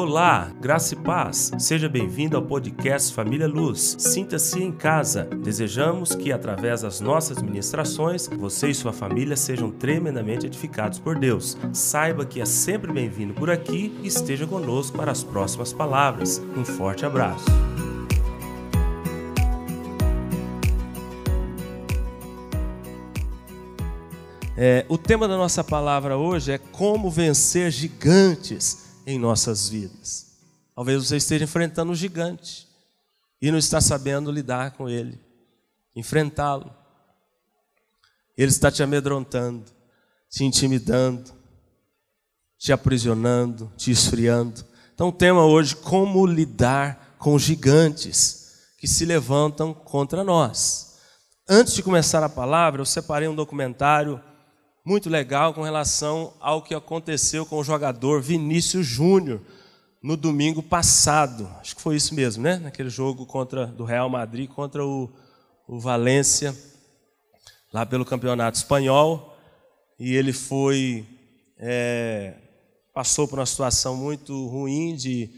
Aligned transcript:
Olá, 0.00 0.52
graça 0.60 0.94
e 0.94 0.96
paz. 0.96 1.50
Seja 1.58 1.88
bem-vindo 1.88 2.36
ao 2.36 2.42
podcast 2.44 3.12
Família 3.12 3.48
Luz. 3.48 3.96
Sinta-se 3.98 4.62
em 4.62 4.70
casa. 4.70 5.24
Desejamos 5.24 6.14
que, 6.14 6.30
através 6.30 6.82
das 6.82 7.00
nossas 7.00 7.42
ministrações, 7.42 8.28
você 8.28 8.68
e 8.68 8.74
sua 8.76 8.92
família 8.92 9.36
sejam 9.36 9.72
tremendamente 9.72 10.46
edificados 10.46 11.00
por 11.00 11.18
Deus. 11.18 11.58
Saiba 11.72 12.24
que 12.24 12.40
é 12.40 12.44
sempre 12.44 12.92
bem-vindo 12.92 13.34
por 13.34 13.50
aqui 13.50 13.92
e 14.00 14.06
esteja 14.06 14.46
conosco 14.46 14.96
para 14.96 15.10
as 15.10 15.24
próximas 15.24 15.72
palavras. 15.72 16.40
Um 16.56 16.64
forte 16.64 17.04
abraço. 17.04 17.46
É, 24.56 24.86
o 24.88 24.96
tema 24.96 25.26
da 25.26 25.36
nossa 25.36 25.64
palavra 25.64 26.16
hoje 26.16 26.52
é 26.52 26.58
como 26.58 27.10
vencer 27.10 27.72
gigantes 27.72 28.86
em 29.08 29.18
nossas 29.18 29.70
vidas. 29.70 30.26
Talvez 30.74 31.02
você 31.06 31.16
esteja 31.16 31.44
enfrentando 31.44 31.90
um 31.90 31.94
gigante 31.94 32.68
e 33.40 33.50
não 33.50 33.56
está 33.56 33.80
sabendo 33.80 34.30
lidar 34.30 34.72
com 34.72 34.86
ele, 34.86 35.18
enfrentá-lo. 35.96 36.70
Ele 38.36 38.50
está 38.50 38.70
te 38.70 38.82
amedrontando, 38.82 39.64
te 40.28 40.44
intimidando, 40.44 41.32
te 42.58 42.70
aprisionando, 42.70 43.72
te 43.78 43.90
esfriando. 43.90 44.62
Então, 44.94 45.08
o 45.08 45.12
tema 45.12 45.42
hoje 45.46 45.74
como 45.74 46.26
lidar 46.26 47.16
com 47.18 47.38
gigantes 47.38 48.58
que 48.76 48.86
se 48.86 49.06
levantam 49.06 49.72
contra 49.72 50.22
nós. 50.22 50.98
Antes 51.48 51.72
de 51.72 51.82
começar 51.82 52.22
a 52.22 52.28
palavra, 52.28 52.82
eu 52.82 52.86
separei 52.86 53.26
um 53.26 53.34
documentário 53.34 54.22
muito 54.88 55.10
legal 55.10 55.52
com 55.52 55.60
relação 55.60 56.32
ao 56.40 56.62
que 56.62 56.74
aconteceu 56.74 57.44
com 57.44 57.58
o 57.58 57.62
jogador 57.62 58.22
Vinícius 58.22 58.86
Júnior 58.86 59.38
no 60.02 60.16
domingo 60.16 60.62
passado. 60.62 61.46
Acho 61.60 61.76
que 61.76 61.82
foi 61.82 61.96
isso 61.96 62.14
mesmo, 62.14 62.42
né? 62.42 62.56
Naquele 62.56 62.88
jogo 62.88 63.26
contra 63.26 63.66
do 63.66 63.84
Real 63.84 64.08
Madrid 64.08 64.48
contra 64.48 64.82
o, 64.82 65.10
o 65.68 65.78
Valência, 65.78 66.56
lá 67.70 67.84
pelo 67.84 68.02
Campeonato 68.02 68.56
Espanhol. 68.56 69.36
E 70.00 70.14
ele 70.14 70.32
foi. 70.32 71.04
É, 71.58 72.36
passou 72.94 73.28
por 73.28 73.38
uma 73.38 73.44
situação 73.44 73.94
muito 73.94 74.46
ruim 74.46 74.96
de, 74.96 75.28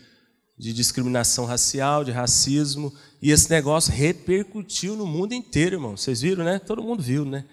de 0.56 0.72
discriminação 0.72 1.44
racial, 1.44 2.04
de 2.04 2.12
racismo. 2.12 2.94
E 3.20 3.32
esse 3.32 3.50
negócio 3.50 3.92
repercutiu 3.92 4.94
no 4.94 5.06
mundo 5.06 5.34
inteiro, 5.34 5.74
irmão. 5.74 5.96
Vocês 5.96 6.20
viram, 6.20 6.44
né? 6.44 6.60
Todo 6.60 6.84
mundo 6.84 7.02
viu, 7.02 7.24
né? 7.24 7.44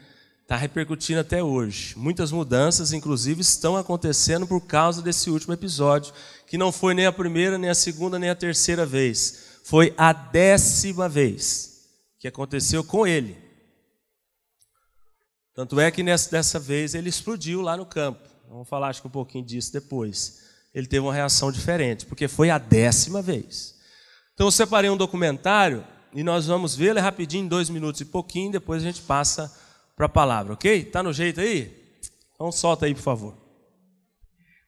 Está 0.47 0.55
repercutindo 0.55 1.19
até 1.19 1.43
hoje. 1.43 1.93
Muitas 1.97 2.31
mudanças, 2.31 2.93
inclusive, 2.93 3.41
estão 3.41 3.75
acontecendo 3.75 4.47
por 4.47 4.61
causa 4.61 5.01
desse 5.01 5.29
último 5.29 5.53
episódio, 5.53 6.13
que 6.47 6.57
não 6.57 6.71
foi 6.71 6.93
nem 6.93 7.05
a 7.05 7.11
primeira, 7.11 7.57
nem 7.57 7.69
a 7.69 7.75
segunda, 7.75 8.17
nem 8.17 8.29
a 8.29 8.35
terceira 8.35 8.85
vez. 8.85 9.59
Foi 9.65 9.93
a 9.97 10.13
décima 10.13 11.09
vez 11.09 11.89
que 12.17 12.29
aconteceu 12.29 12.81
com 12.81 13.05
ele. 13.05 13.37
Tanto 15.53 15.81
é 15.81 15.91
que 15.91 16.01
nessa, 16.01 16.31
dessa 16.31 16.57
vez 16.57 16.95
ele 16.95 17.09
explodiu 17.09 17.61
lá 17.61 17.75
no 17.75 17.85
campo. 17.85 18.29
Vamos 18.47 18.69
falar 18.69 18.87
acho 18.87 19.01
que 19.01 19.07
um 19.07 19.11
pouquinho 19.11 19.43
disso 19.43 19.73
depois. 19.73 20.43
Ele 20.73 20.87
teve 20.87 21.01
uma 21.01 21.13
reação 21.13 21.51
diferente, 21.51 22.05
porque 22.05 22.29
foi 22.29 22.49
a 22.49 22.57
décima 22.57 23.21
vez. 23.21 23.75
Então 24.33 24.47
eu 24.47 24.51
separei 24.51 24.89
um 24.89 24.95
documentário 24.95 25.85
e 26.13 26.23
nós 26.23 26.45
vamos 26.45 26.73
vê-lo 26.73 27.01
rapidinho, 27.01 27.43
em 27.43 27.49
dois 27.49 27.69
minutos 27.69 27.99
e 27.99 28.05
pouquinho, 28.05 28.53
depois 28.53 28.81
a 28.81 28.85
gente 28.85 29.01
passa 29.01 29.66
para 29.97 30.05
a 30.05 30.09
palavra, 30.09 30.53
ok? 30.53 30.85
Tá 30.85 31.01
no 31.01 31.11
jeito 31.11 31.41
aí? 31.41 31.75
Então 32.35 32.51
solta 32.51 32.85
aí, 32.85 32.93
por 32.93 33.01
favor. 33.01 33.35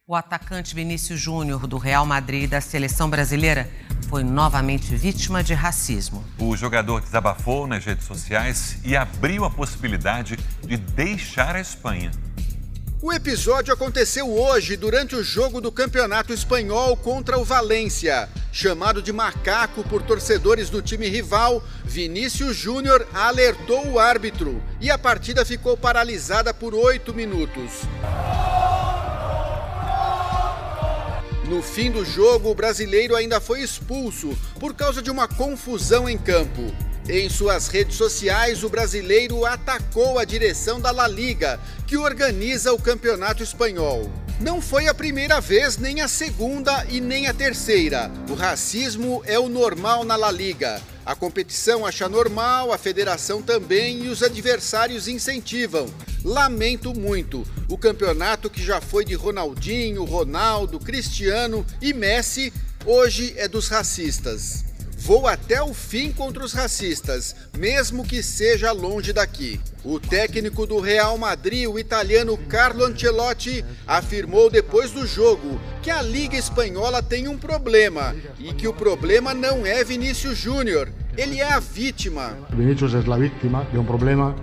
O 0.07 0.15
atacante 0.15 0.73
Vinícius 0.73 1.19
Júnior 1.19 1.67
do 1.67 1.77
Real 1.77 2.03
Madrid 2.03 2.49
da 2.49 2.59
seleção 2.59 3.07
brasileira 3.07 3.69
foi 4.09 4.23
novamente 4.23 4.95
vítima 4.95 5.43
de 5.43 5.53
racismo. 5.53 6.25
O 6.39 6.57
jogador 6.57 6.99
desabafou 6.99 7.67
nas 7.67 7.85
redes 7.85 8.07
sociais 8.07 8.79
e 8.83 8.97
abriu 8.97 9.45
a 9.45 9.51
possibilidade 9.51 10.35
de 10.63 10.77
deixar 10.77 11.55
a 11.55 11.61
Espanha. 11.61 12.09
O 13.01 13.13
episódio 13.13 13.73
aconteceu 13.73 14.29
hoje 14.29 14.75
durante 14.75 15.15
o 15.15 15.23
jogo 15.23 15.61
do 15.61 15.71
Campeonato 15.71 16.33
Espanhol 16.33 16.97
contra 16.97 17.39
o 17.39 17.45
Valência. 17.45 18.27
Chamado 18.51 19.01
de 19.01 19.13
macaco 19.13 19.85
por 19.85 20.01
torcedores 20.01 20.69
do 20.69 20.81
time 20.81 21.07
rival, 21.07 21.63
Vinícius 21.85 22.57
Júnior 22.57 23.07
alertou 23.13 23.87
o 23.87 23.97
árbitro 23.97 24.61
e 24.81 24.91
a 24.91 24.97
partida 24.97 25.45
ficou 25.45 25.77
paralisada 25.77 26.53
por 26.53 26.75
oito 26.75 27.13
minutos. 27.13 27.83
No 31.47 31.61
fim 31.63 31.89
do 31.89 32.03
jogo, 32.03 32.51
o 32.51 32.55
brasileiro 32.55 33.15
ainda 33.15 33.39
foi 33.39 33.61
expulso 33.61 34.37
por 34.59 34.73
causa 34.73 35.01
de 35.01 35.09
uma 35.09 35.25
confusão 35.25 36.09
em 36.09 36.17
campo. 36.17 36.88
Em 37.11 37.27
suas 37.27 37.67
redes 37.69 37.95
sociais, 37.95 38.63
o 38.63 38.69
brasileiro 38.69 39.43
atacou 39.43 40.19
a 40.19 40.23
direção 40.23 40.79
da 40.79 40.91
La 40.91 41.07
Liga, 41.07 41.59
que 41.87 41.97
organiza 41.97 42.71
o 42.71 42.79
campeonato 42.79 43.41
espanhol. 43.41 44.07
Não 44.39 44.61
foi 44.61 44.87
a 44.87 44.93
primeira 44.93 45.41
vez, 45.41 45.75
nem 45.75 46.01
a 46.01 46.07
segunda 46.07 46.85
e 46.87 47.01
nem 47.01 47.25
a 47.25 47.33
terceira. 47.33 48.11
O 48.29 48.35
racismo 48.35 49.23
é 49.25 49.39
o 49.39 49.49
normal 49.49 50.05
na 50.05 50.15
La 50.15 50.29
Liga. 50.29 50.79
A 51.03 51.15
competição 51.15 51.83
acha 51.83 52.07
normal, 52.07 52.71
a 52.71 52.77
federação 52.77 53.41
também 53.41 54.05
e 54.05 54.09
os 54.09 54.21
adversários 54.21 55.07
incentivam. 55.07 55.91
Lamento 56.23 56.93
muito. 56.93 57.43
O 57.67 57.75
campeonato 57.75 58.51
que 58.51 58.63
já 58.63 58.79
foi 58.79 59.03
de 59.03 59.15
Ronaldinho, 59.15 60.03
Ronaldo, 60.03 60.79
Cristiano 60.79 61.65
e 61.81 61.91
Messi, 61.91 62.53
hoje 62.85 63.33
é 63.35 63.47
dos 63.47 63.67
racistas. 63.67 64.68
Vou 65.01 65.27
até 65.27 65.63
o 65.63 65.73
fim 65.73 66.11
contra 66.11 66.43
os 66.43 66.51
racistas, 66.51 67.33
mesmo 67.57 68.05
que 68.05 68.21
seja 68.21 68.73
longe 68.73 69.13
daqui. 69.13 69.59
O 69.83 69.97
técnico 69.97 70.67
do 70.67 70.79
Real 70.79 71.17
Madrid, 71.17 71.67
o 71.67 71.79
italiano 71.79 72.37
Carlo 72.37 72.83
Ancelotti, 72.83 73.63
afirmou 73.87 74.49
depois 74.49 74.91
do 74.91 75.07
jogo 75.07 75.59
que 75.81 75.89
a 75.89 76.01
Liga 76.01 76.35
Espanhola 76.35 77.01
tem 77.01 77.29
um 77.29 77.37
problema 77.37 78.13
e 78.37 78.53
que 78.53 78.67
o 78.67 78.73
problema 78.73 79.33
não 79.33 79.65
é 79.65 79.83
Vinícius 79.85 80.37
Júnior, 80.37 80.89
ele 81.17 81.39
é 81.39 81.53
a 81.53 81.59
vítima. 81.59 82.37
Vinícius 82.49 82.93
é 82.93 82.97
a 82.97 83.17
vítima 83.17 83.65
de 83.71 83.77
um 83.77 83.85
problema 83.85 84.35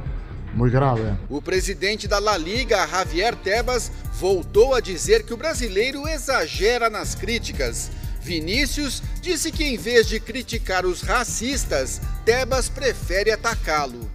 muito 0.54 0.72
grave. 0.72 1.02
O 1.28 1.42
presidente 1.42 2.08
da 2.08 2.18
La 2.18 2.36
Liga, 2.38 2.86
Javier 2.88 3.36
Tebas, 3.36 3.92
voltou 4.14 4.74
a 4.74 4.80
dizer 4.80 5.22
que 5.22 5.34
o 5.34 5.36
brasileiro 5.36 6.08
exagera 6.08 6.88
nas 6.88 7.14
críticas 7.14 7.90
Vinícius 8.26 9.00
disse 9.22 9.52
que 9.52 9.62
em 9.62 9.76
vez 9.76 10.08
de 10.08 10.18
criticar 10.18 10.84
os 10.84 11.00
racistas, 11.00 12.00
Tebas 12.24 12.68
prefere 12.68 13.30
atacá-lo. 13.30 14.10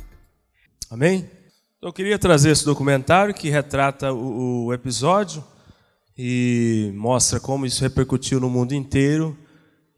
Amém? 0.90 1.30
Eu 1.82 1.94
queria 1.94 2.20
trazer 2.20 2.52
esse 2.52 2.66
documentário 2.66 3.34
que 3.34 3.50
retrata 3.50 4.12
o, 4.12 4.66
o 4.66 4.74
episódio 4.74 5.42
e 6.18 6.92
mostra 6.94 7.40
como 7.40 7.66
isso 7.66 7.82
repercutiu 7.82 8.42
no 8.42 8.50
mundo 8.50 8.74
inteiro 8.74 9.36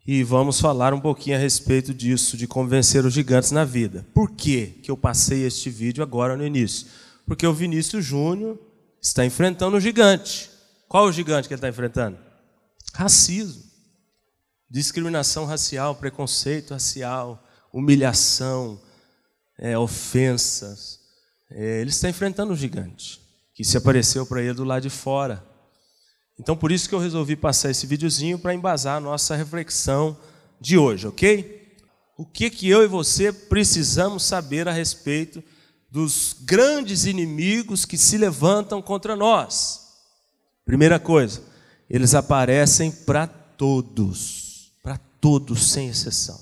e 0.05 0.23
vamos 0.23 0.61
falar 0.61 0.93
um 0.93 1.01
pouquinho 1.01 1.35
a 1.35 1.39
respeito 1.39 1.91
disso, 1.91 2.37
de 2.37 2.45
convencer 2.45 3.03
os 3.05 3.13
gigantes 3.13 3.49
na 3.49 3.65
vida. 3.65 4.05
Por 4.13 4.29
que, 4.29 4.67
que 4.83 4.91
eu 4.91 4.95
passei 4.95 5.43
este 5.43 5.71
vídeo 5.71 6.03
agora 6.03 6.37
no 6.37 6.45
início? 6.45 6.85
Porque 7.25 7.47
o 7.47 7.53
Vinícius 7.53 8.05
Júnior 8.05 8.59
está 9.01 9.25
enfrentando 9.25 9.75
um 9.75 9.79
gigante. 9.79 10.51
Qual 10.87 11.05
o 11.05 11.11
gigante 11.11 11.47
que 11.47 11.53
ele 11.55 11.57
está 11.57 11.69
enfrentando? 11.69 12.17
Racismo 12.93 13.72
discriminação 14.73 15.45
racial, 15.45 15.93
preconceito 15.93 16.71
racial, 16.71 17.47
humilhação, 17.71 18.81
é, 19.55 19.77
ofensas. 19.77 20.99
É, 21.51 21.79
ele 21.79 21.91
está 21.91 22.09
enfrentando 22.09 22.53
um 22.53 22.55
gigante 22.55 23.21
que 23.53 23.63
se 23.63 23.77
apareceu 23.77 24.25
para 24.25 24.41
ele 24.41 24.55
do 24.55 24.63
lado 24.63 24.81
de 24.81 24.89
fora. 24.89 25.45
Então, 26.39 26.57
por 26.57 26.71
isso 26.71 26.89
que 26.89 26.95
eu 26.95 26.99
resolvi 26.99 27.35
passar 27.35 27.69
esse 27.69 27.85
videozinho 27.85 28.39
para 28.39 28.55
embasar 28.55 28.97
a 28.97 28.99
nossa 28.99 29.35
reflexão 29.35 30.17
de 30.59 30.75
hoje, 30.75 31.05
ok? 31.05 31.77
O 32.17 32.25
que, 32.25 32.49
que 32.49 32.67
eu 32.67 32.81
e 32.81 32.87
você 32.87 33.31
precisamos 33.31 34.23
saber 34.23 34.67
a 34.67 34.71
respeito 34.71 35.43
dos 35.91 36.35
grandes 36.41 37.05
inimigos 37.05 37.85
que 37.85 37.95
se 37.97 38.17
levantam 38.17 38.81
contra 38.81 39.15
nós? 39.15 39.81
Primeira 40.65 40.99
coisa, 40.99 41.43
eles 41.87 42.15
aparecem 42.15 42.91
para 42.91 43.27
todos 43.27 44.42
todos, 45.23 45.71
sem 45.71 45.87
exceção. 45.87 46.37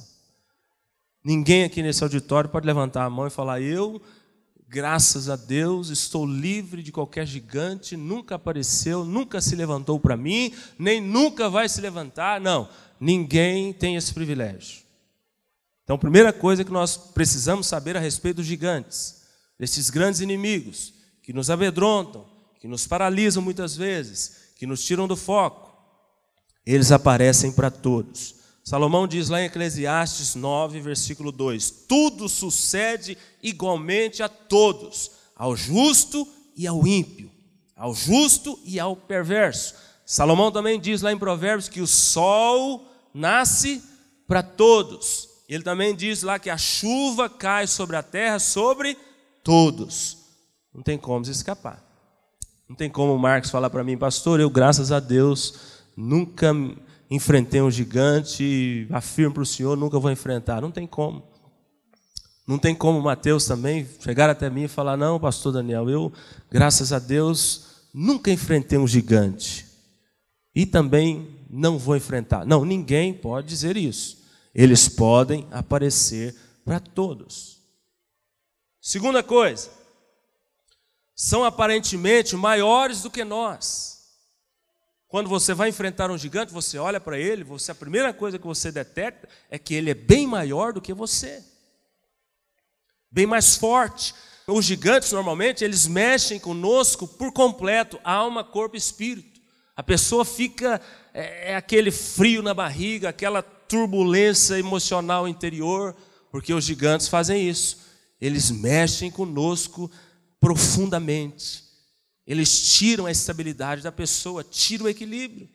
Ninguém 1.23 1.63
aqui 1.63 1.83
nesse 1.83 2.01
auditório 2.01 2.49
pode 2.49 2.65
levantar 2.65 3.05
a 3.05 3.09
mão 3.11 3.27
e 3.27 3.29
falar: 3.29 3.61
Eu, 3.61 4.01
graças 4.67 5.29
a 5.29 5.35
Deus, 5.35 5.89
estou 5.89 6.25
livre 6.25 6.81
de 6.81 6.91
qualquer 6.91 7.27
gigante, 7.27 7.95
nunca 7.95 8.33
apareceu, 8.33 9.05
nunca 9.05 9.39
se 9.39 9.55
levantou 9.55 9.99
para 9.99 10.17
mim, 10.17 10.51
nem 10.79 10.99
nunca 10.99 11.47
vai 11.47 11.69
se 11.69 11.79
levantar. 11.79 12.41
Não, 12.41 12.67
ninguém 12.99 13.71
tem 13.71 13.97
esse 13.97 14.11
privilégio. 14.15 14.81
Então, 15.83 15.95
a 15.95 15.99
primeira 15.99 16.33
coisa 16.33 16.63
que 16.63 16.71
nós 16.71 16.97
precisamos 16.97 17.67
saber 17.67 17.95
a 17.95 17.99
respeito 17.99 18.37
dos 18.37 18.47
gigantes, 18.47 19.21
desses 19.59 19.91
grandes 19.91 20.21
inimigos 20.21 20.91
que 21.21 21.31
nos 21.31 21.51
amedrontam, 21.51 22.25
que 22.59 22.67
nos 22.67 22.87
paralisam 22.87 23.43
muitas 23.43 23.75
vezes, 23.75 24.53
que 24.55 24.65
nos 24.65 24.83
tiram 24.83 25.07
do 25.07 25.15
foco, 25.15 25.71
eles 26.65 26.91
aparecem 26.91 27.51
para 27.51 27.69
todos. 27.69 28.40
Salomão 28.63 29.07
diz 29.07 29.29
lá 29.29 29.41
em 29.41 29.45
Eclesiastes 29.45 30.35
9, 30.35 30.79
versículo 30.79 31.31
2: 31.31 31.85
Tudo 31.87 32.29
sucede 32.29 33.17
igualmente 33.41 34.21
a 34.21 34.29
todos, 34.29 35.11
ao 35.35 35.55
justo 35.55 36.27
e 36.55 36.67
ao 36.67 36.85
ímpio, 36.85 37.31
ao 37.75 37.93
justo 37.93 38.59
e 38.63 38.79
ao 38.79 38.95
perverso. 38.95 39.73
Salomão 40.05 40.51
também 40.51 40.79
diz 40.79 41.01
lá 41.01 41.11
em 41.11 41.17
Provérbios 41.17 41.69
que 41.69 41.81
o 41.81 41.87
sol 41.87 42.87
nasce 43.13 43.81
para 44.27 44.43
todos. 44.43 45.29
Ele 45.49 45.63
também 45.63 45.95
diz 45.95 46.21
lá 46.21 46.39
que 46.39 46.49
a 46.49 46.57
chuva 46.57 47.29
cai 47.29 47.67
sobre 47.67 47.95
a 47.95 48.03
terra, 48.03 48.39
sobre 48.39 48.97
todos. 49.43 50.17
Não 50.73 50.81
tem 50.81 50.97
como 50.97 51.25
se 51.25 51.31
escapar. 51.31 51.83
Não 52.69 52.75
tem 52.75 52.89
como 52.89 53.13
o 53.13 53.19
Marcos 53.19 53.49
falar 53.49 53.69
para 53.69 53.83
mim, 53.83 53.97
pastor, 53.97 54.39
eu, 54.39 54.49
graças 54.49 54.93
a 54.93 54.99
Deus, 55.01 55.55
nunca 55.97 56.53
enfrentei 57.11 57.61
um 57.61 57.69
gigante 57.69 58.87
afirmo 58.89 59.33
para 59.33 59.43
o 59.43 59.45
senhor, 59.45 59.75
nunca 59.75 59.99
vou 59.99 60.09
enfrentar. 60.09 60.61
Não 60.61 60.71
tem 60.71 60.87
como. 60.87 61.21
Não 62.47 62.57
tem 62.57 62.73
como 62.73 63.01
Mateus 63.01 63.45
também 63.45 63.85
chegar 63.99 64.29
até 64.29 64.49
mim 64.49 64.63
e 64.63 64.69
falar: 64.69 64.95
Não, 64.95 65.19
pastor 65.19 65.51
Daniel, 65.51 65.89
eu, 65.89 66.11
graças 66.49 66.93
a 66.93 66.99
Deus, 66.99 67.83
nunca 67.93 68.31
enfrentei 68.31 68.77
um 68.77 68.87
gigante. 68.87 69.67
E 70.55 70.65
também 70.65 71.37
não 71.49 71.77
vou 71.77 71.97
enfrentar. 71.97 72.45
Não, 72.45 72.63
ninguém 72.63 73.13
pode 73.13 73.47
dizer 73.47 73.75
isso. 73.75 74.23
Eles 74.55 74.87
podem 74.87 75.47
aparecer 75.51 76.35
para 76.63 76.79
todos. 76.79 77.59
Segunda 78.81 79.21
coisa, 79.21 79.69
são 81.13 81.43
aparentemente 81.43 82.35
maiores 82.35 83.01
do 83.01 83.11
que 83.11 83.23
nós. 83.23 83.90
Quando 85.11 85.27
você 85.27 85.53
vai 85.53 85.67
enfrentar 85.67 86.09
um 86.09 86.17
gigante, 86.17 86.53
você 86.53 86.77
olha 86.77 86.97
para 86.97 87.19
ele, 87.19 87.43
você 87.43 87.73
a 87.73 87.75
primeira 87.75 88.13
coisa 88.13 88.39
que 88.39 88.47
você 88.47 88.71
detecta 88.71 89.27
é 89.49 89.59
que 89.59 89.73
ele 89.75 89.91
é 89.91 89.93
bem 89.93 90.25
maior 90.25 90.71
do 90.71 90.79
que 90.79 90.93
você. 90.93 91.43
Bem 93.11 93.25
mais 93.25 93.57
forte. 93.57 94.15
Os 94.47 94.63
gigantes 94.63 95.11
normalmente 95.11 95.65
eles 95.65 95.85
mexem 95.85 96.39
conosco 96.39 97.05
por 97.05 97.33
completo, 97.33 97.99
alma, 98.05 98.41
corpo 98.41 98.77
e 98.77 98.79
espírito. 98.79 99.41
A 99.75 99.83
pessoa 99.83 100.23
fica 100.23 100.79
é, 101.13 101.51
é 101.51 101.55
aquele 101.57 101.91
frio 101.91 102.41
na 102.41 102.53
barriga, 102.53 103.09
aquela 103.09 103.41
turbulência 103.41 104.57
emocional 104.57 105.27
interior, 105.27 105.93
porque 106.31 106.53
os 106.53 106.63
gigantes 106.63 107.09
fazem 107.09 107.49
isso. 107.49 107.79
Eles 108.21 108.49
mexem 108.49 109.11
conosco 109.11 109.91
profundamente. 110.39 111.70
Eles 112.25 112.75
tiram 112.75 113.05
a 113.05 113.11
estabilidade 113.11 113.81
da 113.81 113.91
pessoa, 113.91 114.43
tiram 114.43 114.85
o 114.85 114.89
equilíbrio. 114.89 115.49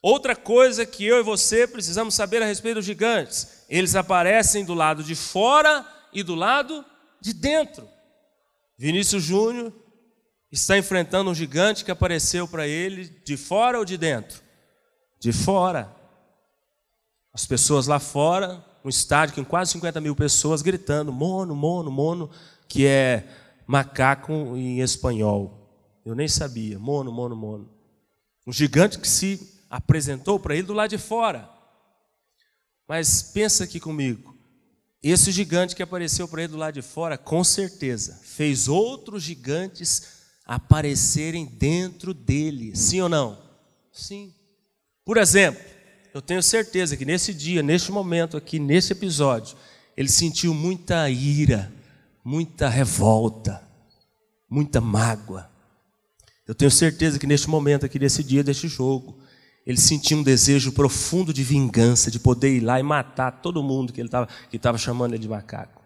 Outra 0.00 0.34
coisa 0.34 0.84
que 0.84 1.04
eu 1.04 1.20
e 1.20 1.22
você 1.22 1.66
precisamos 1.66 2.14
saber 2.14 2.42
a 2.42 2.46
respeito 2.46 2.76
dos 2.76 2.84
gigantes: 2.84 3.64
eles 3.68 3.94
aparecem 3.94 4.64
do 4.64 4.74
lado 4.74 5.04
de 5.04 5.14
fora 5.14 5.86
e 6.12 6.22
do 6.22 6.34
lado 6.34 6.84
de 7.20 7.32
dentro. 7.32 7.88
Vinícius 8.76 9.22
Júnior 9.22 9.72
está 10.50 10.76
enfrentando 10.76 11.30
um 11.30 11.34
gigante 11.34 11.84
que 11.84 11.90
apareceu 11.90 12.48
para 12.48 12.66
ele 12.66 13.04
de 13.24 13.36
fora 13.36 13.78
ou 13.78 13.84
de 13.84 13.96
dentro? 13.96 14.42
De 15.20 15.32
fora. 15.32 15.94
As 17.32 17.46
pessoas 17.46 17.86
lá 17.86 18.00
fora, 18.00 18.62
um 18.84 18.88
estádio 18.88 19.36
com 19.36 19.44
quase 19.44 19.72
50 19.72 20.00
mil 20.00 20.16
pessoas 20.16 20.62
gritando: 20.62 21.12
mono, 21.12 21.54
mono, 21.54 21.92
mono, 21.92 22.30
que 22.68 22.86
é 22.86 23.24
macaco 23.66 24.32
em 24.56 24.80
espanhol. 24.80 25.58
Eu 26.04 26.14
nem 26.14 26.28
sabia. 26.28 26.78
Mono, 26.78 27.12
mono, 27.12 27.36
mono. 27.36 27.70
Um 28.46 28.52
gigante 28.52 28.98
que 28.98 29.08
se 29.08 29.62
apresentou 29.70 30.38
para 30.38 30.54
ele 30.54 30.66
do 30.66 30.72
lado 30.72 30.90
de 30.90 30.98
fora. 30.98 31.48
Mas 32.88 33.22
pensa 33.22 33.64
aqui 33.64 33.78
comigo. 33.80 34.36
Esse 35.02 35.32
gigante 35.32 35.74
que 35.74 35.82
apareceu 35.82 36.28
para 36.28 36.42
ele 36.42 36.52
do 36.52 36.58
lado 36.58 36.74
de 36.74 36.82
fora, 36.82 37.18
com 37.18 37.42
certeza, 37.42 38.20
fez 38.22 38.68
outros 38.68 39.22
gigantes 39.22 40.22
aparecerem 40.44 41.46
dentro 41.46 42.14
dele. 42.14 42.76
Sim 42.76 43.00
ou 43.00 43.08
não? 43.08 43.38
Sim. 43.92 44.32
Por 45.04 45.16
exemplo, 45.16 45.62
eu 46.14 46.22
tenho 46.22 46.42
certeza 46.42 46.96
que 46.96 47.04
nesse 47.04 47.34
dia, 47.34 47.62
neste 47.62 47.90
momento 47.90 48.36
aqui, 48.36 48.58
nesse 48.58 48.92
episódio, 48.92 49.56
ele 49.96 50.08
sentiu 50.08 50.54
muita 50.54 51.08
ira, 51.10 51.72
muita 52.24 52.68
revolta, 52.68 53.62
muita 54.48 54.80
mágoa. 54.80 55.50
Eu 56.46 56.54
tenho 56.54 56.70
certeza 56.70 57.18
que 57.18 57.26
neste 57.26 57.48
momento 57.48 57.86
aqui, 57.86 57.98
nesse 57.98 58.22
dia 58.22 58.42
deste 58.42 58.68
jogo, 58.68 59.18
ele 59.66 59.78
sentiu 59.78 60.18
um 60.18 60.22
desejo 60.22 60.72
profundo 60.72 61.32
de 61.32 61.44
vingança, 61.44 62.10
de 62.10 62.18
poder 62.18 62.56
ir 62.56 62.60
lá 62.60 62.80
e 62.80 62.82
matar 62.82 63.30
todo 63.40 63.62
mundo 63.62 63.92
que 63.92 64.00
ele 64.00 64.08
estava 64.08 64.28
que 64.50 64.56
estava 64.56 64.76
chamando 64.76 65.14
ele 65.14 65.22
de 65.22 65.28
macaco. 65.28 65.80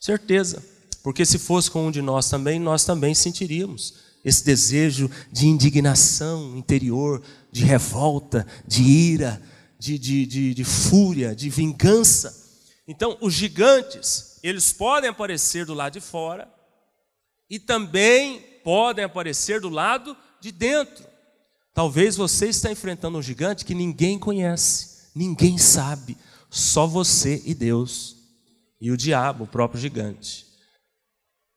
Certeza, 0.00 0.62
porque 1.02 1.24
se 1.24 1.38
fosse 1.38 1.70
com 1.70 1.86
um 1.86 1.90
de 1.90 2.02
nós 2.02 2.28
também, 2.28 2.58
nós 2.58 2.84
também 2.84 3.14
sentiríamos 3.14 3.94
esse 4.24 4.44
desejo 4.44 5.08
de 5.30 5.46
indignação 5.46 6.56
interior, 6.56 7.22
de 7.52 7.64
revolta, 7.64 8.44
de 8.66 8.82
ira, 8.82 9.40
de, 9.78 9.96
de, 9.96 10.26
de, 10.26 10.54
de 10.54 10.64
fúria, 10.64 11.34
de 11.34 11.48
vingança. 11.48 12.34
Então, 12.88 13.16
os 13.20 13.34
gigantes, 13.34 14.35
eles 14.48 14.72
podem 14.72 15.10
aparecer 15.10 15.66
do 15.66 15.74
lado 15.74 15.94
de 15.94 16.00
fora 16.00 16.52
e 17.48 17.58
também 17.58 18.40
podem 18.62 19.04
aparecer 19.04 19.60
do 19.60 19.68
lado 19.68 20.16
de 20.40 20.52
dentro. 20.52 21.04
Talvez 21.72 22.16
você 22.16 22.48
está 22.48 22.70
enfrentando 22.70 23.18
um 23.18 23.22
gigante 23.22 23.64
que 23.64 23.74
ninguém 23.74 24.18
conhece, 24.18 25.10
ninguém 25.14 25.58
sabe, 25.58 26.16
só 26.50 26.86
você 26.86 27.42
e 27.44 27.54
Deus 27.54 28.16
e 28.80 28.90
o 28.90 28.96
diabo, 28.96 29.44
o 29.44 29.48
próprio 29.48 29.80
gigante. 29.80 30.46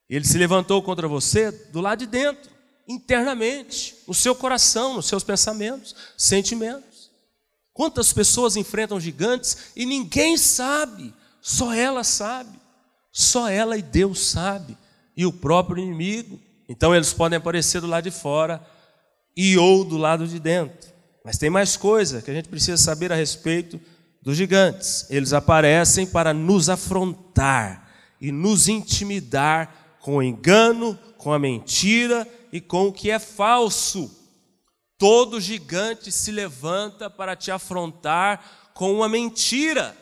Ele 0.10 0.26
se 0.26 0.38
levantou 0.38 0.82
contra 0.82 1.08
você 1.08 1.52
do 1.52 1.80
lado 1.80 2.00
de 2.00 2.08
dentro, 2.08 2.50
internamente, 2.88 3.96
no 4.08 4.14
seu 4.14 4.34
coração, 4.34 4.96
nos 4.96 5.06
seus 5.06 5.24
pensamentos, 5.24 5.96
sentimentos. 6.18 7.12
Quantas 7.72 8.12
pessoas 8.12 8.56
enfrentam 8.56 9.00
gigantes 9.00 9.72
e 9.76 9.86
ninguém 9.86 10.36
sabe, 10.36 11.14
só 11.40 11.74
ela 11.74 12.04
sabe. 12.04 12.59
Só 13.12 13.50
ela 13.50 13.78
e 13.78 13.82
Deus 13.82 14.20
sabe. 14.28 14.78
E 15.16 15.26
o 15.26 15.34
próprio 15.34 15.84
inimigo. 15.84 16.40
Então 16.68 16.96
eles 16.96 17.12
podem 17.14 17.38
aparecer 17.38 17.82
do 17.82 17.88
lado 17.88 18.04
de 18.04 18.12
fora 18.12 18.62
e 19.36 19.58
ou 19.58 19.84
do 19.84 19.98
lado 19.98 20.28
de 20.28 20.40
dentro. 20.40 20.90
Mas 21.24 21.38
tem 21.38 21.50
mais 21.50 21.76
coisa 21.76 22.22
que 22.22 22.32
a 22.32 22.34
gente 22.34 22.50
precisa 22.50 22.78
saber 22.78 23.12
a 23.12 23.16
respeito 23.16 23.80
dos 24.22 24.38
gigantes. 24.38 25.06
Eles 25.10 25.34
aparecem 25.34 26.06
para 26.06 26.34
nos 26.34 26.70
afrontar 26.70 27.90
e 28.22 28.32
nos 28.32 28.68
intimidar 28.68 29.98
com 30.00 30.18
o 30.18 30.24
engano, 30.24 30.98
com 31.18 31.34
a 31.34 31.40
mentira 31.40 32.28
e 32.52 32.62
com 32.62 32.88
o 32.88 32.94
que 32.94 33.12
é 33.12 33.20
falso. 33.20 34.10
Todo 34.98 35.40
gigante 35.40 36.12
se 36.12 36.32
levanta 36.32 37.10
para 37.10 37.36
te 37.36 37.52
afrontar 37.52 38.72
com 38.74 38.94
uma 38.94 39.10
mentira 39.10 39.96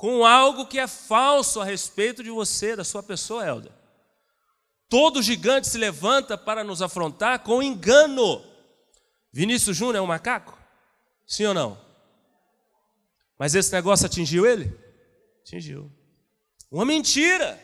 com 0.00 0.24
algo 0.24 0.64
que 0.64 0.78
é 0.78 0.86
falso 0.86 1.60
a 1.60 1.64
respeito 1.64 2.22
de 2.22 2.30
você, 2.30 2.74
da 2.74 2.82
sua 2.82 3.02
pessoa, 3.02 3.46
Helder. 3.46 3.70
Todo 4.88 5.22
gigante 5.22 5.68
se 5.68 5.76
levanta 5.76 6.38
para 6.38 6.64
nos 6.64 6.80
afrontar 6.80 7.40
com 7.40 7.62
engano. 7.62 8.42
Vinícius 9.30 9.76
Júnior 9.76 9.96
é 9.96 10.00
um 10.00 10.06
macaco? 10.06 10.58
Sim 11.26 11.44
ou 11.44 11.52
não? 11.52 11.78
Mas 13.38 13.54
esse 13.54 13.70
negócio 13.74 14.06
atingiu 14.06 14.46
ele? 14.46 14.74
Atingiu. 15.42 15.92
Uma 16.70 16.86
mentira. 16.86 17.62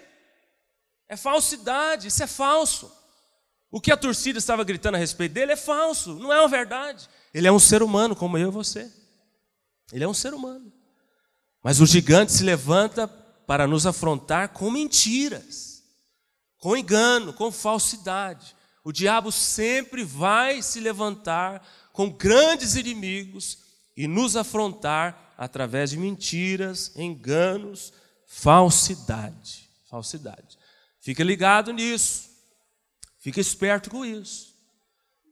É 1.09 1.16
falsidade, 1.16 2.09
isso 2.09 2.23
é 2.23 2.26
falso. 2.26 2.93
O 3.71 3.81
que 3.81 3.90
a 3.90 3.97
torcida 3.97 4.38
estava 4.38 4.62
gritando 4.62 4.97
a 4.97 4.99
respeito 4.99 5.33
dele 5.33 5.52
é 5.52 5.57
falso, 5.57 6.16
não 6.16 6.31
é 6.31 6.38
uma 6.38 6.49
verdade. 6.49 7.09
Ele 7.33 7.49
é 7.49 7.52
um 7.52 7.59
ser 7.59 7.83
humano 7.83 8.14
como 8.14 8.37
eu 8.37 8.49
e 8.49 8.52
você. 8.52 8.93
Ele 9.90 10.05
é 10.05 10.09
um 10.09 10.12
ser 10.12 10.35
humano. 10.35 10.75
Mas 11.67 11.81
o 11.81 11.85
gigante 11.85 12.31
se 12.31 12.45
levanta 12.45 13.09
para 13.09 13.67
nos 13.67 13.87
afrontar 13.87 14.51
com 14.51 14.71
mentiras, 14.71 15.83
com 16.59 16.77
engano, 16.77 17.33
com 17.33 17.51
falsidade. 17.51 18.55
O 18.85 18.93
diabo 18.93 19.33
sempre 19.33 20.05
vai 20.05 20.63
se 20.63 20.79
levantar 20.79 21.67
com 21.93 22.09
grandes 22.09 22.77
inimigos 22.77 23.59
e 23.97 24.07
nos 24.07 24.37
afrontar 24.37 25.35
através 25.37 25.91
de 25.91 25.97
mentiras, 25.97 26.93
enganos, 26.95 27.93
falsidade. 28.29 29.69
Falsidade. 29.91 30.57
Fica 31.01 31.25
ligado 31.25 31.73
nisso. 31.73 32.31
Fica 33.19 33.41
esperto 33.41 33.91
com 33.91 34.05
isso. 34.05 34.55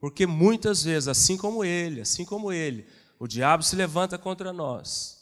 Porque 0.01 0.27
muitas 0.27 0.83
vezes, 0.83 1.07
assim 1.07 1.37
como 1.37 1.63
ele, 1.63 2.01
assim 2.01 2.25
como 2.25 2.51
ele, 2.51 2.85
o 3.17 3.25
diabo 3.25 3.63
se 3.63 3.77
levanta 3.77 4.17
contra 4.17 4.51
nós 4.51 5.14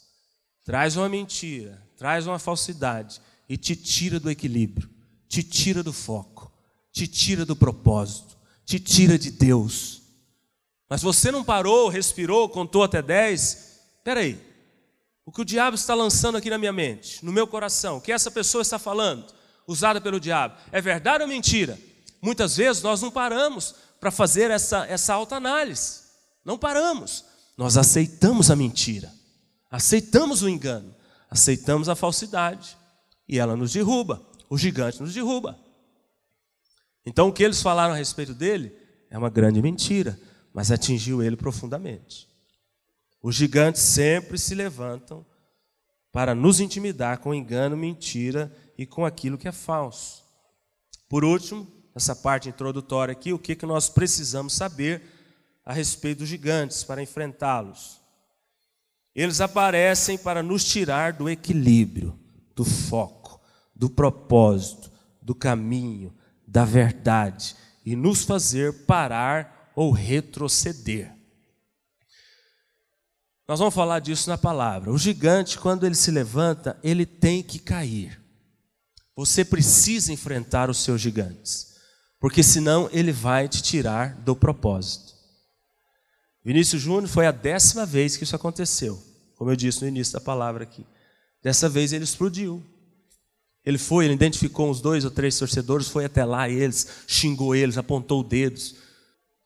traz 0.64 0.96
uma 0.96 1.08
mentira, 1.08 1.80
traz 1.96 2.26
uma 2.26 2.38
falsidade 2.38 3.20
e 3.48 3.56
te 3.56 3.76
tira 3.76 4.18
do 4.18 4.30
equilíbrio, 4.30 4.90
te 5.28 5.42
tira 5.42 5.82
do 5.82 5.92
foco, 5.92 6.50
te 6.90 7.06
tira 7.06 7.44
do 7.44 7.54
propósito, 7.54 8.36
te 8.64 8.80
tira 8.80 9.18
de 9.18 9.30
Deus. 9.30 10.02
Mas 10.88 11.02
você 11.02 11.30
não 11.30 11.44
parou, 11.44 11.88
respirou, 11.88 12.48
contou 12.48 12.82
até 12.82 13.02
10. 13.02 13.40
Espera 13.98 14.20
aí. 14.20 14.40
O 15.26 15.32
que 15.32 15.40
o 15.40 15.44
diabo 15.44 15.74
está 15.74 15.94
lançando 15.94 16.36
aqui 16.36 16.50
na 16.50 16.58
minha 16.58 16.72
mente, 16.72 17.24
no 17.24 17.32
meu 17.32 17.46
coração, 17.46 17.96
o 17.96 18.00
que 18.00 18.12
essa 18.12 18.30
pessoa 18.30 18.60
está 18.60 18.78
falando, 18.78 19.24
usada 19.66 20.00
pelo 20.00 20.20
diabo, 20.20 20.56
é 20.70 20.80
verdade 20.80 21.22
ou 21.22 21.28
mentira? 21.28 21.78
Muitas 22.20 22.56
vezes 22.56 22.82
nós 22.82 23.00
não 23.00 23.10
paramos 23.10 23.74
para 23.98 24.10
fazer 24.10 24.50
essa, 24.50 24.86
essa 24.86 25.14
autoanálise. 25.14 26.02
Não 26.44 26.58
paramos. 26.58 27.24
Nós 27.56 27.76
aceitamos 27.78 28.50
a 28.50 28.56
mentira, 28.56 29.10
aceitamos 29.74 30.42
o 30.42 30.48
engano, 30.48 30.94
aceitamos 31.28 31.88
a 31.88 31.96
falsidade. 31.96 32.78
E 33.28 33.38
ela 33.38 33.56
nos 33.56 33.72
derruba, 33.72 34.24
o 34.48 34.56
gigante 34.56 35.00
nos 35.00 35.12
derruba. 35.12 35.58
Então 37.04 37.28
o 37.28 37.32
que 37.32 37.42
eles 37.42 37.60
falaram 37.60 37.92
a 37.92 37.96
respeito 37.96 38.34
dele 38.34 38.76
é 39.10 39.18
uma 39.18 39.30
grande 39.30 39.60
mentira, 39.60 40.18
mas 40.52 40.70
atingiu 40.70 41.22
ele 41.22 41.36
profundamente. 41.36 42.28
Os 43.20 43.34
gigantes 43.34 43.82
sempre 43.82 44.38
se 44.38 44.54
levantam 44.54 45.26
para 46.12 46.34
nos 46.34 46.60
intimidar 46.60 47.18
com 47.18 47.34
engano, 47.34 47.76
mentira 47.76 48.54
e 48.78 48.86
com 48.86 49.04
aquilo 49.04 49.38
que 49.38 49.48
é 49.48 49.52
falso. 49.52 50.22
Por 51.08 51.24
último, 51.24 51.66
essa 51.94 52.14
parte 52.14 52.48
introdutória 52.48 53.10
aqui, 53.10 53.32
o 53.32 53.38
que, 53.38 53.56
que 53.56 53.66
nós 53.66 53.88
precisamos 53.88 54.52
saber 54.52 55.02
a 55.64 55.72
respeito 55.72 56.18
dos 56.18 56.28
gigantes 56.28 56.84
para 56.84 57.02
enfrentá-los? 57.02 58.03
Eles 59.14 59.40
aparecem 59.40 60.18
para 60.18 60.42
nos 60.42 60.64
tirar 60.64 61.12
do 61.12 61.28
equilíbrio, 61.28 62.18
do 62.54 62.64
foco, 62.64 63.40
do 63.74 63.88
propósito, 63.88 64.90
do 65.22 65.34
caminho, 65.34 66.12
da 66.46 66.64
verdade 66.64 67.54
e 67.84 67.94
nos 67.94 68.24
fazer 68.24 68.84
parar 68.86 69.72
ou 69.76 69.92
retroceder. 69.92 71.14
Nós 73.46 73.58
vamos 73.58 73.74
falar 73.74 74.00
disso 74.00 74.30
na 74.30 74.38
palavra. 74.38 74.90
O 74.90 74.98
gigante, 74.98 75.58
quando 75.58 75.84
ele 75.84 75.94
se 75.94 76.10
levanta, 76.10 76.78
ele 76.82 77.04
tem 77.04 77.42
que 77.42 77.58
cair. 77.58 78.20
Você 79.14 79.44
precisa 79.44 80.12
enfrentar 80.12 80.70
os 80.70 80.78
seus 80.78 81.00
gigantes, 81.00 81.74
porque 82.18 82.42
senão 82.42 82.88
ele 82.90 83.12
vai 83.12 83.48
te 83.48 83.62
tirar 83.62 84.14
do 84.22 84.34
propósito. 84.34 85.13
Vinícius 86.44 86.82
Júnior 86.82 87.08
foi 87.08 87.26
a 87.26 87.30
décima 87.32 87.86
vez 87.86 88.16
que 88.16 88.24
isso 88.24 88.36
aconteceu, 88.36 89.02
como 89.36 89.50
eu 89.50 89.56
disse 89.56 89.80
no 89.80 89.88
início 89.88 90.12
da 90.12 90.20
palavra 90.20 90.64
aqui. 90.64 90.84
Dessa 91.42 91.68
vez 91.68 91.92
ele 91.92 92.04
explodiu. 92.04 92.62
Ele 93.64 93.78
foi, 93.78 94.04
ele 94.04 94.14
identificou 94.14 94.68
uns 94.68 94.80
dois 94.80 95.06
ou 95.06 95.10
três 95.10 95.38
torcedores, 95.38 95.88
foi 95.88 96.04
até 96.04 96.22
lá 96.22 96.50
eles, 96.50 96.86
xingou 97.06 97.54
eles, 97.54 97.78
apontou 97.78 98.22
dedos, 98.22 98.74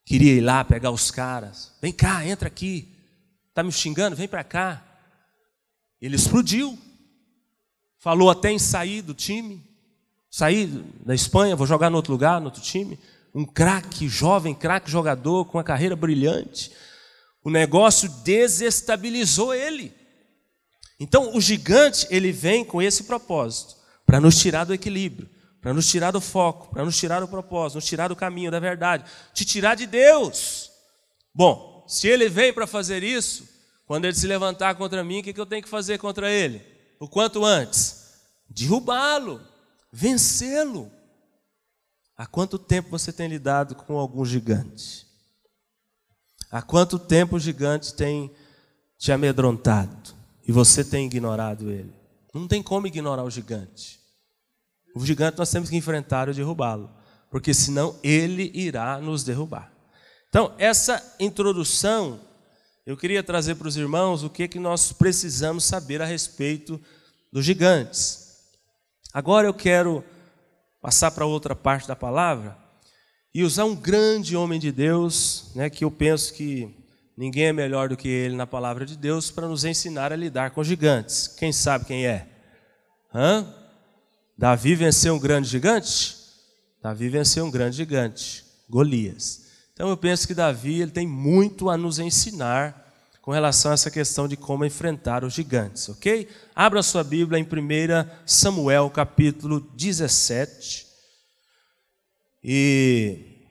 queria 0.05 0.33
ir 0.33 0.41
lá 0.41 0.65
pegar 0.65 0.91
os 0.91 1.11
caras. 1.11 1.73
Vem 1.81 1.93
cá, 1.93 2.27
entra 2.27 2.49
aqui. 2.49 2.89
Está 3.49 3.63
me 3.63 3.71
xingando? 3.71 4.17
Vem 4.17 4.27
para 4.27 4.43
cá. 4.43 4.85
Ele 6.01 6.17
explodiu. 6.17 6.77
Falou 7.99 8.29
até 8.29 8.51
em 8.51 8.59
sair 8.59 9.03
do 9.03 9.15
time. 9.15 9.65
Sair 10.31 10.67
da 11.05 11.15
Espanha, 11.15 11.57
vou 11.57 11.67
jogar 11.67 11.91
no 11.91 11.97
outro 11.97 12.13
lugar, 12.13 12.41
no 12.41 12.47
outro 12.47 12.63
time. 12.63 12.99
Um 13.33 13.45
craque, 13.45 14.09
jovem, 14.09 14.55
craque 14.55 14.91
jogador, 14.91 15.45
com 15.45 15.59
uma 15.59 15.65
carreira 15.65 15.95
brilhante. 15.95 16.73
O 17.49 17.51
negócio 17.51 18.11
desestabilizou 18.25 19.55
ele. 19.55 19.95
Então, 21.01 21.35
o 21.35 21.41
gigante, 21.41 22.07
ele 22.11 22.31
vem 22.31 22.63
com 22.63 22.83
esse 22.83 23.05
propósito, 23.05 23.75
para 24.05 24.21
nos 24.21 24.39
tirar 24.39 24.65
do 24.65 24.75
equilíbrio, 24.75 25.31
para 25.59 25.73
nos 25.73 25.89
tirar 25.89 26.11
do 26.11 26.21
foco, 26.21 26.71
para 26.71 26.85
nos 26.85 26.99
tirar 26.99 27.21
do 27.21 27.27
propósito, 27.27 27.77
nos 27.77 27.87
tirar 27.87 28.09
do 28.09 28.15
caminho, 28.15 28.51
da 28.51 28.61
verdade, 28.61 29.11
te 29.33 29.47
tirar 29.47 29.77
de 29.77 29.87
Deus. 29.87 30.71
Bom, 31.35 31.87
se 31.89 32.07
ele 32.07 32.29
vem 32.29 32.53
para 32.53 32.67
fazer 32.67 33.03
isso, 33.03 33.49
quando 33.87 34.05
ele 34.05 34.15
se 34.15 34.27
levantar 34.27 34.75
contra 34.75 35.03
mim, 35.03 35.21
o 35.21 35.23
que 35.23 35.41
eu 35.41 35.47
tenho 35.47 35.63
que 35.63 35.71
fazer 35.71 35.97
contra 35.97 36.31
ele? 36.31 36.63
O 37.01 37.09
quanto 37.09 37.47
antes? 37.47 38.11
Derrubá-lo, 38.47 39.41
vencê-lo. 39.91 40.93
Há 42.15 42.27
quanto 42.27 42.59
tempo 42.59 42.91
você 42.91 43.11
tem 43.11 43.27
lidado 43.27 43.75
com 43.75 43.97
algum 43.97 44.23
gigante? 44.23 45.08
Há 46.51 46.63
quanto 46.63 46.99
tempo 46.99 47.37
o 47.37 47.41
gigante 47.41 47.93
tem 47.95 48.31
te 48.99 49.13
amedrontado 49.13 50.15
e 50.47 50.53
você 50.53 50.83
tem 50.83 51.07
ignorado 51.07 51.71
ele? 51.71 51.93
Não 52.35 52.49
tem 52.49 52.63
como 52.63 52.87
ignorar 52.87 53.23
o 53.23 53.31
gigante. 53.31 54.01
O 54.95 55.05
gigante 55.05 55.39
nós 55.39 55.51
temos 55.51 55.69
que 55.69 55.77
enfrentar 55.77 56.29
e 56.29 56.35
derrubá-lo, 56.35 56.91
porque 57.31 57.53
senão 57.53 57.97
ele 58.03 58.51
irá 58.55 58.99
nos 58.99 59.23
derrubar. 59.25 59.71
Então, 60.29 60.55
essa 60.59 61.17
introdução, 61.21 62.21
eu 62.87 62.97
queria 62.97 63.23
trazer 63.23 63.55
para 63.57 63.69
os 63.69 63.77
irmãos 63.77 64.23
o 64.23 64.31
que, 64.31 64.49
que 64.49 64.59
nós 64.59 64.93
precisamos 64.93 65.65
saber 65.65 66.01
a 66.01 66.07
respeito 66.07 66.81
dos 67.33 67.45
gigantes. 67.45 68.39
Agora 69.13 69.47
eu 69.47 69.55
quero 69.55 70.05
passar 70.81 71.11
para 71.11 71.27
outra 71.27 71.55
parte 71.55 71.89
da 71.89 71.97
palavra 71.97 72.57
e 73.35 73.45
usar 73.45 73.65
um 73.65 73.75
grande 73.75 74.37
homem 74.37 74.59
de 74.59 74.73
Deus, 74.73 75.51
né, 75.55 75.69
que 75.69 75.85
eu 75.85 75.91
penso 75.91 76.33
que 76.33 76.75
ninguém 77.17 77.47
é 77.47 77.53
melhor 77.53 77.89
do 77.89 77.97
que 77.97 78.09
ele 78.09 78.35
na 78.35 78.47
palavra 78.47 78.87
de 78.87 78.97
Deus 78.97 79.31
para 79.31 79.49
nos 79.49 79.65
ensinar 79.65 80.13
a 80.13 80.17
lidar 80.17 80.51
com 80.53 80.65
gigantes. 80.65 81.29
Quem 81.29 81.53
sabe 81.53 81.85
quem 81.85 82.07
é? 82.07 82.27
Hã? 83.15 83.47
Davi 84.37 84.75
venceu 84.75 85.15
um 85.15 85.19
grande 85.19 85.49
gigante? 85.49 86.17
Davi 86.83 87.09
venceu 87.09 87.45
um 87.45 87.51
grande 87.51 87.77
gigante, 87.77 88.45
Golias. 88.69 89.47
Então 89.75 89.89
eu 89.89 89.97
penso 89.97 90.27
que 90.27 90.35
Davi 90.35 90.81
ele 90.81 90.91
tem 90.91 91.07
muito 91.07 91.69
a 91.69 91.77
nos 91.77 91.99
ensinar 91.99 92.87
com 93.21 93.31
relação 93.31 93.73
a 93.73 93.75
essa 93.75 93.91
questão 93.91 94.27
de 94.27 94.37
como 94.37 94.65
enfrentar 94.65 95.23
os 95.23 95.35
gigantes, 95.35 95.89
ok? 95.89 96.29
Abra 96.55 96.83
sua 96.83 97.05
Bíblia 97.05 97.39
em 97.39 97.45
1 97.45 98.09
Samuel 98.25 98.89
capítulo 98.89 99.61
17 99.77 100.88
e 102.51 103.45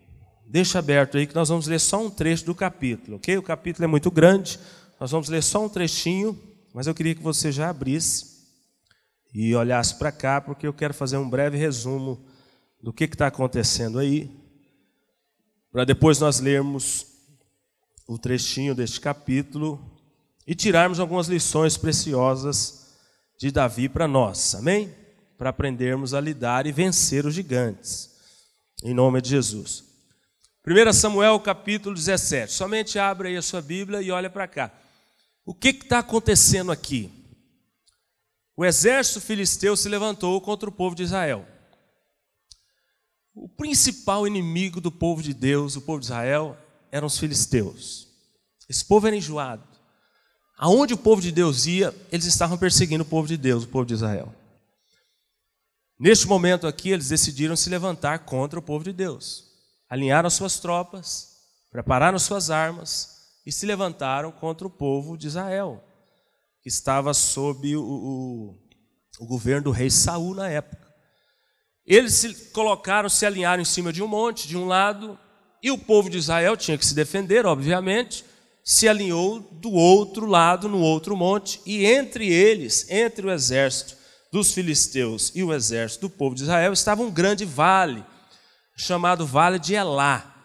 deixa 0.47 0.79
aberto 0.79 1.17
aí 1.17 1.27
que 1.27 1.35
nós 1.35 1.49
vamos 1.49 1.67
ler 1.67 1.79
só 1.79 2.03
um 2.03 2.09
trecho 2.09 2.43
do 2.43 2.55
capítulo, 2.55 3.17
ok? 3.17 3.37
O 3.37 3.43
capítulo 3.43 3.85
é 3.85 3.87
muito 3.87 4.09
grande, 4.09 4.59
nós 4.99 5.11
vamos 5.11 5.29
ler 5.29 5.43
só 5.43 5.63
um 5.63 5.69
trechinho, 5.69 6.35
mas 6.73 6.87
eu 6.87 6.95
queria 6.95 7.13
que 7.13 7.21
você 7.21 7.51
já 7.51 7.69
abrisse 7.69 8.37
e 9.31 9.53
olhasse 9.53 9.93
para 9.99 10.11
cá, 10.11 10.41
porque 10.41 10.65
eu 10.65 10.73
quero 10.73 10.95
fazer 10.95 11.17
um 11.17 11.29
breve 11.29 11.55
resumo 11.55 12.25
do 12.81 12.91
que 12.91 13.03
está 13.03 13.27
acontecendo 13.27 13.99
aí 13.99 14.31
para 15.71 15.85
depois 15.85 16.19
nós 16.19 16.39
lermos 16.39 17.05
o 18.07 18.17
trechinho 18.17 18.73
deste 18.73 18.99
capítulo 18.99 19.79
e 20.47 20.55
tirarmos 20.55 20.99
algumas 20.99 21.27
lições 21.27 21.77
preciosas 21.77 22.95
de 23.37 23.51
Davi 23.51 23.87
para 23.87 24.07
nós, 24.07 24.55
amém? 24.55 24.91
Para 25.37 25.51
aprendermos 25.51 26.15
a 26.15 26.19
lidar 26.19 26.65
e 26.65 26.71
vencer 26.71 27.27
os 27.27 27.35
gigantes, 27.35 28.16
em 28.83 28.93
nome 28.93 29.21
de 29.21 29.29
Jesus. 29.29 29.83
1 30.65 30.93
Samuel 30.93 31.39
capítulo 31.39 31.95
17, 31.95 32.51
somente 32.51 32.99
abre 32.99 33.29
aí 33.29 33.37
a 33.37 33.41
sua 33.41 33.61
Bíblia 33.61 34.01
e 34.01 34.11
olha 34.11 34.29
para 34.29 34.47
cá. 34.47 34.71
O 35.45 35.53
que 35.53 35.69
está 35.69 35.99
acontecendo 35.99 36.71
aqui? 36.71 37.09
O 38.55 38.65
exército 38.65 39.21
filisteu 39.21 39.77
se 39.77 39.87
levantou 39.87 40.41
contra 40.41 40.67
o 40.67 40.71
povo 40.71 40.95
de 40.95 41.03
Israel. 41.03 41.45
O 43.33 43.47
principal 43.47 44.27
inimigo 44.27 44.81
do 44.81 44.91
povo 44.91 45.21
de 45.21 45.33
Deus, 45.33 45.75
o 45.75 45.81
povo 45.81 45.99
de 45.99 46.07
Israel, 46.07 46.57
eram 46.91 47.07
os 47.07 47.17
filisteus. 47.17 48.07
Esse 48.67 48.83
povo 48.83 49.07
era 49.07 49.15
enjoado. 49.15 49.63
Aonde 50.57 50.93
o 50.93 50.97
povo 50.97 51.21
de 51.21 51.31
Deus 51.31 51.65
ia, 51.67 51.95
eles 52.11 52.25
estavam 52.25 52.57
perseguindo 52.57 53.03
o 53.03 53.07
povo 53.07 53.27
de 53.27 53.37
Deus, 53.37 53.63
o 53.63 53.67
povo 53.67 53.85
de 53.85 53.93
Israel. 53.93 54.33
Neste 55.99 56.27
momento 56.27 56.67
aqui, 56.67 56.91
eles 56.91 57.09
decidiram 57.09 57.55
se 57.55 57.69
levantar 57.69 58.19
contra 58.19 58.59
o 58.59 58.61
povo 58.61 58.83
de 58.83 58.93
Deus. 58.93 59.45
Alinharam 59.89 60.29
suas 60.29 60.59
tropas, 60.59 61.37
prepararam 61.71 62.19
suas 62.19 62.51
armas 62.51 63.17
e 63.45 63.51
se 63.51 63.65
levantaram 63.65 64.31
contra 64.31 64.67
o 64.67 64.69
povo 64.69 65.17
de 65.17 65.25
Israel, 65.25 65.83
que 66.61 66.69
estava 66.69 67.15
sob 67.15 67.75
o, 67.75 67.81
o, 67.81 68.55
o 69.19 69.25
governo 69.25 69.63
do 69.63 69.71
rei 69.71 69.89
Saul 69.89 70.35
na 70.35 70.47
época. 70.47 70.85
Eles 71.83 72.13
se 72.13 72.51
colocaram, 72.51 73.09
se 73.09 73.25
alinharam 73.25 73.61
em 73.61 73.65
cima 73.65 73.91
de 73.91 74.03
um 74.03 74.07
monte, 74.07 74.47
de 74.47 74.55
um 74.55 74.67
lado, 74.67 75.17
e 75.63 75.71
o 75.71 75.79
povo 75.79 76.11
de 76.11 76.17
Israel 76.17 76.55
tinha 76.55 76.77
que 76.77 76.85
se 76.85 76.93
defender, 76.93 77.45
obviamente, 77.47 78.23
se 78.63 78.87
alinhou 78.87 79.39
do 79.39 79.71
outro 79.71 80.27
lado, 80.27 80.69
no 80.69 80.79
outro 80.79 81.17
monte, 81.17 81.59
e 81.65 81.85
entre 81.85 82.31
eles, 82.31 82.87
entre 82.91 83.25
o 83.25 83.31
exército 83.31 83.96
dos 84.31 84.53
filisteus 84.53 85.31
e 85.33 85.43
o 85.43 85.53
exército 85.53 86.07
do 86.07 86.09
povo 86.09 86.35
de 86.35 86.43
Israel, 86.43 86.73
estava 86.73 87.01
um 87.01 87.11
grande 87.11 87.45
vale, 87.45 88.03
chamado 88.75 89.25
Vale 89.25 89.59
de 89.59 89.73
Elá, 89.73 90.35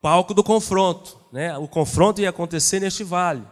palco 0.00 0.34
do 0.34 0.42
confronto. 0.42 1.18
Né? 1.32 1.56
O 1.56 1.66
confronto 1.66 2.20
ia 2.20 2.30
acontecer 2.30 2.80
neste 2.80 3.04
vale. 3.04 3.42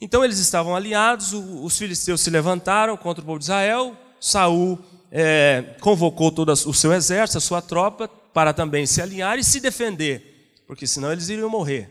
Então 0.00 0.24
eles 0.24 0.38
estavam 0.38 0.74
alinhados, 0.74 1.32
os 1.32 1.78
filisteus 1.78 2.20
se 2.20 2.30
levantaram 2.30 2.96
contra 2.96 3.22
o 3.22 3.26
povo 3.26 3.38
de 3.38 3.44
Israel, 3.44 3.96
Saul 4.20 4.78
é, 5.10 5.76
convocou 5.80 6.32
todo 6.32 6.50
o 6.50 6.74
seu 6.74 6.92
exército, 6.92 7.38
a 7.38 7.40
sua 7.40 7.60
tropa, 7.60 8.08
para 8.08 8.52
também 8.52 8.86
se 8.86 9.02
alinhar 9.02 9.38
e 9.38 9.44
se 9.44 9.60
defender. 9.60 10.30
porque 10.66 10.86
senão 10.86 11.12
eles 11.12 11.28
iriam 11.28 11.50
morrer. 11.50 11.90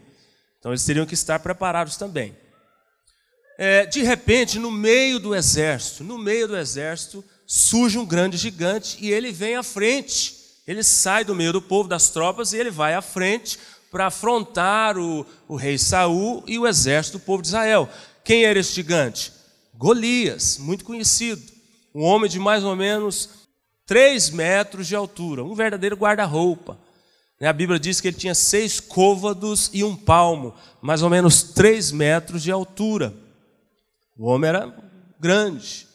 Então 0.57 0.71
eles 0.71 0.83
teriam 0.83 1.05
que 1.05 1.13
estar 1.13 1.39
preparados 1.39 1.98
também. 1.98 2.36
É, 3.63 3.86
de 3.86 4.01
repente, 4.01 4.58
no 4.58 4.72
meio 4.72 5.20
do 5.20 5.36
exército, 5.36 6.03
no 6.03 6.18
meio 6.18 6.48
do 6.48 6.58
exército, 6.58 7.24
surge 7.46 8.00
um 8.00 8.06
grande 8.08 8.36
gigante 8.36 8.98
e 9.00 9.12
ele 9.12 9.32
vem 9.32 9.56
à 9.56 9.62
frente. 9.62 10.36
Ele 10.65 10.82
sai 10.82 11.24
do 11.24 11.36
meio 11.36 11.53
do 11.53 11.62
povo, 11.62 11.88
das 11.88 12.10
tropas, 12.10 12.53
e 12.53 12.58
ele 12.58 12.72
vai 12.72 12.96
à 12.96 13.03
frente 13.03 13.60
para 13.91 14.08
afrontar 14.08 14.98
o, 14.98 15.24
o 15.48 15.56
rei 15.56 15.77
Saul 15.77 16.44
e 16.48 16.58
o 16.58 16.65
exército 16.65 17.20
do 17.20 17.24
povo 17.24 17.44
de 17.44 17.50
Israel. 17.50 17.88
Quem 18.24 18.46
era 18.46 18.58
esse 18.58 18.74
gigante? 18.74 19.32
Golias, 19.75 20.58
muito 20.58 20.84
conhecido. 20.84 21.44
Um 21.94 22.01
homem 22.01 22.27
de 22.27 22.39
mais 22.39 22.63
ou 22.63 22.75
menos 22.75 23.30
3 23.86 24.32
metros 24.32 24.88
de 24.88 24.96
altura, 24.96 25.44
um 25.44 25.53
verdadeiro 25.53 25.96
guarda-roupa. 25.96 26.80
Né, 27.39 27.48
a 27.48 27.53
Bíblia 27.53 27.80
diz 27.80 28.01
que 28.01 28.08
ele 28.08 28.18
tinha 28.18 28.34
seis 28.34 28.80
côvados 28.80 29.70
e 29.72 29.84
um 29.84 29.96
palmo, 29.96 30.51
mais 30.82 31.03
ou 31.03 31.12
menos 31.12 31.44
3 31.44 31.91
metros 31.91 32.41
de 32.41 32.51
altura. 32.51 33.21
O 34.22 34.28
homem 34.28 34.50
era 34.50 34.72
grande. 35.20 35.88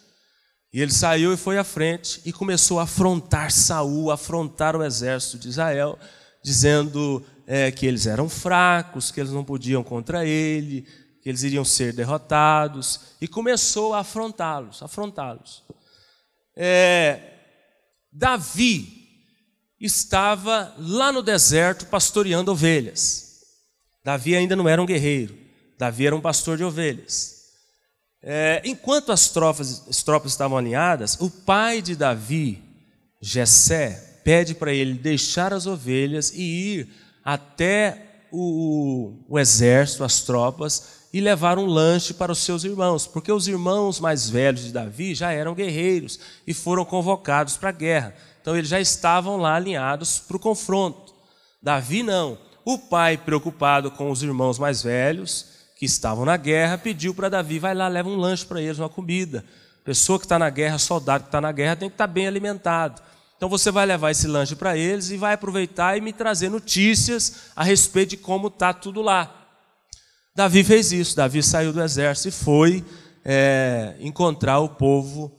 E 0.73 0.83
ele 0.83 0.90
saiu 0.90 1.33
e 1.33 1.37
foi 1.37 1.59
à 1.59 1.62
frente 1.62 2.21
e 2.25 2.33
começou 2.33 2.80
a 2.80 2.83
afrontar 2.83 3.52
Saul, 3.52 4.11
afrontar 4.11 4.75
o 4.75 4.83
exército 4.83 5.38
de 5.38 5.49
Israel, 5.49 5.97
dizendo 6.42 7.25
é, 7.47 7.71
que 7.71 7.87
eles 7.87 8.04
eram 8.04 8.28
fracos, 8.28 9.12
que 9.12 9.21
eles 9.21 9.30
não 9.30 9.45
podiam 9.45 9.85
contra 9.85 10.26
ele, 10.26 10.85
que 11.23 11.28
eles 11.28 11.45
iriam 11.45 11.64
ser 11.64 11.92
derrotados, 11.92 13.14
e 13.21 13.28
começou 13.28 13.95
a 13.95 14.00
afrontá-los, 14.00 14.83
afrontá-los. 14.83 15.62
É, 16.56 17.21
Davi 18.11 19.23
estava 19.80 20.75
lá 20.80 21.12
no 21.12 21.23
deserto 21.23 21.87
pastoreando 21.87 22.50
ovelhas. 22.50 23.37
Davi 24.02 24.35
ainda 24.35 24.56
não 24.56 24.68
era 24.68 24.83
um 24.83 24.87
guerreiro, 24.87 25.38
Davi 25.78 26.09
era 26.09 26.16
um 26.16 26.21
pastor 26.21 26.56
de 26.56 26.64
ovelhas. 26.64 27.36
É, 28.23 28.61
enquanto 28.64 29.12
as 29.12 29.28
tropas, 29.28 29.87
as 29.88 30.02
tropas 30.02 30.32
estavam 30.32 30.58
alinhadas, 30.58 31.16
o 31.20 31.30
pai 31.30 31.80
de 31.80 31.94
Davi, 31.94 32.62
Jessé, 33.20 34.20
pede 34.25 34.54
para 34.54 34.73
ele 34.73 34.94
deixar 34.94 35.52
as 35.52 35.66
ovelhas 35.66 36.32
e 36.35 36.42
ir 36.42 36.88
até 37.25 38.26
o, 38.32 39.12
o 39.28 39.38
exército, 39.38 40.02
as 40.02 40.23
tropas, 40.23 41.06
e 41.12 41.20
levar 41.20 41.58
um 41.58 41.66
lanche 41.66 42.12
para 42.12 42.32
os 42.32 42.40
seus 42.40 42.64
irmãos, 42.64 43.06
porque 43.06 43.32
os 43.32 43.49
irmãos 43.49 44.00
mais 44.00 44.28
velhos 44.28 44.64
de 44.64 44.73
Davi 44.73 45.14
já 45.14 45.32
eram 45.32 45.54
guerreiros 45.54 46.18
e 46.46 46.52
foram 46.52 46.85
convocados 46.85 47.56
para 47.56 47.70
a 47.70 47.73
guerra. 47.73 48.14
Então 48.42 48.56
eles 48.56 48.68
já 48.68 48.80
estavam 48.80 49.37
lá 49.37 49.54
alinhados 49.54 50.18
para 50.18 50.37
o 50.37 50.40
confronto. 50.40 51.14
Davi 51.62 52.02
não. 52.02 52.38
O 52.64 52.78
pai, 52.78 53.16
preocupado 53.16 53.90
com 53.90 54.11
os 54.11 54.23
irmãos 54.23 54.58
mais 54.58 54.82
velhos, 54.82 55.55
que 55.76 55.85
estavam 55.85 56.25
na 56.25 56.38
guerra, 56.38 56.78
pediu 56.78 57.14
para 57.14 57.28
Davi: 57.28 57.59
vai 57.59 57.75
lá, 57.75 57.87
leva 57.87 58.09
um 58.09 58.16
lanche 58.16 58.45
para 58.45 58.61
eles, 58.61 58.78
uma 58.78 58.88
comida. 58.88 59.45
Pessoa 59.85 60.18
que 60.18 60.25
está 60.25 60.38
na 60.38 60.50
guerra, 60.50 60.78
soldado 60.78 61.25
que 61.25 61.28
está 61.28 61.40
na 61.40 61.52
guerra, 61.52 61.76
tem 61.76 61.88
que 61.88 61.95
estar 61.95 62.09
tá 62.09 62.12
bem 62.12 62.26
alimentado. 62.26 63.00
Então 63.37 63.49
você 63.49 63.71
vai 63.71 63.85
levar 63.85 64.11
esse 64.11 64.26
lanche 64.26 64.56
para 64.56 64.76
eles 64.76 65.11
e 65.11 65.18
vai 65.18 65.35
aproveitar 65.35 65.97
e 65.97 66.00
me 66.00 66.12
trazer 66.12 66.49
notícias 66.49 67.50
a 67.54 67.62
respeito 67.62 68.11
de 68.11 68.16
como 68.16 68.49
está 68.49 68.73
tudo 68.73 69.02
lá. 69.02 69.33
Davi 70.35 70.64
fez 70.64 70.90
isso. 70.90 71.14
Davi 71.14 71.42
saiu 71.42 71.73
do 71.73 71.83
exército 71.83 72.28
e 72.28 72.33
foi 72.33 72.85
é, 73.23 73.95
encontrar 74.00 74.61
o 74.61 74.71
povo 74.71 75.30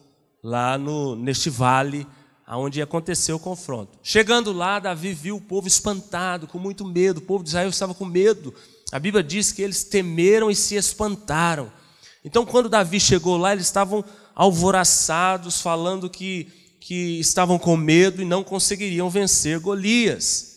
lá 0.44 0.78
no, 0.78 1.16
neste 1.16 1.50
vale 1.50 2.08
onde 2.50 2.82
aconteceu 2.82 3.36
o 3.36 3.40
confronto. 3.40 3.98
Chegando 4.02 4.54
lá, 4.54 4.80
Davi 4.80 5.14
viu 5.14 5.36
o 5.36 5.42
povo 5.42 5.68
espantado, 5.68 6.48
com 6.48 6.58
muito 6.58 6.86
medo. 6.86 7.18
O 7.18 7.24
povo 7.24 7.44
de 7.44 7.50
Israel 7.50 7.70
estava 7.70 7.94
com 7.94 8.06
medo 8.06 8.54
a 8.92 9.00
Bíblia 9.00 9.24
diz 9.24 9.52
que 9.52 9.62
eles 9.62 9.84
temeram 9.84 10.50
e 10.50 10.56
se 10.56 10.76
espantaram. 10.76 11.72
Então, 12.24 12.46
quando 12.46 12.70
Davi 12.70 13.00
chegou 13.00 13.38
lá, 13.38 13.52
eles 13.52 13.66
estavam 13.66 14.04
alvoraçados, 14.34 15.62
falando 15.62 16.10
que, 16.10 16.48
que 16.80 17.20
estavam 17.20 17.60
com 17.60 17.76
medo 17.76 18.22
e 18.22 18.26
não 18.26 18.44
conseguiriam 18.44 19.10
vencer 19.10 19.60
Golias. 19.60 20.56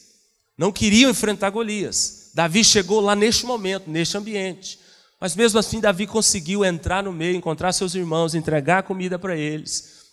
Não 0.57 0.71
queriam 0.71 1.11
enfrentar 1.11 1.51
Golias. 1.51 2.31
Davi 2.35 2.63
chegou 2.63 3.01
lá 3.01 3.17
neste 3.17 3.47
momento, 3.47 3.91
neste 3.91 4.17
ambiente. 4.17 4.79
Mas 5.21 5.35
mesmo 5.35 5.59
assim, 5.59 5.81
Davi 5.81 6.07
conseguiu 6.07 6.65
entrar 6.65 7.03
no 7.03 7.13
meio, 7.13 7.37
encontrar 7.37 7.73
seus 7.73 7.95
irmãos, 7.95 8.35
entregar 8.35 8.85
comida 8.85 9.19
para 9.19 9.37
eles. 9.37 10.07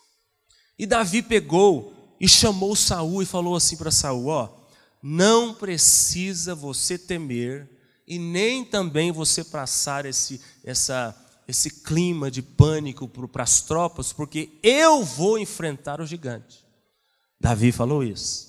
E 0.78 0.86
Davi 0.86 1.22
pegou 1.22 2.16
e 2.20 2.28
chamou 2.28 2.76
Saul 2.76 3.22
e 3.22 3.26
falou 3.26 3.56
assim 3.56 3.78
para 3.78 3.92
Saul: 3.92 4.28
ó, 4.28 4.50
não 5.02 5.54
precisa 5.54 6.56
você 6.56 6.98
temer 6.98 7.77
e 8.08 8.18
nem 8.18 8.64
também 8.64 9.12
você 9.12 9.44
passar 9.44 10.06
esse, 10.06 10.40
essa, 10.64 11.16
esse 11.48 11.70
clima 11.82 12.32
de 12.32 12.42
pânico 12.42 13.08
para 13.08 13.44
as 13.44 13.62
tropas, 13.62 14.14
porque 14.14 14.58
eu 14.64 15.04
vou 15.04 15.38
enfrentar 15.38 16.00
o 16.00 16.06
gigante. 16.06 16.66
Davi 17.40 17.72
falou 17.72 18.04
isso. 18.04 18.48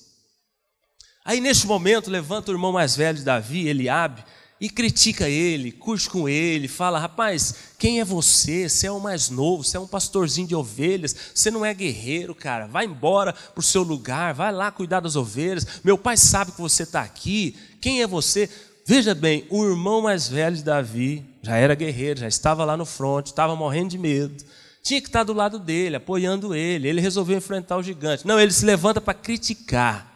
Aí 1.25 1.41
neste 1.41 1.67
momento 1.67 2.11
levanta 2.11 2.51
o 2.51 2.55
irmão 2.55 2.73
mais 2.73 2.97
velho 2.97 3.19
de 3.19 3.25
Davi, 3.25 3.69
Eliabe, 3.69 4.25
e 4.61 4.69
critica 4.69 5.29
ele, 5.29 5.71
curte 5.71 6.11
com 6.11 6.29
ele, 6.29 6.67
fala: 6.67 6.99
rapaz, 6.99 7.55
quem 7.79 8.01
é 8.01 8.05
você? 8.05 8.69
Você 8.69 8.87
é 8.87 8.91
o 8.91 9.01
mais 9.01 9.31
novo, 9.31 9.63
você 9.63 9.77
é 9.77 9.81
um 9.81 9.87
pastorzinho 9.87 10.49
de 10.49 10.55
ovelhas, 10.55 11.15
você 11.35 11.51
não 11.51 11.65
é 11.65 11.73
guerreiro, 11.73 12.35
cara. 12.35 12.67
Vai 12.67 12.87
embora 12.87 13.33
para 13.33 13.61
o 13.61 13.63
seu 13.63 13.83
lugar, 13.83 14.35
vai 14.35 14.53
lá 14.53 14.73
cuidar 14.73 15.01
das 15.01 15.17
ovelhas. 15.17 15.81
Meu 15.85 15.97
pai 15.97 16.17
sabe 16.17 16.53
que 16.53 16.61
você 16.61 16.83
está 16.83 17.03
aqui. 17.03 17.57
Quem 17.81 18.03
é 18.03 18.07
você? 18.07 18.51
Veja 18.89 19.15
bem, 19.15 19.45
o 19.51 19.67
irmão 19.67 20.01
mais 20.01 20.29
velho 20.29 20.57
de 20.57 20.65
Davi 20.65 21.23
já 21.43 21.57
era 21.57 21.75
guerreiro, 21.75 22.21
já 22.21 22.27
estava 22.27 22.65
lá 22.65 22.75
no 22.75 22.87
fronte, 22.87 23.27
estava 23.27 23.55
morrendo 23.55 23.91
de 23.91 23.99
medo. 23.99 24.43
Tinha 24.83 24.99
que 24.99 25.09
estar 25.09 25.25
do 25.25 25.35
lado 25.35 25.59
dele, 25.59 25.97
apoiando 25.97 26.55
ele. 26.55 26.89
Ele 26.89 26.99
resolveu 26.99 27.37
enfrentar 27.37 27.77
o 27.77 27.83
gigante. 27.83 28.27
Não, 28.27 28.41
ele 28.41 28.51
se 28.51 28.65
levanta 28.65 28.99
para 28.99 29.13
criticar, 29.13 30.11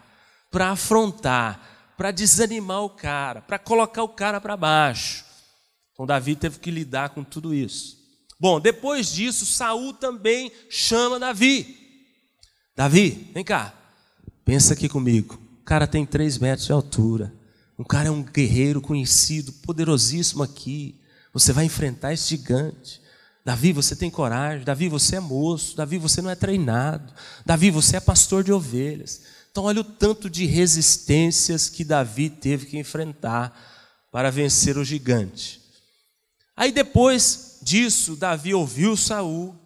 para 0.50 0.70
afrontar, 0.70 1.92
para 1.98 2.10
desanimar 2.10 2.82
o 2.82 2.88
cara, 2.88 3.42
para 3.42 3.58
colocar 3.58 4.04
o 4.04 4.08
cara 4.08 4.40
para 4.40 4.56
baixo. 4.56 5.22
Então 5.92 6.06
Davi 6.06 6.34
teve 6.34 6.58
que 6.58 6.70
lidar 6.70 7.10
com 7.10 7.22
tudo 7.22 7.52
isso. 7.52 7.98
Bom, 8.40 8.58
depois 8.58 9.12
disso, 9.12 9.44
Saul 9.44 9.92
também 9.92 10.50
chama 10.70 11.20
Davi. 11.20 11.76
Davi, 12.74 13.30
vem 13.34 13.44
cá, 13.44 13.74
pensa 14.46 14.72
aqui 14.72 14.88
comigo. 14.88 15.38
O 15.60 15.62
cara 15.62 15.86
tem 15.86 16.06
três 16.06 16.38
metros 16.38 16.64
de 16.64 16.72
altura. 16.72 17.41
Um 17.82 17.84
cara 17.84 18.06
é 18.06 18.12
um 18.12 18.22
guerreiro 18.22 18.80
conhecido, 18.80 19.50
poderosíssimo 19.54 20.40
aqui. 20.40 21.00
Você 21.32 21.52
vai 21.52 21.64
enfrentar 21.64 22.12
esse 22.12 22.28
gigante. 22.28 23.02
Davi, 23.44 23.72
você 23.72 23.96
tem 23.96 24.08
coragem. 24.08 24.64
Davi, 24.64 24.88
você 24.88 25.16
é 25.16 25.20
moço. 25.20 25.76
Davi, 25.76 25.98
você 25.98 26.22
não 26.22 26.30
é 26.30 26.36
treinado. 26.36 27.12
Davi, 27.44 27.72
você 27.72 27.96
é 27.96 28.00
pastor 28.00 28.44
de 28.44 28.52
ovelhas. 28.52 29.22
Então, 29.50 29.64
olha 29.64 29.80
o 29.80 29.84
tanto 29.84 30.30
de 30.30 30.46
resistências 30.46 31.68
que 31.68 31.82
Davi 31.82 32.30
teve 32.30 32.66
que 32.66 32.78
enfrentar 32.78 33.52
para 34.12 34.30
vencer 34.30 34.78
o 34.78 34.84
gigante. 34.84 35.60
Aí 36.56 36.70
depois 36.70 37.58
disso, 37.62 38.14
Davi 38.14 38.54
ouviu 38.54 38.96
Saul, 38.96 39.56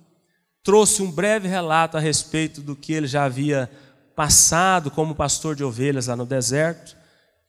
trouxe 0.63 1.03
um 1.03 1.13
breve 1.13 1.49
relato 1.49 1.99
a 1.99 2.01
respeito 2.01 2.63
do 2.63 2.75
que 2.75 2.95
ele 2.95 3.07
já 3.09 3.27
havia 3.27 3.71
passado 4.15 4.91
como 4.91 5.15
pastor 5.15 5.55
de 5.55 5.63
ovelhas 5.63 6.07
lá 6.07 6.17
no 6.17 6.25
deserto 6.25 6.97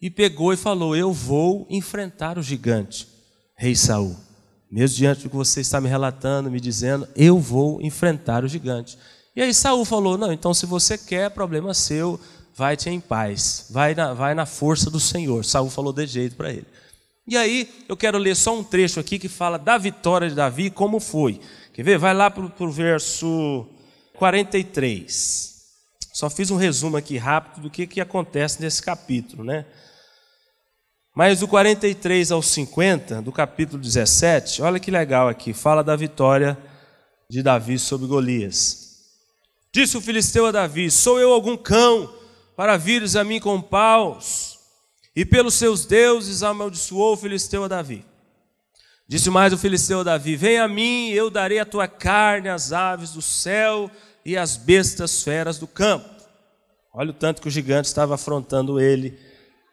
e 0.02 0.10
pegou 0.10 0.54
e 0.54 0.58
falou: 0.58 0.96
Eu 0.96 1.12
vou 1.12 1.68
enfrentar 1.70 2.38
o 2.38 2.44
gigante, 2.44 3.08
rei 3.56 3.76
Saul. 3.76 4.16
Mesmo 4.70 4.98
diante 4.98 5.24
do 5.24 5.30
que 5.30 5.36
você 5.36 5.62
está 5.62 5.80
me 5.80 5.88
relatando, 5.88 6.52
me 6.52 6.60
dizendo, 6.60 7.08
eu 7.16 7.40
vou 7.40 7.82
enfrentar 7.82 8.44
o 8.44 8.48
gigante. 8.48 8.98
E 9.36 9.42
aí 9.42 9.54
Saul 9.54 9.86
falou: 9.86 10.18
Não, 10.18 10.32
então 10.32 10.54
se 10.54 10.66
você 10.66 10.98
quer, 10.98 11.32
problema 11.32 11.74
seu, 11.74 12.20
vai-te 12.56 12.90
em 12.90 13.00
paz, 13.00 13.68
vai 13.70 13.96
na, 13.96 14.14
vai 14.14 14.34
na 14.34 14.46
força 14.46 14.90
do 14.90 15.00
Senhor. 15.00 15.46
Saul 15.46 15.70
falou 15.70 15.94
de 15.94 16.06
jeito 16.08 16.36
para 16.36 16.52
ele. 16.52 16.66
E 17.28 17.38
aí 17.38 17.70
eu 17.88 17.98
quero 17.98 18.18
ler 18.18 18.36
só 18.36 18.58
um 18.58 18.64
trecho 18.64 19.00
aqui 19.00 19.20
que 19.20 19.28
fala 19.28 19.60
da 19.60 19.78
vitória 19.78 20.30
de 20.30 20.36
Davi, 20.36 20.70
como 20.70 21.00
foi. 21.00 21.42
Quer 21.74 21.84
ver? 21.84 21.98
Vai 21.98 22.14
lá 22.14 22.32
para 22.32 22.44
o 22.44 22.72
verso 22.72 23.68
43. 24.16 25.56
Só 26.14 26.30
fiz 26.30 26.50
um 26.50 26.56
resumo 26.56 26.98
aqui 26.98 27.18
rápido 27.18 27.64
do 27.64 27.70
que, 27.70 27.86
que 27.86 28.02
acontece 28.02 28.62
nesse 28.62 28.82
capítulo, 28.82 29.44
né? 29.44 29.66
Mas 31.18 31.40
do 31.40 31.48
43 31.48 32.32
ao 32.32 32.44
50, 32.44 33.24
do 33.24 33.32
capítulo 33.32 33.82
17, 33.82 34.62
olha 34.62 34.80
que 34.80 34.92
legal 34.92 35.28
aqui, 35.28 35.52
fala 35.52 35.84
da 35.84 35.96
vitória 35.96 36.56
de 37.28 37.42
Davi 37.42 37.80
sobre 37.80 38.06
Golias. 38.06 39.00
Disse 39.74 39.98
o 39.98 40.02
filisteu 40.02 40.46
a 40.46 40.52
Davi: 40.52 40.92
Sou 40.92 41.20
eu 41.20 41.34
algum 41.34 41.58
cão 41.58 42.14
para 42.56 42.78
vires 42.78 43.16
a 43.16 43.24
mim 43.24 43.40
com 43.40 43.60
paus? 43.60 44.60
E 45.16 45.26
pelos 45.26 45.56
seus 45.56 45.88
deuses 45.88 46.44
amaldiçoou 46.44 47.14
o 47.14 47.18
filisteu 47.18 47.64
a 47.64 47.68
Davi. 47.68 48.06
Disse 49.08 49.32
mais 49.32 49.52
o 49.52 49.58
filisteu 49.58 50.02
a 50.02 50.04
Davi: 50.04 50.36
Vem 50.36 50.60
a 50.60 50.68
mim, 50.68 51.10
eu 51.10 51.32
darei 51.32 51.58
a 51.58 51.66
tua 51.66 51.88
carne 51.88 52.48
às 52.48 52.72
aves 52.72 53.14
do 53.14 53.24
céu 53.24 53.90
e 54.24 54.38
às 54.38 54.56
bestas 54.56 55.24
feras 55.24 55.58
do 55.58 55.66
campo. 55.66 56.08
Olha 56.94 57.10
o 57.10 57.14
tanto 57.14 57.42
que 57.42 57.48
o 57.48 57.52
gigante 57.52 57.88
estava 57.88 58.14
afrontando 58.14 58.80
ele, 58.80 59.18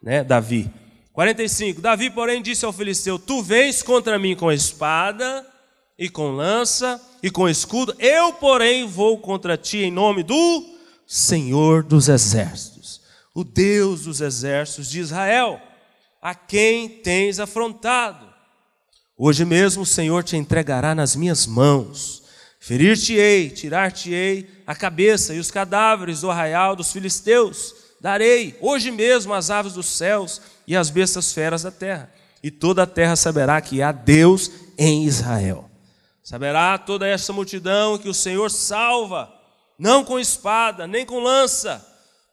né, 0.03 0.25
Davi. 0.25 0.73
45. 1.15 1.81
Davi, 1.81 2.11
porém, 2.11 2.43
disse 2.43 2.65
ao 2.65 2.73
filisteu: 2.73 3.19
Tu 3.19 3.41
vens 3.41 3.83
contra 3.83 4.19
mim 4.19 4.35
com 4.35 4.51
espada 4.51 5.47
e 5.97 6.11
com 6.11 6.33
lança 6.33 7.01
e 7.23 7.31
com 7.31 7.49
escudo, 7.49 7.95
eu, 8.01 8.33
porém, 8.33 8.87
vou 8.87 9.17
contra 9.19 9.57
ti 9.57 9.79
em 9.79 9.93
nome 9.93 10.25
do 10.25 10.75
Senhor 11.07 11.85
dos 11.85 12.09
exércitos, 12.09 13.01
o 13.33 13.45
Deus 13.45 14.03
dos 14.03 14.21
exércitos 14.21 14.91
de 14.91 14.99
Israel, 14.99 15.61
a 16.21 16.35
quem 16.35 16.89
tens 16.89 17.39
afrontado. 17.39 18.27
Hoje 19.17 19.45
mesmo 19.45 19.85
o 19.85 19.87
Senhor 19.87 20.25
te 20.25 20.37
entregará 20.37 20.97
nas 20.97 21.15
minhas 21.15 21.47
mãos. 21.47 22.25
Ferir-te-ei, 22.59 23.51
tirar-te-ei 23.51 24.51
a 24.67 24.75
cabeça 24.75 25.33
e 25.33 25.39
os 25.39 25.51
cadáveres 25.51 26.23
do 26.23 26.31
arraial 26.31 26.75
dos 26.75 26.91
filisteus. 26.91 27.84
Darei 28.05 28.55
hoje 28.61 28.91
mesmo 28.91 29.33
as 29.33 29.49
aves 29.49 29.73
dos 29.73 29.87
céus 29.87 30.39
e 30.67 30.77
as 30.77 30.91
bestas 30.91 31.33
feras 31.33 31.63
da 31.63 31.71
terra. 31.71 32.13
E 32.43 32.51
toda 32.51 32.83
a 32.83 32.87
terra 32.87 33.17
saberá 33.17 33.59
que 33.63 33.81
há 33.81 33.93
Deus 33.93 34.51
em 34.77 35.05
Israel. 35.07 35.71
Saberá 36.23 36.77
toda 36.77 37.09
esta 37.09 37.33
multidão 37.33 37.97
que 37.97 38.07
o 38.07 38.13
Senhor 38.13 38.51
salva, 38.51 39.33
não 39.79 40.05
com 40.05 40.21
espada, 40.21 40.87
nem 40.87 41.07
com 41.07 41.19
lança, 41.19 41.83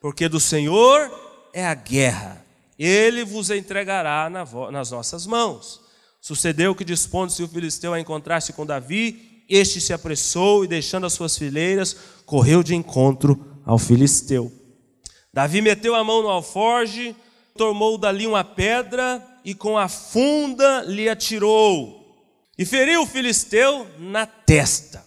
porque 0.02 0.28
do 0.28 0.42
Senhor 0.42 1.10
é 1.54 1.66
a 1.66 1.74
guerra. 1.74 2.46
Ele 2.78 3.24
vos 3.24 3.50
entregará 3.50 4.30
nas 4.30 4.92
nossas 4.92 5.26
mãos. 5.26 5.80
Sucedeu 6.20 6.76
que, 6.76 6.84
dispondo-se 6.84 7.44
o 7.44 7.48
filisteu 7.48 7.94
a 7.94 8.00
encontrar-se 8.02 8.52
com 8.52 8.66
Davi, 8.66 9.46
este 9.48 9.80
se 9.80 9.94
apressou 9.94 10.66
e, 10.66 10.68
deixando 10.68 11.06
as 11.06 11.14
suas 11.14 11.38
fileiras, 11.38 11.96
correu 12.26 12.62
de 12.62 12.76
encontro 12.76 13.62
ao 13.66 13.78
filisteu. 13.78 14.52
Davi 15.34 15.62
meteu 15.62 15.96
a 15.96 16.04
mão 16.04 16.22
no 16.22 16.30
alforge, 16.30 17.16
tomou 17.56 17.98
dali 17.98 18.28
uma 18.28 18.44
pedra 18.44 19.26
e 19.46 19.56
com 19.56 19.78
a 19.78 19.88
funda 19.88 20.84
lhe 20.84 21.08
atirou. 21.08 22.02
E 22.58 22.66
feriu 22.66 23.04
o 23.04 23.08
filisteu 23.08 23.88
na 23.98 24.26
testa. 24.26 25.06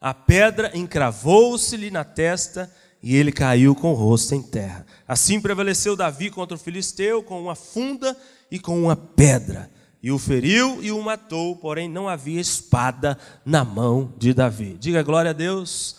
A 0.00 0.14
pedra 0.14 0.70
encravou-se-lhe 0.74 1.90
na 1.90 2.04
testa 2.04 2.72
e 3.02 3.16
ele 3.16 3.30
caiu 3.30 3.74
com 3.74 3.92
o 3.92 3.94
rosto 3.94 4.34
em 4.34 4.42
terra. 4.42 4.86
Assim 5.06 5.40
prevaleceu 5.40 5.94
Davi 5.94 6.30
contra 6.30 6.56
o 6.56 6.60
filisteu 6.60 7.22
com 7.22 7.40
uma 7.40 7.54
funda 7.54 8.16
e 8.50 8.58
com 8.58 8.82
uma 8.82 8.96
pedra. 8.96 9.70
E 10.02 10.10
o 10.10 10.18
feriu 10.18 10.82
e 10.82 10.92
o 10.92 11.02
matou, 11.02 11.56
porém 11.56 11.88
não 11.88 12.08
havia 12.08 12.40
espada 12.40 13.18
na 13.44 13.64
mão 13.64 14.14
de 14.16 14.32
Davi. 14.32 14.76
Diga 14.78 15.02
glória 15.02 15.30
a 15.30 15.34
Deus. 15.34 15.96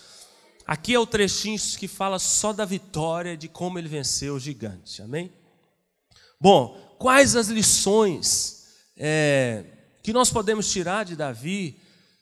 Aqui 0.69 0.93
é 0.93 0.99
o 0.99 1.07
trechinho 1.07 1.57
que 1.79 1.87
fala 1.87 2.19
só 2.19 2.53
da 2.53 2.63
vitória, 2.63 3.35
de 3.35 3.47
como 3.47 3.79
ele 3.79 3.87
venceu 3.87 4.35
o 4.35 4.39
gigante. 4.39 5.01
Amém? 5.01 5.33
Bom, 6.39 6.95
quais 6.99 7.35
as 7.35 7.47
lições 7.47 8.67
é, 8.95 9.65
que 10.03 10.13
nós 10.13 10.29
podemos 10.29 10.71
tirar 10.71 11.05
de 11.05 11.15
Davi 11.15 11.75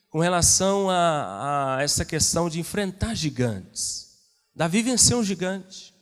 com 0.09 0.19
relação 0.19 0.89
a, 0.89 1.75
a 1.75 1.83
essa 1.83 2.05
questão 2.05 2.49
de 2.49 2.57
enfrentar 2.57 3.15
gigantes? 3.15 4.15
Davi 4.55 4.81
venceu 4.81 5.17
um 5.17 5.25
gigante. 5.25 5.93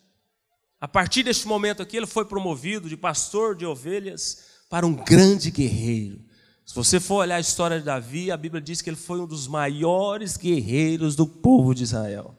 A 0.80 0.88
partir 0.88 1.24
deste 1.24 1.48
momento 1.48 1.82
aqui, 1.82 1.98
ele 1.98 2.06
foi 2.06 2.26
promovido 2.26 2.88
de 2.88 2.96
pastor 2.96 3.56
de 3.56 3.66
ovelhas 3.66 4.44
para 4.70 4.86
um 4.86 4.94
grande 4.94 5.50
guerreiro. 5.50 6.24
Se 6.66 6.74
você 6.74 7.00
for 7.00 7.16
olhar 7.16 7.36
a 7.36 7.40
história 7.40 7.80
de 7.80 7.86
Davi, 7.86 8.32
a 8.32 8.38
Bíblia 8.38 8.62
diz 8.62 8.82
que 8.82 8.90
ele 8.90 8.98
foi 8.98 9.20
um 9.20 9.28
dos 9.28 9.48
maiores 9.48 10.36
guerreiros 10.36 11.16
do 11.16 11.28
povo 11.28 11.76
de 11.76 11.84
Israel. 11.84 12.36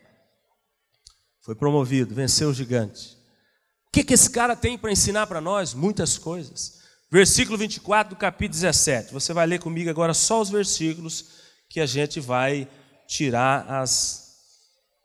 Foi 1.40 1.54
promovido, 1.54 2.14
venceu 2.14 2.48
o 2.48 2.54
gigante 2.54 3.16
que, 3.96 4.04
que 4.04 4.12
esse 4.12 4.28
cara 4.28 4.54
tem 4.54 4.76
para 4.76 4.92
ensinar 4.92 5.26
para 5.26 5.40
nós? 5.40 5.72
Muitas 5.72 6.18
coisas. 6.18 6.82
Versículo 7.10 7.56
24 7.56 8.14
do 8.14 8.18
capítulo 8.18 8.60
17. 8.60 9.10
Você 9.10 9.32
vai 9.32 9.46
ler 9.46 9.58
comigo 9.58 9.88
agora 9.88 10.12
só 10.12 10.38
os 10.38 10.50
versículos 10.50 11.30
que 11.66 11.80
a 11.80 11.86
gente 11.86 12.20
vai 12.20 12.68
tirar 13.08 13.64
as, 13.66 14.34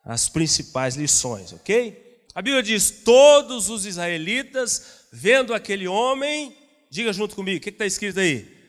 as 0.03 0.27
principais 0.27 0.97
lições, 0.97 1.53
ok? 1.53 2.25
A 2.35 2.41
Bíblia 2.41 2.61
diz: 2.61 2.91
Todos 3.05 3.69
os 3.69 3.85
israelitas, 3.85 5.05
vendo 5.09 5.53
aquele 5.53 5.87
homem, 5.87 6.53
diga 6.89 7.13
junto 7.13 7.33
comigo, 7.33 7.59
o 7.59 7.61
que 7.61 7.69
está 7.69 7.85
escrito 7.85 8.19
aí? 8.19 8.60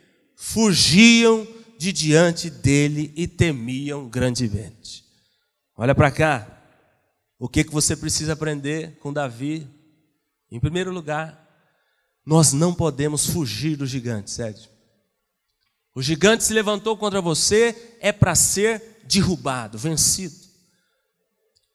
Fugiam 0.44 1.46
de 1.78 1.92
diante 1.92 2.50
dele 2.50 3.12
e 3.14 3.28
temiam 3.28 4.08
grandemente. 4.08 5.04
Olha 5.76 5.94
para 5.94 6.10
cá. 6.10 6.58
O 7.38 7.48
que, 7.48 7.62
que 7.62 7.72
você 7.72 7.94
precisa 7.94 8.32
aprender 8.32 8.98
com 8.98 9.12
Davi 9.12 9.68
em 10.50 10.58
primeiro 10.58 10.92
lugar, 10.92 11.48
nós 12.26 12.52
não 12.52 12.74
podemos 12.74 13.24
fugir 13.24 13.76
do 13.76 13.86
gigante, 13.86 14.32
Sérgio. 14.32 14.68
O 15.94 16.02
gigante 16.02 16.42
se 16.42 16.52
levantou 16.52 16.96
contra 16.96 17.20
você, 17.22 17.96
é 18.00 18.10
para 18.10 18.34
ser 18.34 19.00
derrubado, 19.04 19.78
vencido. 19.78 20.34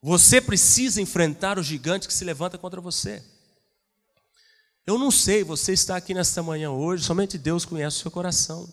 Você 0.01 0.41
precisa 0.41 1.01
enfrentar 1.01 1.58
o 1.58 1.63
gigante 1.63 2.06
que 2.06 2.13
se 2.13 2.25
levanta 2.25 2.58
contra 2.58 2.82
você. 2.82 3.23
Eu 4.88 4.97
não 4.97 5.12
sei, 5.12 5.43
você 5.43 5.73
está 5.73 5.97
aqui 5.97 6.13
nesta 6.13 6.41
manhã 6.41 6.71
hoje, 6.71 7.04
somente 7.04 7.38
Deus 7.38 7.65
conhece 7.65 7.97
o 7.97 8.00
seu 8.04 8.10
coração. 8.10 8.71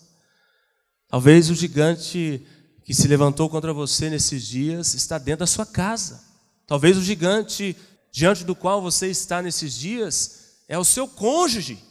Talvez 1.09 1.49
o 1.49 1.53
gigante 1.53 2.41
que 2.85 2.93
se 2.93 3.05
levantou 3.05 3.49
contra 3.49 3.73
você 3.73 4.09
nesses 4.09 4.47
dias 4.47 4.93
está 4.93 5.17
dentro 5.17 5.41
da 5.41 5.47
sua 5.47 5.65
casa. 5.65 6.23
Talvez 6.65 6.95
o 6.95 7.01
gigante 7.01 7.75
diante 8.13 8.45
do 8.45 8.55
qual 8.55 8.81
você 8.81 9.07
está 9.07 9.41
nesses 9.41 9.75
dias 9.75 10.61
é 10.69 10.79
o 10.79 10.85
seu 10.85 11.05
cônjuge. 11.05 11.83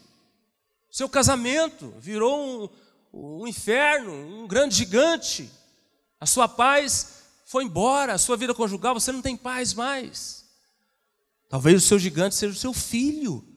Seu 0.90 1.06
casamento 1.06 1.92
virou 2.00 2.72
um, 3.12 3.42
um 3.42 3.46
inferno, 3.46 4.10
um 4.10 4.48
grande 4.48 4.74
gigante. 4.74 5.50
A 6.18 6.24
sua 6.24 6.48
paz 6.48 7.24
foi 7.44 7.64
embora, 7.64 8.14
a 8.14 8.18
sua 8.18 8.38
vida 8.38 8.54
conjugal, 8.54 8.94
você 8.94 9.12
não 9.12 9.20
tem 9.20 9.36
paz 9.36 9.74
mais. 9.74 10.46
Talvez 11.50 11.76
o 11.76 11.86
seu 11.86 11.98
gigante 11.98 12.34
seja 12.34 12.54
o 12.54 12.58
seu 12.58 12.72
filho. 12.72 13.53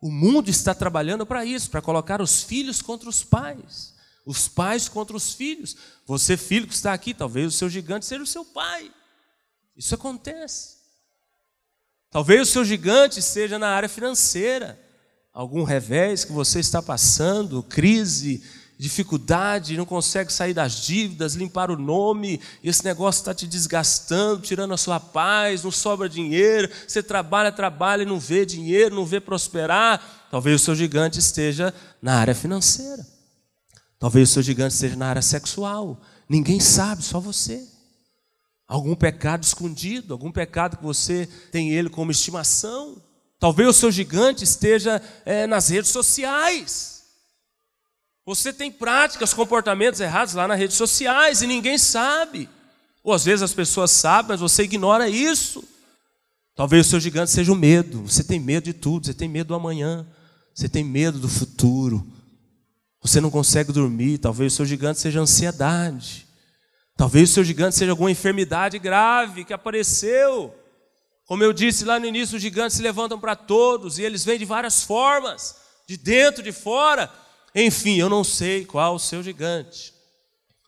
O 0.00 0.10
mundo 0.10 0.48
está 0.48 0.74
trabalhando 0.74 1.26
para 1.26 1.44
isso, 1.44 1.70
para 1.70 1.82
colocar 1.82 2.22
os 2.22 2.42
filhos 2.42 2.80
contra 2.80 3.08
os 3.08 3.22
pais, 3.22 3.94
os 4.24 4.48
pais 4.48 4.88
contra 4.88 5.16
os 5.16 5.34
filhos. 5.34 5.76
Você, 6.06 6.36
filho 6.36 6.66
que 6.66 6.74
está 6.74 6.94
aqui, 6.94 7.12
talvez 7.12 7.54
o 7.54 7.56
seu 7.56 7.68
gigante 7.68 8.06
seja 8.06 8.22
o 8.22 8.26
seu 8.26 8.44
pai. 8.44 8.90
Isso 9.76 9.94
acontece. 9.94 10.78
Talvez 12.10 12.48
o 12.48 12.52
seu 12.52 12.64
gigante 12.64 13.20
seja 13.20 13.58
na 13.58 13.68
área 13.68 13.88
financeira, 13.88 14.80
algum 15.32 15.62
revés 15.62 16.24
que 16.24 16.32
você 16.32 16.58
está 16.58 16.82
passando, 16.82 17.62
crise, 17.62 18.42
dificuldade, 18.80 19.76
não 19.76 19.84
consegue 19.84 20.32
sair 20.32 20.54
das 20.54 20.72
dívidas, 20.72 21.34
limpar 21.34 21.70
o 21.70 21.76
nome, 21.76 22.40
esse 22.64 22.82
negócio 22.82 23.20
está 23.20 23.34
te 23.34 23.46
desgastando, 23.46 24.40
tirando 24.40 24.72
a 24.72 24.78
sua 24.78 24.98
paz, 24.98 25.62
não 25.62 25.70
sobra 25.70 26.08
dinheiro, 26.08 26.70
você 26.88 27.02
trabalha, 27.02 27.52
trabalha 27.52 28.04
e 28.04 28.06
não 28.06 28.18
vê 28.18 28.46
dinheiro, 28.46 28.94
não 28.94 29.04
vê 29.04 29.20
prosperar. 29.20 30.28
Talvez 30.30 30.62
o 30.62 30.64
seu 30.64 30.74
gigante 30.74 31.18
esteja 31.18 31.74
na 32.00 32.14
área 32.14 32.34
financeira. 32.34 33.06
Talvez 33.98 34.30
o 34.30 34.32
seu 34.32 34.42
gigante 34.42 34.72
esteja 34.72 34.96
na 34.96 35.08
área 35.08 35.20
sexual. 35.20 36.00
Ninguém 36.26 36.58
sabe, 36.58 37.02
só 37.02 37.20
você. 37.20 37.62
Algum 38.66 38.94
pecado 38.94 39.42
escondido, 39.42 40.14
algum 40.14 40.32
pecado 40.32 40.78
que 40.78 40.82
você 40.82 41.28
tem 41.52 41.70
ele 41.70 41.90
como 41.90 42.10
estimação. 42.10 42.96
Talvez 43.38 43.68
o 43.68 43.74
seu 43.74 43.90
gigante 43.90 44.42
esteja 44.42 45.02
é, 45.26 45.46
nas 45.46 45.68
redes 45.68 45.90
sociais. 45.90 46.99
Você 48.30 48.52
tem 48.52 48.70
práticas, 48.70 49.34
comportamentos 49.34 50.00
errados 50.00 50.34
lá 50.34 50.46
nas 50.46 50.56
redes 50.56 50.76
sociais 50.76 51.42
e 51.42 51.48
ninguém 51.48 51.76
sabe. 51.76 52.48
Ou 53.02 53.12
às 53.12 53.24
vezes 53.24 53.42
as 53.42 53.52
pessoas 53.52 53.90
sabem, 53.90 54.28
mas 54.28 54.40
você 54.40 54.62
ignora 54.62 55.08
isso. 55.08 55.64
Talvez 56.54 56.86
o 56.86 56.90
seu 56.90 57.00
gigante 57.00 57.32
seja 57.32 57.50
o 57.50 57.56
medo. 57.56 58.02
Você 58.02 58.22
tem 58.22 58.38
medo 58.38 58.66
de 58.66 58.72
tudo, 58.72 59.06
você 59.06 59.14
tem 59.14 59.28
medo 59.28 59.48
do 59.48 59.54
amanhã, 59.56 60.06
você 60.54 60.68
tem 60.68 60.84
medo 60.84 61.18
do 61.18 61.28
futuro. 61.28 62.06
Você 63.02 63.20
não 63.20 63.32
consegue 63.32 63.72
dormir, 63.72 64.18
talvez 64.18 64.52
o 64.52 64.56
seu 64.58 64.64
gigante 64.64 65.00
seja 65.00 65.20
ansiedade. 65.20 66.24
Talvez 66.96 67.30
o 67.30 67.32
seu 67.32 67.42
gigante 67.42 67.74
seja 67.74 67.90
alguma 67.90 68.12
enfermidade 68.12 68.78
grave 68.78 69.44
que 69.44 69.52
apareceu. 69.52 70.54
Como 71.26 71.42
eu 71.42 71.52
disse 71.52 71.84
lá 71.84 71.98
no 71.98 72.06
início, 72.06 72.36
os 72.36 72.42
gigantes 72.42 72.76
se 72.76 72.82
levantam 72.82 73.18
para 73.18 73.34
todos 73.34 73.98
e 73.98 74.04
eles 74.04 74.24
vêm 74.24 74.38
de 74.38 74.44
várias 74.44 74.84
formas, 74.84 75.56
de 75.84 75.96
dentro, 75.96 76.44
de 76.44 76.52
fora. 76.52 77.10
Enfim, 77.54 77.96
eu 77.96 78.08
não 78.08 78.22
sei 78.22 78.64
qual 78.64 78.94
o 78.94 78.98
seu 78.98 79.22
gigante. 79.22 79.92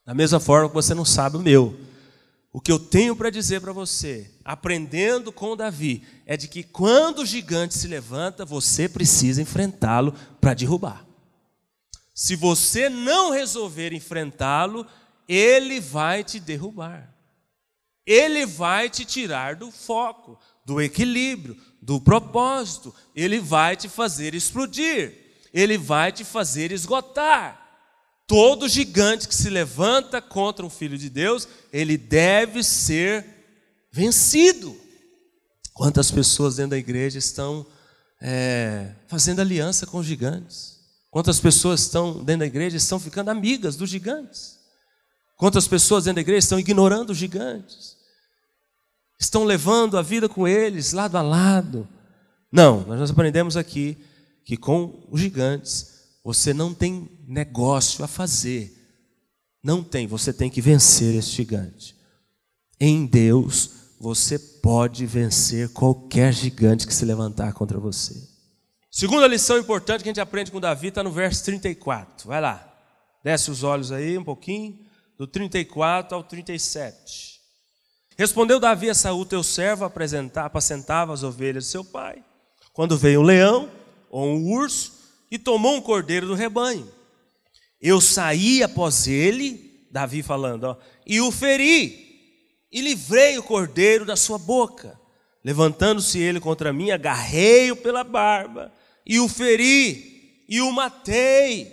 Da 0.04 0.14
mesma 0.14 0.40
forma 0.40 0.68
que 0.68 0.74
você 0.74 0.94
não 0.94 1.04
sabe 1.04 1.36
o 1.36 1.42
meu. 1.42 1.78
O 2.52 2.60
que 2.60 2.70
eu 2.70 2.78
tenho 2.78 3.16
para 3.16 3.30
dizer 3.30 3.60
para 3.60 3.72
você, 3.72 4.30
aprendendo 4.44 5.32
com 5.32 5.56
Davi, 5.56 6.02
é 6.26 6.36
de 6.36 6.48
que 6.48 6.62
quando 6.62 7.20
o 7.20 7.26
gigante 7.26 7.74
se 7.74 7.88
levanta, 7.88 8.44
você 8.44 8.88
precisa 8.88 9.40
enfrentá-lo 9.40 10.14
para 10.40 10.52
derrubar. 10.52 11.06
Se 12.14 12.36
você 12.36 12.90
não 12.90 13.30
resolver 13.30 13.94
enfrentá-lo, 13.94 14.86
ele 15.26 15.80
vai 15.80 16.22
te 16.22 16.38
derrubar. 16.38 17.10
Ele 18.04 18.44
vai 18.44 18.90
te 18.90 19.04
tirar 19.04 19.56
do 19.56 19.70
foco, 19.70 20.38
do 20.66 20.80
equilíbrio, 20.80 21.56
do 21.80 22.00
propósito. 22.00 22.94
Ele 23.14 23.38
vai 23.38 23.76
te 23.76 23.88
fazer 23.88 24.34
explodir. 24.34 25.21
Ele 25.52 25.76
vai 25.76 26.12
te 26.12 26.24
fazer 26.24 26.72
esgotar. 26.72 27.60
Todo 28.26 28.68
gigante 28.68 29.28
que 29.28 29.34
se 29.34 29.50
levanta 29.50 30.22
contra 30.22 30.64
um 30.64 30.70
filho 30.70 30.96
de 30.96 31.10
Deus, 31.10 31.46
ele 31.72 31.96
deve 31.96 32.62
ser 32.62 33.26
vencido. 33.92 34.74
Quantas 35.74 36.10
pessoas 36.10 36.56
dentro 36.56 36.70
da 36.70 36.78
igreja 36.78 37.18
estão 37.18 37.66
é, 38.20 38.94
fazendo 39.08 39.40
aliança 39.40 39.86
com 39.86 39.98
os 39.98 40.06
gigantes? 40.06 40.80
Quantas 41.10 41.38
pessoas 41.40 41.80
estão 41.80 42.24
dentro 42.24 42.40
da 42.40 42.46
igreja 42.46 42.76
estão 42.76 42.98
ficando 42.98 43.30
amigas 43.30 43.76
dos 43.76 43.90
gigantes? 43.90 44.58
Quantas 45.36 45.68
pessoas 45.68 46.04
dentro 46.04 46.16
da 46.16 46.20
igreja 46.22 46.38
estão 46.38 46.58
ignorando 46.58 47.10
os 47.10 47.18
gigantes? 47.18 47.96
Estão 49.20 49.44
levando 49.44 49.98
a 49.98 50.02
vida 50.02 50.28
com 50.28 50.48
eles, 50.48 50.92
lado 50.92 51.16
a 51.16 51.22
lado. 51.22 51.86
Não, 52.50 52.80
nós 52.86 53.10
aprendemos 53.10 53.56
aqui 53.56 53.98
que 54.44 54.56
com 54.56 55.06
os 55.10 55.20
gigantes 55.20 55.92
você 56.24 56.54
não 56.54 56.72
tem 56.72 57.08
negócio 57.26 58.04
a 58.04 58.08
fazer. 58.08 58.78
Não 59.62 59.82
tem, 59.82 60.06
você 60.06 60.32
tem 60.32 60.50
que 60.50 60.60
vencer 60.60 61.14
esse 61.14 61.30
gigante. 61.30 61.96
Em 62.80 63.06
Deus, 63.06 63.70
você 64.00 64.38
pode 64.38 65.06
vencer 65.06 65.68
qualquer 65.68 66.32
gigante 66.32 66.86
que 66.86 66.94
se 66.94 67.04
levantar 67.04 67.52
contra 67.52 67.78
você. 67.78 68.14
Segunda 68.90 69.26
lição 69.26 69.58
importante 69.58 70.02
que 70.02 70.08
a 70.08 70.10
gente 70.10 70.20
aprende 70.20 70.50
com 70.50 70.60
Davi 70.60 70.88
está 70.88 71.02
no 71.02 71.12
verso 71.12 71.44
34. 71.44 72.28
Vai 72.28 72.40
lá. 72.40 72.68
Desce 73.22 73.50
os 73.50 73.62
olhos 73.62 73.92
aí 73.92 74.18
um 74.18 74.24
pouquinho, 74.24 74.78
do 75.16 75.26
34 75.26 76.16
ao 76.16 76.24
37. 76.24 77.40
Respondeu 78.18 78.58
Davi 78.60 78.90
a 78.90 78.94
Saul, 78.94 79.24
teu 79.24 79.42
servo, 79.42 79.84
apacentava 79.84 81.14
as 81.14 81.22
ovelhas 81.22 81.64
de 81.64 81.70
seu 81.70 81.84
pai. 81.84 82.22
Quando 82.72 82.98
veio 82.98 83.20
um 83.20 83.24
leão 83.24 83.70
ou 84.12 84.26
um 84.26 84.52
urso 84.52 84.92
e 85.30 85.38
tomou 85.38 85.74
um 85.74 85.80
cordeiro 85.80 86.26
do 86.26 86.34
rebanho. 86.34 86.86
Eu 87.80 88.00
saí 88.00 88.62
após 88.62 89.08
ele, 89.08 89.88
Davi 89.90 90.22
falando, 90.22 90.64
ó, 90.64 90.76
e 91.06 91.20
o 91.20 91.32
feri, 91.32 92.10
e 92.70 92.80
livrei 92.80 93.38
o 93.38 93.42
cordeiro 93.42 94.04
da 94.04 94.14
sua 94.14 94.38
boca. 94.38 95.00
Levantando-se 95.42 96.20
ele 96.20 96.38
contra 96.38 96.72
mim, 96.72 96.90
agarrei-o 96.90 97.74
pela 97.74 98.04
barba, 98.04 98.70
e 99.04 99.18
o 99.18 99.28
feri, 99.28 100.44
e 100.48 100.60
o 100.60 100.70
matei. 100.70 101.72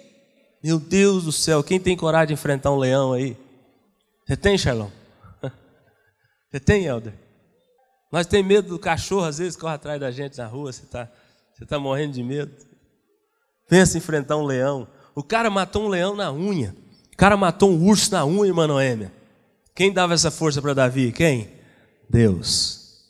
Meu 0.63 0.79
Deus 0.79 1.25
do 1.25 1.31
céu, 1.31 1.61
quem 1.61 1.79
tem 1.79 1.95
coragem 1.95 2.27
de 2.27 2.33
enfrentar 2.33 2.71
um 2.71 2.77
leão 2.77 3.13
aí? 3.13 3.37
Você 4.25 4.35
tem, 4.35 4.57
Charlão? 4.57 4.91
Você 6.49 6.59
tem, 6.59 6.85
Helder? 6.85 7.13
Nós 8.11 8.25
tem 8.25 8.41
medo 8.41 8.69
do 8.69 8.79
cachorro, 8.79 9.25
às 9.25 9.37
vezes 9.37 9.55
corre 9.55 9.75
atrás 9.75 9.99
da 9.99 10.09
gente 10.09 10.37
na 10.37 10.47
rua, 10.47 10.71
você 10.73 10.83
está 10.83 11.07
você 11.59 11.65
tá 11.65 11.77
morrendo 11.77 12.13
de 12.13 12.23
medo. 12.23 12.53
Pensa 13.67 13.97
em 13.97 13.99
enfrentar 13.99 14.37
um 14.37 14.45
leão. 14.45 14.87
O 15.13 15.21
cara 15.21 15.49
matou 15.49 15.83
um 15.83 15.87
leão 15.89 16.15
na 16.15 16.31
unha. 16.31 16.73
O 17.13 17.17
cara 17.17 17.35
matou 17.35 17.69
um 17.69 17.85
urso 17.85 18.13
na 18.13 18.25
unha, 18.25 18.47
irmã 18.47 18.65
Noêmia. 18.65 19.11
Quem 19.75 19.91
dava 19.91 20.13
essa 20.13 20.31
força 20.31 20.61
para 20.61 20.73
Davi? 20.73 21.11
Quem? 21.11 21.49
Deus. 22.09 23.03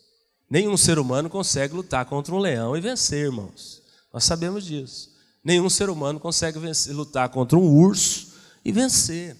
Nenhum 0.49 0.75
ser 0.75 0.97
humano 0.97 1.29
consegue 1.29 1.75
lutar 1.75 2.05
contra 2.05 2.33
um 2.33 2.39
leão 2.39 2.75
e 2.75 2.81
vencer, 2.81 3.25
irmãos. 3.25 3.83
Nós 4.11 4.23
sabemos 4.23 4.65
disso. 4.65 5.11
Nenhum 5.43 5.69
ser 5.69 5.87
humano 5.87 6.19
consegue 6.19 6.57
vencer, 6.57 6.95
lutar 6.95 7.29
contra 7.29 7.55
um 7.55 7.71
urso 7.71 8.33
e 8.65 8.71
vencer. 8.71 9.37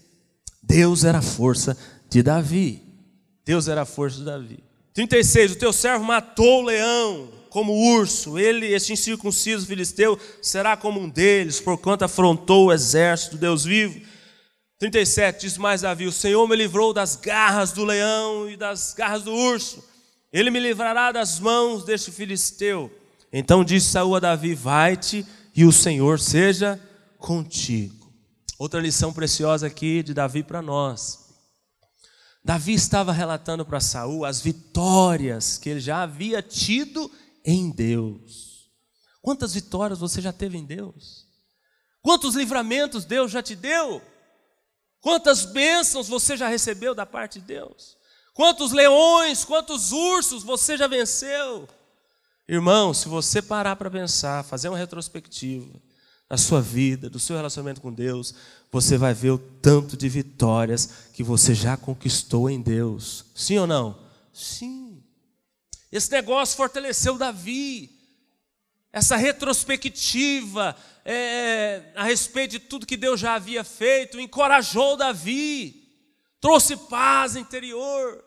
Deus 0.62 1.04
era 1.04 1.18
a 1.18 1.24
força 1.24 1.76
de 2.08 2.22
Davi. 2.22 2.84
Deus 3.44 3.68
era 3.68 3.82
a 3.82 3.86
força 3.86 4.18
de 4.18 4.26
Davi. 4.26 4.64
36. 4.94 5.54
O 5.54 5.56
teu 5.56 5.74
servo 5.74 6.06
matou 6.06 6.62
o 6.62 6.66
leão 6.66 7.39
como 7.50 7.74
urso, 7.74 8.38
ele, 8.38 8.68
este 8.68 8.94
incircunciso 8.94 9.66
filisteu, 9.66 10.20
será 10.42 10.78
como 10.78 11.00
um 11.00 11.10
deles, 11.10 11.60
porquanto 11.60 12.06
afrontou 12.06 12.68
o 12.68 12.74
exército 12.74 13.36
do 13.36 13.42
Deus 13.42 13.66
vivo. 13.66 14.00
37 14.80 15.42
diz 15.42 15.58
mais 15.58 15.82
Davi: 15.82 16.08
O 16.08 16.12
Senhor 16.12 16.48
me 16.48 16.56
livrou 16.56 16.94
das 16.94 17.16
garras 17.16 17.72
do 17.72 17.84
leão 17.84 18.50
e 18.50 18.56
das 18.56 18.94
garras 18.94 19.24
do 19.24 19.34
urso, 19.34 19.84
ele 20.32 20.50
me 20.50 20.60
livrará 20.60 21.12
das 21.12 21.40
mãos 21.40 21.84
deste 21.84 22.12
filisteu. 22.12 22.92
Então 23.32 23.64
disse 23.64 23.88
Saúl 23.88 24.16
a 24.16 24.20
Davi: 24.20 24.54
Vai-te 24.54 25.26
e 25.56 25.66
o 25.66 25.72
Senhor 25.72 26.20
seja 26.20 26.80
contigo. 27.18 28.10
Outra 28.58 28.80
lição 28.80 29.12
preciosa 29.12 29.68
aqui 29.68 30.04
de 30.04 30.14
Davi 30.14 30.44
para 30.44 30.62
nós. 30.62 31.30
Davi 32.44 32.74
estava 32.74 33.12
relatando 33.12 33.66
para 33.66 33.80
Saul 33.80 34.26
as 34.26 34.42
vitórias 34.42 35.58
que 35.58 35.70
ele 35.70 35.80
já 35.80 36.04
havia 36.04 36.42
tido 36.42 37.12
em 37.52 37.70
Deus. 37.70 38.70
Quantas 39.22 39.54
vitórias 39.54 40.00
você 40.00 40.22
já 40.22 40.32
teve 40.32 40.58
em 40.58 40.66
Deus? 40.66 41.28
Quantos 42.02 42.36
livramentos 42.36 43.06
Deus 43.06 43.32
já 43.32 43.42
te 43.42 43.56
deu? 43.56 44.02
Quantas 45.02 45.46
bênçãos 45.46 46.08
você 46.08 46.38
já 46.38 46.48
recebeu 46.48 46.94
da 46.94 47.06
parte 47.06 47.40
de 47.40 47.46
Deus? 47.46 47.98
Quantos 48.34 48.72
leões, 48.72 49.44
quantos 49.44 49.92
ursos 49.92 50.44
você 50.44 50.78
já 50.78 50.88
venceu? 50.88 51.68
Irmão, 52.48 52.94
se 52.94 53.08
você 53.08 53.42
parar 53.42 53.76
para 53.76 53.92
pensar, 53.92 54.44
fazer 54.44 54.70
uma 54.70 54.78
retrospectiva 54.78 55.70
da 56.30 56.38
sua 56.38 56.62
vida, 56.62 57.10
do 57.10 57.20
seu 57.20 57.36
relacionamento 57.36 57.82
com 57.82 57.92
Deus, 57.92 58.34
você 58.72 58.98
vai 58.98 59.14
ver 59.14 59.32
o 59.32 59.38
tanto 59.38 59.98
de 59.98 60.08
vitórias 60.08 60.90
que 61.14 61.24
você 61.24 61.54
já 61.54 61.76
conquistou 61.76 62.50
em 62.50 62.62
Deus. 62.62 63.26
Sim 63.36 63.58
ou 63.58 63.68
não? 63.68 63.98
Sim. 64.32 64.89
Esse 65.92 66.12
negócio 66.12 66.56
fortaleceu 66.56 67.18
Davi. 67.18 67.98
Essa 68.92 69.16
retrospectiva 69.16 70.76
é, 71.06 71.92
a 71.96 72.04
respeito 72.04 72.52
de 72.52 72.60
tudo 72.60 72.86
que 72.86 72.98
Deus 72.98 73.20
já 73.20 73.36
havia 73.36 73.64
feito, 73.64 74.20
encorajou 74.20 74.98
Davi, 74.98 75.88
trouxe 76.42 76.76
paz 76.76 77.36
interior. 77.36 78.24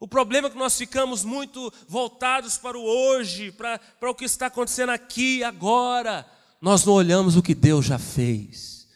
O 0.00 0.08
problema 0.08 0.48
é 0.48 0.50
que 0.50 0.56
nós 0.56 0.76
ficamos 0.76 1.24
muito 1.24 1.72
voltados 1.88 2.58
para 2.58 2.78
o 2.78 2.82
hoje, 2.82 3.52
para, 3.52 3.78
para 3.78 4.10
o 4.10 4.14
que 4.14 4.24
está 4.24 4.46
acontecendo 4.46 4.90
aqui, 4.90 5.42
agora. 5.44 6.26
Nós 6.60 6.84
não 6.84 6.94
olhamos 6.94 7.36
o 7.36 7.42
que 7.42 7.54
Deus 7.54 7.86
já 7.86 7.98
fez. 7.98 8.86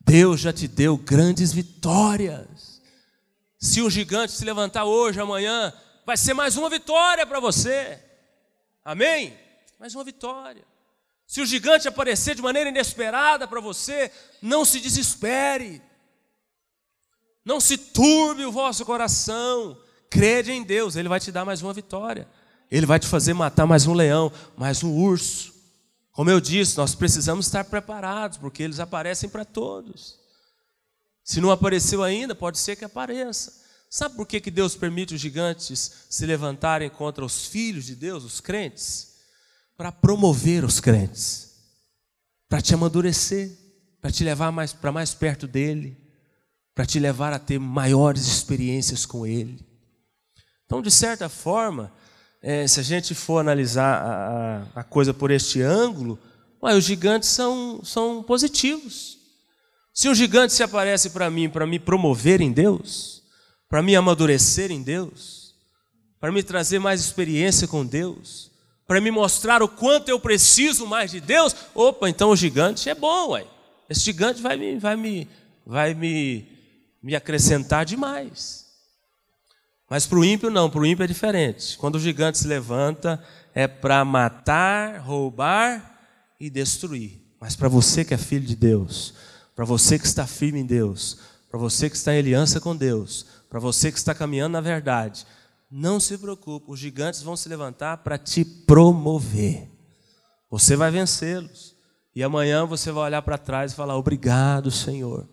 Deus 0.00 0.40
já 0.40 0.52
te 0.52 0.66
deu 0.66 0.96
grandes 0.96 1.52
vitórias. 1.52 2.80
Se 3.58 3.82
um 3.82 3.90
gigante 3.90 4.32
se 4.32 4.44
levantar 4.44 4.84
hoje, 4.84 5.20
amanhã, 5.20 5.72
vai 6.08 6.16
ser 6.16 6.32
mais 6.32 6.56
uma 6.56 6.70
vitória 6.70 7.26
para 7.26 7.38
você. 7.38 8.02
Amém? 8.82 9.38
Mais 9.78 9.94
uma 9.94 10.02
vitória. 10.02 10.64
Se 11.26 11.42
o 11.42 11.44
gigante 11.44 11.86
aparecer 11.86 12.34
de 12.34 12.40
maneira 12.40 12.70
inesperada 12.70 13.46
para 13.46 13.60
você, 13.60 14.10
não 14.40 14.64
se 14.64 14.80
desespere. 14.80 15.82
Não 17.44 17.60
se 17.60 17.76
turbe 17.76 18.46
o 18.46 18.50
vosso 18.50 18.86
coração. 18.86 19.78
Crede 20.08 20.50
em 20.50 20.62
Deus, 20.62 20.96
Ele 20.96 21.10
vai 21.10 21.20
te 21.20 21.30
dar 21.30 21.44
mais 21.44 21.60
uma 21.60 21.74
vitória. 21.74 22.26
Ele 22.70 22.86
vai 22.86 22.98
te 22.98 23.06
fazer 23.06 23.34
matar 23.34 23.66
mais 23.66 23.86
um 23.86 23.92
leão, 23.92 24.32
mais 24.56 24.82
um 24.82 24.90
urso. 24.90 25.52
Como 26.12 26.30
eu 26.30 26.40
disse, 26.40 26.78
nós 26.78 26.94
precisamos 26.94 27.44
estar 27.44 27.64
preparados, 27.64 28.38
porque 28.38 28.62
eles 28.62 28.80
aparecem 28.80 29.28
para 29.28 29.44
todos. 29.44 30.18
Se 31.22 31.38
não 31.38 31.50
apareceu 31.50 32.02
ainda, 32.02 32.34
pode 32.34 32.58
ser 32.58 32.76
que 32.76 32.84
apareça. 32.86 33.67
Sabe 33.90 34.16
por 34.16 34.26
que, 34.26 34.40
que 34.40 34.50
Deus 34.50 34.76
permite 34.76 35.14
os 35.14 35.20
gigantes 35.20 35.92
se 36.10 36.26
levantarem 36.26 36.90
contra 36.90 37.24
os 37.24 37.46
filhos 37.46 37.86
de 37.86 37.94
Deus, 37.94 38.24
os 38.24 38.40
crentes? 38.40 39.16
Para 39.76 39.90
promover 39.90 40.64
os 40.64 40.80
crentes, 40.80 41.54
para 42.48 42.60
te 42.60 42.74
amadurecer, 42.74 43.50
para 44.00 44.10
te 44.10 44.24
levar 44.24 44.52
mais, 44.52 44.72
para 44.72 44.92
mais 44.92 45.14
perto 45.14 45.46
dele, 45.46 45.96
para 46.74 46.84
te 46.84 46.98
levar 46.98 47.32
a 47.32 47.38
ter 47.38 47.58
maiores 47.58 48.26
experiências 48.26 49.06
com 49.06 49.26
ele. 49.26 49.66
Então, 50.66 50.82
de 50.82 50.90
certa 50.90 51.28
forma, 51.28 51.92
é, 52.42 52.66
se 52.66 52.78
a 52.78 52.82
gente 52.82 53.14
for 53.14 53.38
analisar 53.38 54.02
a, 54.02 54.80
a, 54.80 54.84
coisa 54.84 55.14
por 55.14 55.30
este 55.30 55.62
ângulo, 55.62 56.18
ué, 56.62 56.74
os 56.76 56.84
gigantes 56.84 57.30
são, 57.30 57.80
são 57.82 58.22
positivos. 58.22 59.18
Se 59.94 60.08
um 60.08 60.14
gigante 60.14 60.52
se 60.52 60.62
aparece 60.62 61.10
para 61.10 61.30
mim 61.30 61.48
para 61.48 61.66
me 61.66 61.78
promover 61.78 62.40
em 62.40 62.52
Deus, 62.52 63.17
para 63.68 63.82
me 63.82 63.94
amadurecer 63.94 64.70
em 64.70 64.82
Deus, 64.82 65.54
para 66.20 66.32
me 66.32 66.42
trazer 66.42 66.78
mais 66.78 67.00
experiência 67.00 67.68
com 67.68 67.84
Deus, 67.84 68.50
para 68.86 69.00
me 69.00 69.10
mostrar 69.10 69.62
o 69.62 69.68
quanto 69.68 70.08
eu 70.08 70.18
preciso 70.18 70.86
mais 70.86 71.10
de 71.10 71.20
Deus. 71.20 71.54
Opa, 71.74 72.08
então 72.08 72.30
o 72.30 72.36
gigante 72.36 72.88
é 72.88 72.94
bom, 72.94 73.32
ué. 73.32 73.46
Esse 73.88 74.00
gigante 74.00 74.40
vai 74.40 74.56
me, 74.56 74.78
vai 74.78 74.96
me, 74.96 75.28
vai 75.66 75.94
me, 75.94 76.48
me 77.02 77.14
acrescentar 77.14 77.84
demais. 77.84 78.66
Mas 79.88 80.06
para 80.06 80.18
o 80.18 80.24
ímpio 80.24 80.50
não, 80.50 80.68
para 80.68 80.80
o 80.80 80.86
ímpio 80.86 81.04
é 81.04 81.06
diferente. 81.06 81.76
Quando 81.78 81.96
o 81.96 82.00
gigante 82.00 82.38
se 82.38 82.46
levanta, 82.46 83.22
é 83.54 83.66
para 83.66 84.04
matar, 84.04 85.00
roubar 85.00 85.98
e 86.38 86.50
destruir. 86.50 87.20
Mas 87.40 87.56
para 87.56 87.68
você 87.68 88.04
que 88.04 88.12
é 88.12 88.18
filho 88.18 88.46
de 88.46 88.56
Deus, 88.56 89.14
para 89.54 89.64
você 89.64 89.98
que 89.98 90.06
está 90.06 90.26
firme 90.26 90.60
em 90.60 90.66
Deus, 90.66 91.18
para 91.50 91.58
você 91.58 91.88
que 91.88 91.96
está 91.96 92.14
em 92.14 92.18
aliança 92.18 92.60
com 92.60 92.76
Deus, 92.76 93.26
para 93.48 93.58
você 93.58 93.90
que 93.90 93.98
está 93.98 94.14
caminhando 94.14 94.52
na 94.52 94.60
verdade, 94.60 95.26
Não 95.70 96.00
se 96.00 96.16
preocupe, 96.16 96.70
os 96.70 96.78
gigantes 96.78 97.20
vão 97.20 97.36
se 97.36 97.46
levantar 97.46 97.98
para 97.98 98.16
te 98.16 98.42
promover. 98.42 99.70
Você 100.50 100.74
vai 100.76 100.90
vencê-los. 100.90 101.76
E 102.14 102.22
amanhã 102.22 102.64
você 102.64 102.90
vai 102.90 103.04
olhar 103.04 103.22
para 103.22 103.36
trás 103.36 103.72
e 103.72 103.76
falar: 103.76 103.96
Obrigado, 103.96 104.70
Senhor. 104.70 105.28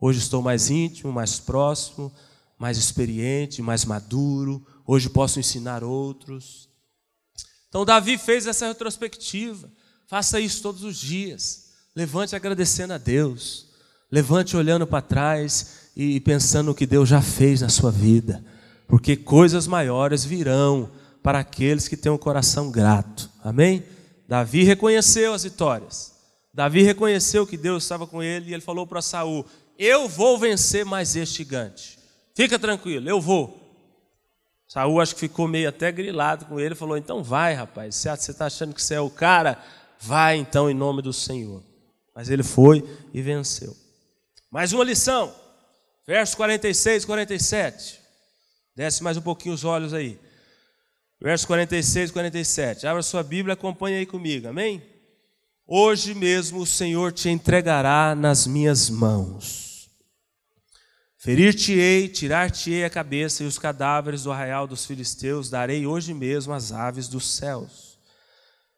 Hoje 0.00 0.20
estou 0.20 0.40
mais 0.40 0.70
íntimo, 0.70 1.12
mais 1.12 1.38
próximo, 1.38 2.10
mais 2.58 2.78
experiente, 2.78 3.60
mais 3.60 3.84
maduro. 3.84 4.66
Hoje 4.86 5.10
posso 5.10 5.38
ensinar 5.38 5.84
outros. 5.84 6.68
Então, 7.68 7.84
Davi 7.84 8.16
fez 8.16 8.46
essa 8.46 8.66
retrospectiva. 8.66 9.70
Faça 10.06 10.40
isso 10.40 10.62
todos 10.62 10.82
os 10.82 10.96
dias. 10.96 11.72
Levante 11.94 12.34
agradecendo 12.34 12.94
a 12.94 12.98
Deus. 12.98 13.67
Levante 14.10 14.56
olhando 14.56 14.86
para 14.86 15.02
trás 15.02 15.90
e 15.94 16.20
pensando 16.20 16.66
no 16.68 16.74
que 16.74 16.86
Deus 16.86 17.08
já 17.08 17.20
fez 17.20 17.60
na 17.60 17.68
sua 17.68 17.90
vida. 17.90 18.42
Porque 18.86 19.16
coisas 19.16 19.66
maiores 19.66 20.24
virão 20.24 20.90
para 21.22 21.40
aqueles 21.40 21.88
que 21.88 21.96
têm 21.96 22.10
um 22.10 22.16
coração 22.16 22.70
grato. 22.70 23.30
Amém? 23.44 23.84
Davi 24.26 24.62
reconheceu 24.62 25.34
as 25.34 25.44
vitórias. 25.44 26.14
Davi 26.54 26.82
reconheceu 26.82 27.46
que 27.46 27.56
Deus 27.56 27.82
estava 27.82 28.06
com 28.06 28.22
ele 28.22 28.50
e 28.50 28.54
ele 28.54 28.62
falou 28.62 28.86
para 28.86 29.02
Saul: 29.02 29.44
Eu 29.78 30.08
vou 30.08 30.38
vencer 30.38 30.84
mais 30.84 31.16
este 31.16 31.38
gigante. 31.38 31.98
Fica 32.34 32.58
tranquilo, 32.58 33.08
eu 33.08 33.20
vou. 33.20 33.68
Saul 34.66 35.00
acho 35.00 35.14
que 35.14 35.20
ficou 35.20 35.48
meio 35.48 35.68
até 35.68 35.90
grilado 35.90 36.46
com 36.46 36.58
ele, 36.58 36.74
falou: 36.74 36.96
Então 36.96 37.22
vai, 37.22 37.54
rapaz. 37.54 37.94
Você 37.94 38.10
está 38.30 38.46
achando 38.46 38.74
que 38.74 38.82
você 38.82 38.94
é 38.94 39.00
o 39.00 39.10
cara, 39.10 39.58
vai 40.00 40.36
então 40.36 40.70
em 40.70 40.74
nome 40.74 41.02
do 41.02 41.12
Senhor. 41.12 41.62
Mas 42.14 42.30
ele 42.30 42.42
foi 42.42 42.84
e 43.12 43.20
venceu. 43.22 43.76
Mais 44.50 44.72
uma 44.72 44.82
lição, 44.82 45.34
verso 46.06 46.34
46, 46.38 47.04
47. 47.04 48.00
Desce 48.74 49.02
mais 49.02 49.18
um 49.18 49.20
pouquinho 49.20 49.54
os 49.54 49.62
olhos 49.62 49.92
aí. 49.92 50.18
Verso 51.20 51.46
46 51.46 52.08
e 52.08 52.12
47. 52.14 52.86
Abra 52.86 53.02
sua 53.02 53.22
Bíblia 53.22 53.52
e 53.52 53.54
acompanhe 53.54 53.98
aí 53.98 54.06
comigo, 54.06 54.48
amém? 54.48 54.82
Hoje 55.66 56.14
mesmo 56.14 56.60
o 56.60 56.66
Senhor 56.66 57.12
te 57.12 57.28
entregará 57.28 58.14
nas 58.14 58.46
minhas 58.46 58.88
mãos. 58.88 59.90
Ferir-te-ei, 61.18 62.08
tirar-te-ei 62.08 62.84
a 62.84 62.90
cabeça 62.90 63.42
e 63.42 63.46
os 63.46 63.58
cadáveres 63.58 64.22
do 64.22 64.32
arraial 64.32 64.66
dos 64.66 64.86
filisteus 64.86 65.50
darei 65.50 65.86
hoje 65.86 66.14
mesmo 66.14 66.54
às 66.54 66.72
aves 66.72 67.06
dos 67.06 67.36
céus 67.36 67.98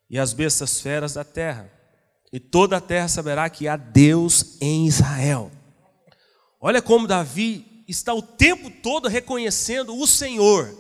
e 0.08 0.18
às 0.18 0.32
bestas 0.32 0.80
feras 0.80 1.14
da 1.14 1.22
terra. 1.22 1.70
E 2.32 2.40
toda 2.40 2.78
a 2.78 2.80
terra 2.80 3.06
saberá 3.06 3.48
que 3.48 3.68
há 3.68 3.76
Deus 3.76 4.56
em 4.60 4.88
Israel. 4.88 5.52
Olha 6.60 6.82
como 6.82 7.06
Davi 7.06 7.84
está 7.88 8.12
o 8.12 8.20
tempo 8.20 8.70
todo 8.70 9.08
reconhecendo 9.08 9.96
o 9.96 10.06
Senhor. 10.06 10.76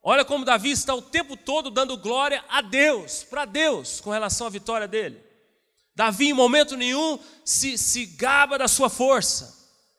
Olha 0.00 0.24
como 0.24 0.44
Davi 0.44 0.70
está 0.70 0.94
o 0.94 1.02
tempo 1.02 1.36
todo 1.36 1.70
dando 1.70 1.98
glória 1.98 2.42
a 2.48 2.62
Deus, 2.62 3.24
para 3.24 3.44
Deus, 3.44 4.00
com 4.00 4.10
relação 4.10 4.46
à 4.46 4.50
vitória 4.50 4.86
dele. 4.86 5.20
Davi, 5.94 6.28
em 6.28 6.32
momento 6.32 6.76
nenhum, 6.76 7.18
se, 7.44 7.76
se 7.76 8.06
gaba 8.06 8.56
da 8.56 8.68
sua 8.68 8.88
força. 8.88 9.58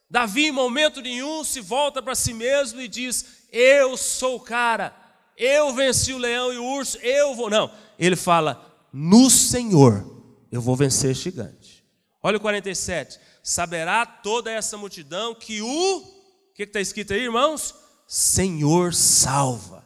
Davi, 0.09 0.45
em 0.45 0.51
momento 0.51 1.01
nenhum, 1.01 1.43
se 1.43 1.59
volta 1.59 2.01
para 2.01 2.15
si 2.15 2.33
mesmo 2.33 2.79
e 2.79 2.87
diz: 2.87 3.25
Eu 3.51 3.97
sou 3.97 4.37
o 4.37 4.39
cara, 4.39 4.95
eu 5.37 5.73
venci 5.73 6.13
o 6.13 6.17
leão 6.17 6.53
e 6.53 6.57
o 6.57 6.63
urso, 6.63 6.97
eu 6.99 7.35
vou. 7.35 7.49
Não, 7.49 7.69
ele 7.99 8.15
fala: 8.15 8.87
No 8.93 9.29
Senhor 9.29 10.23
eu 10.49 10.61
vou 10.61 10.75
vencer 10.75 11.13
gigante. 11.13 11.83
Olha 12.23 12.37
o 12.37 12.41
47. 12.41 13.19
Saberá 13.43 14.05
toda 14.05 14.51
essa 14.51 14.77
multidão 14.77 15.33
que 15.35 15.61
o. 15.61 15.97
O 15.97 16.53
que 16.53 16.63
está 16.63 16.81
escrito 16.81 17.13
aí, 17.13 17.21
irmãos? 17.21 17.73
Senhor 18.07 18.93
salva 18.93 19.79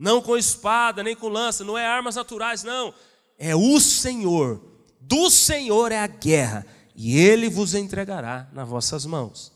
não 0.00 0.22
com 0.22 0.34
espada, 0.34 1.02
nem 1.02 1.14
com 1.14 1.28
lança, 1.28 1.62
não 1.62 1.76
é 1.76 1.86
armas 1.86 2.16
naturais, 2.16 2.62
não. 2.62 2.94
É 3.38 3.54
o 3.54 3.78
Senhor. 3.78 4.58
Do 4.98 5.28
Senhor 5.28 5.92
é 5.92 5.98
a 5.98 6.06
guerra, 6.06 6.66
e 6.96 7.18
ele 7.18 7.50
vos 7.50 7.74
entregará 7.74 8.48
nas 8.54 8.66
vossas 8.66 9.04
mãos. 9.04 9.52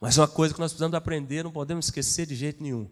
Mas 0.00 0.16
uma 0.16 0.26
coisa 0.26 0.54
que 0.54 0.60
nós 0.60 0.72
precisamos 0.72 0.94
aprender, 0.94 1.44
não 1.44 1.52
podemos 1.52 1.86
esquecer 1.86 2.24
de 2.24 2.34
jeito 2.34 2.62
nenhum. 2.62 2.90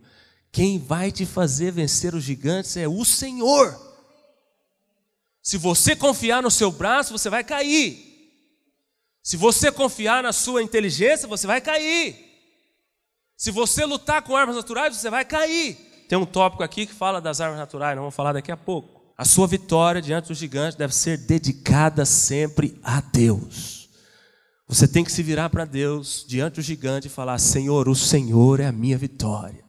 Quem 0.52 0.78
vai 0.78 1.10
te 1.10 1.24
fazer 1.24 1.72
vencer 1.72 2.14
os 2.14 2.22
gigantes 2.22 2.76
é 2.76 2.86
o 2.86 3.02
Senhor. 3.02 3.74
Se 5.42 5.56
você 5.56 5.96
confiar 5.96 6.42
no 6.42 6.50
seu 6.50 6.70
braço, 6.70 7.16
você 7.16 7.30
vai 7.30 7.42
cair. 7.42 8.13
Se 9.24 9.36
você 9.36 9.72
confiar 9.72 10.22
na 10.22 10.32
sua 10.32 10.62
inteligência, 10.62 11.26
você 11.26 11.48
vai 11.48 11.60
cair. 11.60 12.14
Se 13.36 13.50
você 13.50 13.84
lutar 13.84 14.22
com 14.22 14.36
armas 14.36 14.54
naturais, 14.54 14.94
você 14.94 15.10
vai 15.10 15.24
cair 15.24 15.92
tem 16.08 16.18
um 16.18 16.26
tópico 16.26 16.62
aqui 16.62 16.86
que 16.86 16.94
fala 16.94 17.20
das 17.20 17.40
armas 17.40 17.58
naturais, 17.58 17.96
não 17.96 18.02
vamos 18.02 18.14
falar 18.14 18.32
daqui 18.32 18.52
a 18.52 18.56
pouco. 18.56 19.02
A 19.16 19.24
sua 19.24 19.46
vitória 19.46 20.02
diante 20.02 20.28
do 20.28 20.34
gigante 20.34 20.76
deve 20.76 20.94
ser 20.94 21.18
dedicada 21.18 22.04
sempre 22.04 22.78
a 22.82 23.00
Deus. 23.00 23.88
Você 24.68 24.88
tem 24.88 25.04
que 25.04 25.12
se 25.12 25.22
virar 25.22 25.50
para 25.50 25.64
Deus 25.64 26.24
diante 26.26 26.56
do 26.56 26.62
gigante 26.62 27.06
e 27.06 27.10
falar: 27.10 27.38
Senhor, 27.38 27.88
o 27.88 27.94
Senhor 27.94 28.60
é 28.60 28.66
a 28.66 28.72
minha 28.72 28.98
vitória, 28.98 29.64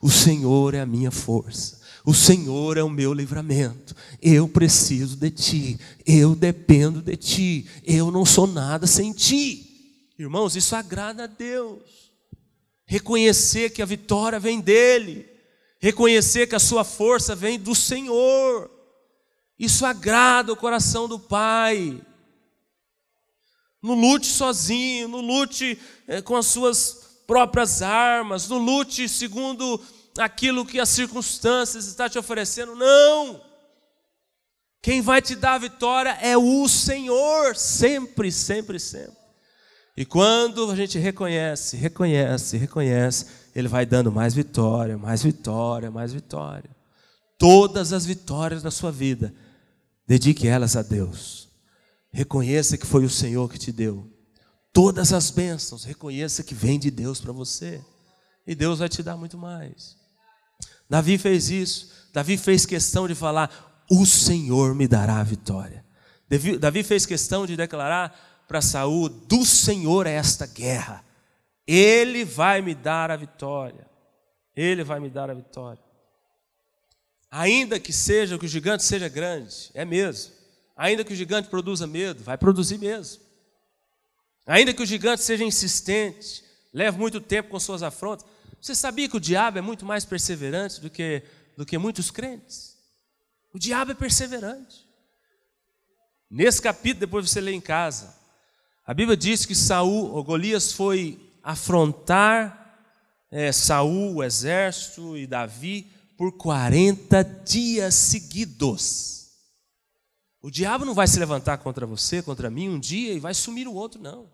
o 0.00 0.10
Senhor 0.10 0.74
é 0.74 0.80
a 0.80 0.86
minha 0.86 1.10
força, 1.10 1.80
o 2.04 2.12
Senhor 2.12 2.76
é 2.76 2.82
o 2.82 2.90
meu 2.90 3.12
livramento. 3.12 3.94
Eu 4.20 4.48
preciso 4.48 5.16
de 5.16 5.30
Ti, 5.30 5.80
eu 6.06 6.34
dependo 6.34 7.00
de 7.00 7.16
Ti, 7.16 7.68
eu 7.84 8.10
não 8.10 8.24
sou 8.24 8.46
nada 8.46 8.86
sem 8.86 9.12
Ti. 9.12 10.12
Irmãos, 10.18 10.54
isso 10.54 10.76
agrada 10.76 11.24
a 11.24 11.26
Deus. 11.26 12.12
Reconhecer 12.86 13.70
que 13.70 13.82
a 13.82 13.86
vitória 13.86 14.38
vem 14.38 14.60
dEle 14.60 15.34
reconhecer 15.84 16.46
que 16.46 16.54
a 16.54 16.58
sua 16.58 16.82
força 16.82 17.36
vem 17.36 17.58
do 17.58 17.74
Senhor. 17.74 18.70
Isso 19.58 19.84
agrada 19.84 20.50
o 20.50 20.56
coração 20.56 21.06
do 21.06 21.18
Pai. 21.18 22.00
Não 23.82 23.92
lute 23.92 24.26
sozinho, 24.26 25.08
não 25.08 25.20
lute 25.20 25.78
é, 26.08 26.22
com 26.22 26.36
as 26.36 26.46
suas 26.46 27.20
próprias 27.26 27.82
armas, 27.82 28.48
não 28.48 28.56
lute 28.56 29.06
segundo 29.10 29.78
aquilo 30.18 30.66
que 30.66 30.80
as 30.80 30.88
circunstâncias 30.88 31.86
estão 31.86 32.08
te 32.08 32.18
oferecendo. 32.18 32.74
Não! 32.74 33.40
Quem 34.82 35.00
vai 35.00 35.22
te 35.22 35.34
dar 35.34 35.54
a 35.54 35.58
vitória 35.58 36.10
é 36.20 36.36
o 36.36 36.68
Senhor, 36.68 37.56
sempre, 37.56 38.30
sempre, 38.30 38.78
sempre. 38.78 39.16
E 39.96 40.04
quando 40.04 40.70
a 40.70 40.76
gente 40.76 40.98
reconhece, 40.98 41.76
reconhece, 41.76 42.56
reconhece, 42.56 43.26
ele 43.54 43.68
vai 43.68 43.86
dando 43.86 44.12
mais 44.12 44.34
vitória, 44.34 44.98
mais 44.98 45.22
vitória, 45.22 45.90
mais 45.90 46.12
vitória. 46.12 46.68
Todas 47.38 47.92
as 47.92 48.04
vitórias 48.04 48.62
da 48.62 48.70
sua 48.70 48.92
vida, 48.92 49.32
dedique 50.06 50.46
elas 50.46 50.76
a 50.76 50.82
Deus. 50.82 51.48
Reconheça 52.12 52.76
que 52.76 52.86
foi 52.86 53.04
o 53.04 53.10
Senhor 53.10 53.50
que 53.50 53.58
te 53.58 53.72
deu. 53.72 54.10
Todas 54.72 55.12
as 55.12 55.30
bênçãos, 55.30 55.84
reconheça 55.84 56.42
que 56.42 56.54
vem 56.54 56.78
de 56.78 56.90
Deus 56.90 57.20
para 57.20 57.32
você. 57.32 57.80
E 58.46 58.54
Deus 58.54 58.80
vai 58.80 58.88
te 58.88 59.02
dar 59.02 59.16
muito 59.16 59.38
mais. 59.38 59.96
Davi 60.88 61.18
fez 61.18 61.50
isso. 61.50 61.92
Davi 62.12 62.36
fez 62.36 62.66
questão 62.66 63.08
de 63.08 63.14
falar: 63.14 63.84
O 63.90 64.04
Senhor 64.04 64.74
me 64.74 64.86
dará 64.86 65.20
a 65.20 65.24
vitória. 65.24 65.84
Davi 66.58 66.82
fez 66.82 67.06
questão 67.06 67.46
de 67.46 67.56
declarar 67.56 68.44
para 68.46 68.60
Saul: 68.60 69.08
Do 69.08 69.44
Senhor 69.44 70.06
é 70.06 70.12
esta 70.12 70.46
guerra. 70.46 71.04
Ele 71.66 72.24
vai 72.24 72.60
me 72.60 72.74
dar 72.74 73.10
a 73.10 73.16
vitória. 73.16 73.86
Ele 74.54 74.84
vai 74.84 75.00
me 75.00 75.10
dar 75.10 75.30
a 75.30 75.34
vitória. 75.34 75.82
Ainda 77.30 77.80
que 77.80 77.92
seja 77.92 78.38
que 78.38 78.44
o 78.44 78.48
gigante 78.48 78.84
seja 78.84 79.08
grande, 79.08 79.70
é 79.74 79.84
mesmo. 79.84 80.32
Ainda 80.76 81.04
que 81.04 81.12
o 81.12 81.16
gigante 81.16 81.48
produza 81.48 81.86
medo, 81.86 82.22
vai 82.22 82.38
produzir 82.38 82.78
mesmo. 82.78 83.22
Ainda 84.46 84.72
que 84.72 84.82
o 84.82 84.86
gigante 84.86 85.22
seja 85.22 85.42
insistente, 85.42 86.44
leve 86.72 86.98
muito 86.98 87.20
tempo 87.20 87.50
com 87.50 87.58
suas 87.58 87.82
afrontas. 87.82 88.26
Você 88.64 88.74
sabia 88.74 89.06
que 89.10 89.16
o 89.18 89.20
diabo 89.20 89.58
é 89.58 89.60
muito 89.60 89.84
mais 89.84 90.06
perseverante 90.06 90.80
do 90.80 90.88
que, 90.88 91.22
do 91.54 91.66
que 91.66 91.76
muitos 91.76 92.10
crentes? 92.10 92.78
O 93.52 93.58
diabo 93.58 93.90
é 93.90 93.94
perseverante. 93.94 94.88
Nesse 96.30 96.62
capítulo, 96.62 97.00
depois 97.00 97.28
você 97.28 97.42
lê 97.42 97.52
em 97.52 97.60
casa, 97.60 98.16
a 98.86 98.94
Bíblia 98.94 99.18
diz 99.18 99.44
que 99.44 99.54
Saul, 99.54 100.10
ou 100.14 100.24
Golias, 100.24 100.72
foi 100.72 101.30
afrontar 101.42 102.80
é, 103.30 103.52
Saul, 103.52 104.14
o 104.14 104.24
exército 104.24 105.14
e 105.14 105.26
Davi 105.26 105.92
por 106.16 106.32
40 106.32 107.22
dias 107.22 107.94
seguidos. 107.94 109.28
O 110.40 110.50
diabo 110.50 110.86
não 110.86 110.94
vai 110.94 111.06
se 111.06 111.18
levantar 111.18 111.58
contra 111.58 111.84
você, 111.84 112.22
contra 112.22 112.48
mim, 112.48 112.70
um 112.70 112.80
dia 112.80 113.12
e 113.12 113.20
vai 113.20 113.34
sumir 113.34 113.68
o 113.68 113.74
outro, 113.74 114.00
não. 114.00 114.26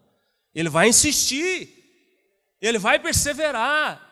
Ele 0.55 0.68
vai 0.68 0.89
insistir, 0.89 2.55
ele 2.61 2.78
vai 2.78 3.01
perseverar 3.01 4.09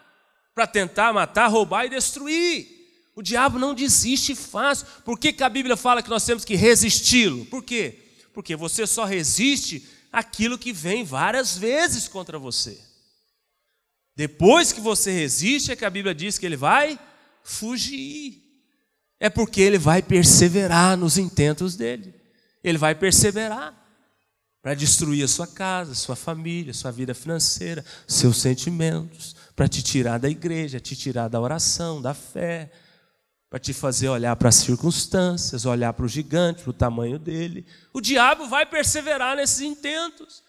para 0.58 0.66
tentar 0.66 1.12
matar, 1.12 1.46
roubar 1.46 1.84
e 1.84 1.90
destruir. 1.90 2.66
O 3.14 3.22
diabo 3.22 3.60
não 3.60 3.72
desiste 3.72 4.34
fácil. 4.34 4.88
Por 5.04 5.16
que, 5.16 5.32
que 5.32 5.44
a 5.44 5.48
Bíblia 5.48 5.76
fala 5.76 6.02
que 6.02 6.10
nós 6.10 6.24
temos 6.24 6.44
que 6.44 6.56
resisti-lo? 6.56 7.46
Por 7.46 7.62
quê? 7.62 7.96
Porque 8.34 8.56
você 8.56 8.84
só 8.84 9.04
resiste 9.04 9.88
aquilo 10.10 10.58
que 10.58 10.72
vem 10.72 11.04
várias 11.04 11.56
vezes 11.56 12.08
contra 12.08 12.40
você. 12.40 12.76
Depois 14.16 14.72
que 14.72 14.80
você 14.80 15.12
resiste, 15.12 15.70
é 15.70 15.76
que 15.76 15.84
a 15.84 15.90
Bíblia 15.90 16.12
diz 16.12 16.38
que 16.38 16.46
ele 16.46 16.56
vai 16.56 16.98
fugir. 17.44 18.42
É 19.20 19.30
porque 19.30 19.60
ele 19.60 19.78
vai 19.78 20.02
perseverar 20.02 20.96
nos 20.96 21.16
intentos 21.16 21.76
dele. 21.76 22.12
Ele 22.64 22.78
vai 22.78 22.96
perseverar 22.96 23.72
para 24.60 24.74
destruir 24.74 25.22
a 25.22 25.28
sua 25.28 25.46
casa, 25.46 25.94
sua 25.94 26.16
família, 26.16 26.74
sua 26.74 26.90
vida 26.90 27.14
financeira, 27.14 27.84
seus 28.08 28.38
sentimentos, 28.38 29.36
para 29.58 29.66
te 29.66 29.82
tirar 29.82 30.20
da 30.20 30.30
igreja, 30.30 30.78
te 30.78 30.94
tirar 30.94 31.26
da 31.26 31.40
oração, 31.40 32.00
da 32.00 32.14
fé, 32.14 32.70
para 33.50 33.58
te 33.58 33.72
fazer 33.72 34.08
olhar 34.08 34.36
para 34.36 34.50
as 34.50 34.54
circunstâncias, 34.54 35.66
olhar 35.66 35.92
para 35.94 36.04
o 36.04 36.08
gigante, 36.08 36.62
para 36.62 36.70
o 36.70 36.72
tamanho 36.72 37.18
dele. 37.18 37.66
O 37.92 38.00
diabo 38.00 38.46
vai 38.46 38.64
perseverar 38.64 39.34
nesses 39.34 39.60
intentos. 39.60 40.44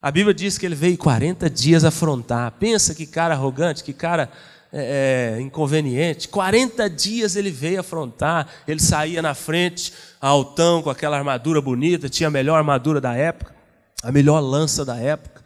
A 0.00 0.10
Bíblia 0.10 0.32
diz 0.32 0.56
que 0.56 0.64
ele 0.64 0.74
veio 0.74 0.96
40 0.96 1.50
dias 1.50 1.84
afrontar. 1.84 2.50
Pensa 2.52 2.94
que 2.94 3.04
cara 3.04 3.34
arrogante, 3.34 3.84
que 3.84 3.92
cara 3.92 4.32
é, 4.72 5.34
é, 5.36 5.40
inconveniente. 5.42 6.26
40 6.26 6.88
dias 6.88 7.36
ele 7.36 7.50
veio 7.50 7.80
afrontar. 7.80 8.48
Ele 8.66 8.80
saía 8.80 9.20
na 9.20 9.34
frente, 9.34 9.92
altão, 10.18 10.82
com 10.82 10.88
aquela 10.88 11.18
armadura 11.18 11.60
bonita, 11.60 12.08
tinha 12.08 12.28
a 12.28 12.30
melhor 12.30 12.56
armadura 12.56 13.02
da 13.02 13.14
época, 13.14 13.54
a 14.02 14.10
melhor 14.10 14.40
lança 14.40 14.82
da 14.82 14.96
época, 14.96 15.44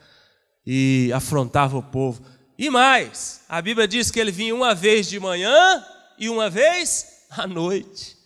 e 0.65 1.11
afrontava 1.13 1.77
o 1.77 1.83
povo. 1.83 2.34
E 2.57 2.71
mais, 2.71 3.41
a 3.49 3.61
Bíblia 3.61 3.89
diz 3.89 4.11
que 4.11 4.21
ele 4.21 4.31
vinha 4.31 4.55
uma 4.55 4.75
vez 4.75 5.09
de 5.09 5.19
manhã 5.19 5.85
e 6.19 6.29
uma 6.29 6.49
vez 6.49 7.25
à 7.31 7.47
noite. 7.47 8.17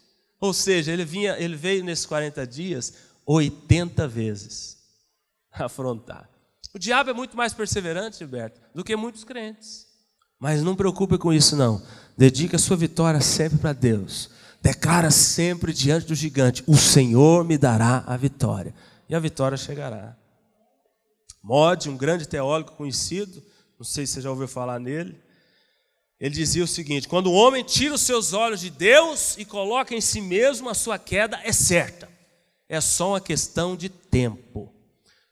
Ou 0.41 0.53
seja, 0.53 0.93
ele, 0.93 1.05
vinha, 1.05 1.37
ele 1.39 1.57
veio 1.57 1.83
nesses 1.83 2.07
40 2.07 2.47
dias 2.47 2.93
80 3.27 4.07
vezes 4.09 4.79
afrontar. 5.53 6.29
O 6.75 6.79
diabo 6.79 7.11
é 7.11 7.13
muito 7.13 7.37
mais 7.37 7.53
perseverante, 7.53 8.19
Gilberto, 8.19 8.61
do 8.75 8.85
que 8.85 8.95
muitos 8.95 9.25
crentes. 9.25 9.87
Mas 10.39 10.63
não 10.63 10.77
preocupe 10.77 11.19
com 11.19 11.33
isso, 11.33 11.57
não. 11.57 11.83
Dedique 12.17 12.55
a 12.55 12.59
sua 12.59 12.77
vitória 12.77 13.21
sempre 13.21 13.59
para 13.59 13.73
Deus. 13.73 14.31
Declara 14.63 15.11
sempre 15.11 15.73
diante 15.73 16.07
do 16.07 16.15
gigante: 16.15 16.63
O 16.67 16.77
Senhor 16.77 17.45
me 17.45 17.59
dará 17.59 18.05
a 18.07 18.17
vitória. 18.17 18.75
E 19.09 19.15
a 19.15 19.19
vitória 19.19 19.57
chegará. 19.57 20.17
Mode, 21.43 21.89
um 21.89 21.97
grande 21.97 22.29
teólogo 22.29 22.73
conhecido, 22.73 23.43
não 23.79 23.85
sei 23.85 24.07
se 24.07 24.15
você 24.15 24.21
já 24.23 24.31
ouviu 24.31 24.49
falar 24.49 24.81
nele, 24.81 25.17
ele 26.19 26.35
dizia 26.35 26.65
o 26.65 26.69
seguinte: 26.69 27.07
quando 27.07 27.29
o 27.29 27.33
homem 27.33 27.63
tira 27.63 27.95
os 27.95 28.03
seus 28.03 28.33
olhos 28.33 28.61
de 28.61 28.71
Deus 28.71 29.39
e 29.39 29.45
coloca 29.45 29.95
em 29.95 30.01
si 30.01 30.21
mesmo, 30.21 30.69
a 30.69 30.75
sua 30.75 30.99
queda 30.99 31.41
é 31.45 31.53
certa. 31.53 32.09
É 32.69 32.81
só 32.81 33.11
uma 33.11 33.21
questão 33.21 33.77
de 33.77 33.89
tempo. 33.89 34.73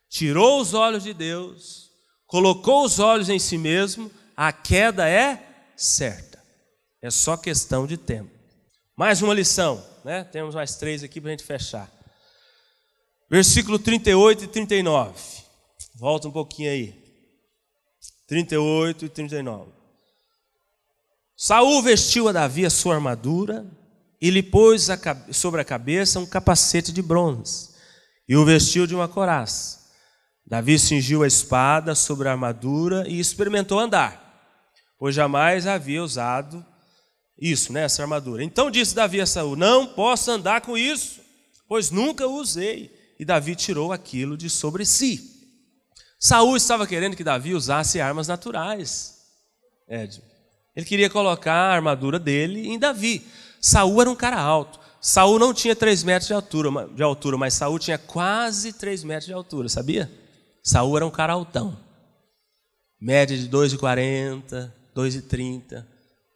Tirou 0.09 0.61
os 0.61 0.73
olhos 0.73 1.03
de 1.03 1.13
Deus, 1.13 1.91
colocou 2.25 2.85
os 2.85 2.99
olhos 2.99 3.29
em 3.29 3.37
si 3.37 3.57
mesmo, 3.57 4.09
a 4.35 4.53
queda 4.53 5.07
é 5.07 5.71
certa. 5.75 6.41
É 7.01 7.11
só 7.11 7.35
questão 7.35 7.85
de 7.85 7.97
tempo. 7.97 8.31
Mais 8.95 9.21
uma 9.21 9.33
lição, 9.33 9.85
né? 10.03 10.23
Temos 10.23 10.55
mais 10.55 10.77
três 10.77 11.03
aqui 11.03 11.19
para 11.19 11.29
a 11.29 11.31
gente 11.31 11.43
fechar. 11.43 11.91
Versículo 13.29 13.77
38 13.77 14.45
e 14.45 14.47
39. 14.47 15.13
Volta 15.95 16.27
um 16.29 16.31
pouquinho 16.31 16.71
aí. 16.71 17.06
38 18.27 19.05
e 19.05 19.09
39. 19.09 19.71
Saul 21.35 21.81
vestiu 21.81 22.27
a 22.27 22.31
Davi 22.31 22.65
a 22.65 22.69
sua 22.69 22.95
armadura 22.95 23.65
e 24.21 24.29
lhe 24.29 24.43
pôs 24.43 24.89
a, 24.89 24.97
sobre 25.31 25.61
a 25.61 25.65
cabeça 25.65 26.19
um 26.19 26.25
capacete 26.25 26.91
de 26.91 27.01
bronze 27.01 27.69
e 28.27 28.35
o 28.35 28.43
vestiu 28.43 28.85
de 28.85 28.93
uma 28.93 29.07
coraça. 29.07 29.77
Davi 30.45 30.77
cingiu 30.77 31.23
a 31.23 31.27
espada 31.27 31.95
sobre 31.95 32.27
a 32.27 32.31
armadura 32.31 33.07
e 33.07 33.19
experimentou 33.19 33.79
andar, 33.79 34.65
pois 34.97 35.15
jamais 35.15 35.65
havia 35.65 36.03
usado 36.03 36.65
isso, 37.39 37.71
né, 37.71 37.83
essa 37.83 38.01
armadura. 38.01 38.43
Então 38.43 38.71
disse 38.71 38.95
Davi 38.95 39.21
a 39.21 39.25
Saul: 39.25 39.55
Não 39.55 39.85
posso 39.85 40.31
andar 40.31 40.61
com 40.61 40.77
isso, 40.77 41.21
pois 41.67 41.91
nunca 41.91 42.27
usei. 42.27 42.95
E 43.19 43.25
Davi 43.25 43.55
tirou 43.55 43.91
aquilo 43.91 44.37
de 44.37 44.49
sobre 44.49 44.85
si. 44.85 45.36
Saul 46.19 46.55
estava 46.57 46.87
querendo 46.87 47.15
que 47.15 47.23
Davi 47.23 47.53
usasse 47.53 48.01
armas 48.01 48.27
naturais. 48.27 49.17
Ed. 49.87 50.21
Ele 50.75 50.85
queria 50.85 51.09
colocar 51.09 51.53
a 51.53 51.73
armadura 51.73 52.19
dele 52.19 52.67
em 52.67 52.77
Davi. 52.77 53.25
Saul 53.61 54.01
era 54.01 54.09
um 54.09 54.15
cara 54.15 54.39
alto. 54.39 54.79
Saul 54.99 55.39
não 55.39 55.53
tinha 55.53 55.75
3 55.75 56.03
metros 56.03 56.27
de 56.27 56.33
altura, 56.33 56.87
de 56.89 57.03
altura, 57.03 57.37
mas 57.37 57.53
Saul 57.53 57.79
tinha 57.79 57.97
quase 57.97 58.73
3 58.73 59.03
metros 59.03 59.27
de 59.27 59.33
altura, 59.33 59.69
sabia? 59.69 60.11
Saul 60.63 60.97
era 60.97 61.05
um 61.05 61.11
cara 61.11 61.33
altão. 61.33 61.77
Média 62.99 63.37
de 63.37 63.47
2,40, 63.47 64.71
2,30. 64.95 65.85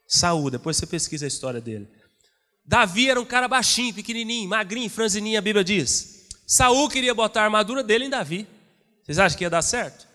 Saul, 0.07 0.49
depois 0.49 0.77
você 0.77 0.85
pesquisa 0.85 1.25
a 1.25 1.27
história 1.27 1.59
dele. 1.59 1.87
Davi 2.63 3.09
era 3.09 3.19
um 3.19 3.25
cara 3.25 3.47
baixinho, 3.47 3.93
pequenininho, 3.93 4.47
magrinho, 4.47 4.89
franzininho, 4.89 5.37
a 5.37 5.41
Bíblia 5.41 5.63
diz. 5.63 6.27
Saul 6.45 6.87
queria 6.87 7.13
botar 7.13 7.41
a 7.41 7.45
armadura 7.45 7.83
dele 7.83 8.05
em 8.05 8.09
Davi. 8.09 8.47
Vocês 9.11 9.19
acham 9.19 9.37
que 9.37 9.43
ia 9.43 9.49
dar 9.49 9.61
certo? 9.61 10.07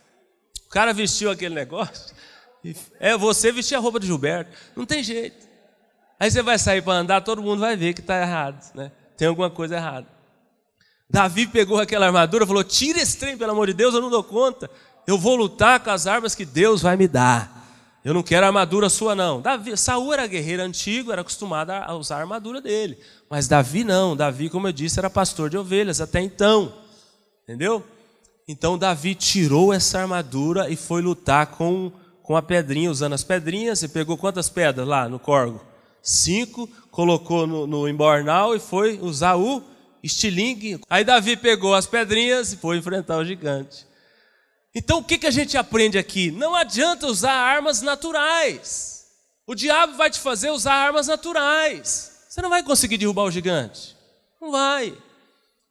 O 0.67 0.71
cara 0.71 0.95
vestiu 0.95 1.31
aquele 1.31 1.55
negócio. 1.55 2.17
É 2.99 3.15
você 3.15 3.53
vestir 3.53 3.75
a 3.75 3.79
roupa 3.79 4.01
de 4.01 4.07
Gilberto. 4.07 4.51
Não 4.75 4.87
tem 4.87 5.03
jeito. 5.03 5.47
Aí 6.19 6.31
você 6.31 6.41
vai 6.41 6.59
sair 6.59 6.81
para 6.81 6.95
andar, 6.95 7.21
todo 7.21 7.43
mundo 7.43 7.61
vai 7.61 7.77
ver 7.77 7.93
que 7.93 8.01
está 8.01 8.19
errado, 8.19 8.75
né? 8.75 8.91
Tem 9.15 9.29
alguma 9.29 9.51
coisa 9.51 9.77
errada. 9.77 10.07
Davi 11.11 11.47
pegou 11.47 11.79
aquela 11.79 12.07
armadura 12.07 12.45
e 12.45 12.47
falou: 12.47 12.65
Tira 12.65 12.99
esse 12.99 13.19
trem, 13.19 13.37
pelo 13.37 13.53
amor 13.53 13.67
de 13.67 13.75
Deus, 13.75 13.95
eu 13.95 14.01
não 14.01 14.09
dou 14.09 14.25
conta. 14.25 14.71
Eu 15.07 15.19
vou 15.19 15.37
lutar 15.37 15.79
com 15.81 15.91
as 15.91 16.07
armas 16.07 16.35
que 16.35 16.47
Deus 16.47 16.81
vai 16.81 16.97
me 16.97 17.07
dar. 17.07 18.01
Eu 18.03 18.15
não 18.15 18.23
quero 18.23 18.47
armadura 18.47 18.89
sua, 18.89 19.15
não. 19.15 19.43
Davi, 19.43 19.77
Saúl 19.77 20.15
era 20.15 20.27
guerreiro 20.27 20.63
antigo, 20.63 21.13
era 21.13 21.21
acostumado 21.21 21.71
a 21.71 21.95
usar 21.95 22.17
a 22.17 22.21
armadura 22.21 22.63
dele. 22.63 22.99
Mas 23.29 23.47
Davi 23.47 23.85
não. 23.85 24.17
Davi, 24.17 24.49
como 24.49 24.69
eu 24.69 24.73
disse, 24.73 24.99
era 24.99 25.11
pastor 25.11 25.51
de 25.51 25.59
ovelhas 25.59 26.01
até 26.01 26.23
então. 26.23 26.73
Entendeu? 27.45 27.85
Então 28.49 28.79
Davi 28.79 29.15
tirou 29.15 29.73
essa 29.73 30.01
armadura 30.01 30.71
e 30.71 30.77
foi 30.77 31.03
lutar 31.03 31.47
com 31.49 31.93
com 32.27 32.37
a 32.37 32.43
pedrinha, 32.43 32.91
usando 32.91 33.13
as 33.13 33.23
pedrinhas. 33.23 33.79
Você 33.79 33.89
pegou 33.89 34.19
quantas 34.19 34.51
pedras 34.51 34.87
lá 34.87 35.09
no 35.09 35.19
corgo? 35.19 35.65
Cinco, 36.03 36.69
colocou 36.91 37.47
no, 37.47 37.67
no 37.67 37.89
embornal 37.89 38.55
e 38.55 38.59
foi 38.59 38.99
usar 39.01 39.37
o 39.37 39.63
estilingue. 40.03 40.81
Aí 40.91 41.05
Davi 41.05 41.37
pegou 41.37 41.73
as 41.73 41.87
pedrinhas 41.87 42.53
e 42.53 42.57
foi 42.57 42.79
enfrentar 42.79 43.19
o 43.19 43.25
gigante. 43.25 43.87
Então 44.75 44.99
o 44.99 45.05
que, 45.05 45.19
que 45.19 45.27
a 45.27 45.31
gente 45.31 45.57
aprende 45.57 45.97
aqui? 45.97 46.33
Não 46.33 46.55
adianta 46.55 47.07
usar 47.07 47.33
armas 47.33 47.81
naturais. 47.81 49.07
O 49.47 49.55
diabo 49.55 49.97
vai 49.97 50.11
te 50.11 50.19
fazer 50.19 50.51
usar 50.51 50.75
armas 50.75 51.07
naturais. 51.07 52.25
Você 52.29 52.43
não 52.43 52.51
vai 52.51 52.65
conseguir 52.65 52.99
derrubar 52.99 53.23
o 53.23 53.31
gigante. 53.31 53.97
Não 54.41 54.51
vai. 54.51 54.93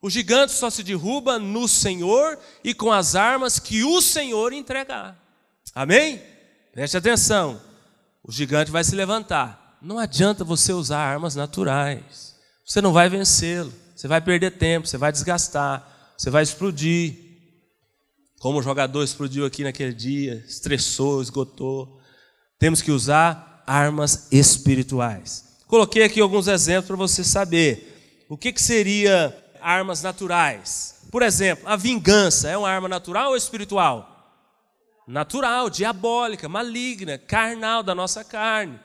O 0.05 0.09
gigante 0.11 0.51
só 0.51 0.69
se 0.69 0.83
derruba 0.83 1.39
no 1.39 1.67
Senhor 1.67 2.37
e 2.63 2.75
com 2.75 2.91
as 2.91 3.15
armas 3.15 3.57
que 3.57 3.83
o 3.83 3.99
Senhor 3.99 4.53
entregar. 4.53 5.19
Amém? 5.73 6.21
Preste 6.71 6.95
atenção. 6.95 7.59
O 8.23 8.31
gigante 8.31 8.69
vai 8.69 8.83
se 8.83 8.93
levantar. 8.93 9.79
Não 9.81 9.97
adianta 9.97 10.43
você 10.43 10.71
usar 10.71 10.99
armas 10.99 11.33
naturais. 11.33 12.35
Você 12.63 12.81
não 12.81 12.93
vai 12.93 13.09
vencê-lo. 13.09 13.73
Você 13.95 14.07
vai 14.07 14.21
perder 14.21 14.51
tempo, 14.59 14.85
você 14.85 14.95
vai 14.95 15.11
desgastar, 15.11 16.13
você 16.15 16.29
vai 16.29 16.43
explodir. 16.43 17.15
Como 18.37 18.59
o 18.59 18.63
jogador 18.63 19.03
explodiu 19.03 19.43
aqui 19.43 19.63
naquele 19.63 19.91
dia, 19.91 20.35
estressou, 20.47 21.19
esgotou. 21.19 21.99
Temos 22.59 22.79
que 22.79 22.91
usar 22.91 23.63
armas 23.65 24.27
espirituais. 24.31 25.63
Coloquei 25.65 26.03
aqui 26.03 26.21
alguns 26.21 26.47
exemplos 26.47 26.85
para 26.85 26.95
você 26.95 27.23
saber. 27.23 28.23
O 28.29 28.37
que, 28.37 28.53
que 28.53 28.61
seria 28.61 29.41
armas 29.65 30.01
naturais? 30.01 30.95
Por 31.11 31.21
exemplo, 31.21 31.67
a 31.67 31.75
vingança 31.75 32.49
é 32.49 32.57
uma 32.57 32.69
arma 32.69 32.87
natural 32.87 33.29
ou 33.29 33.37
espiritual? 33.37 34.15
natural, 35.07 35.69
diabólica, 35.69 36.49
maligna, 36.49 37.17
carnal 37.17 37.83
da 37.83 37.93
nossa 37.93 38.23
carne. 38.23 38.79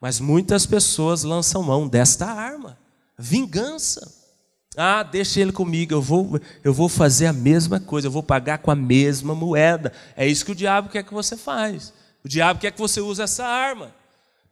Mas 0.00 0.20
muitas 0.20 0.66
pessoas 0.66 1.22
lançam 1.22 1.62
mão 1.62 1.88
desta 1.88 2.26
arma, 2.26 2.78
vingança. 3.16 4.20
Ah, 4.76 5.02
deixa 5.02 5.40
ele 5.40 5.52
comigo, 5.52 5.92
eu 5.92 6.02
vou, 6.02 6.40
eu 6.64 6.72
vou 6.72 6.88
fazer 6.88 7.26
a 7.26 7.32
mesma 7.32 7.78
coisa, 7.78 8.06
eu 8.06 8.10
vou 8.10 8.22
pagar 8.22 8.58
com 8.58 8.70
a 8.70 8.74
mesma 8.74 9.34
moeda. 9.34 9.92
É 10.16 10.26
isso 10.26 10.44
que 10.44 10.52
o 10.52 10.56
diabo 10.56 10.88
quer 10.88 11.02
que 11.02 11.12
você 11.12 11.36
faz. 11.36 11.92
O 12.24 12.28
diabo 12.28 12.60
quer 12.60 12.72
que 12.72 12.80
você 12.80 13.00
use 13.00 13.20
essa 13.20 13.46
arma. 13.46 13.94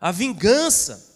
A 0.01 0.13
vingança, 0.13 1.09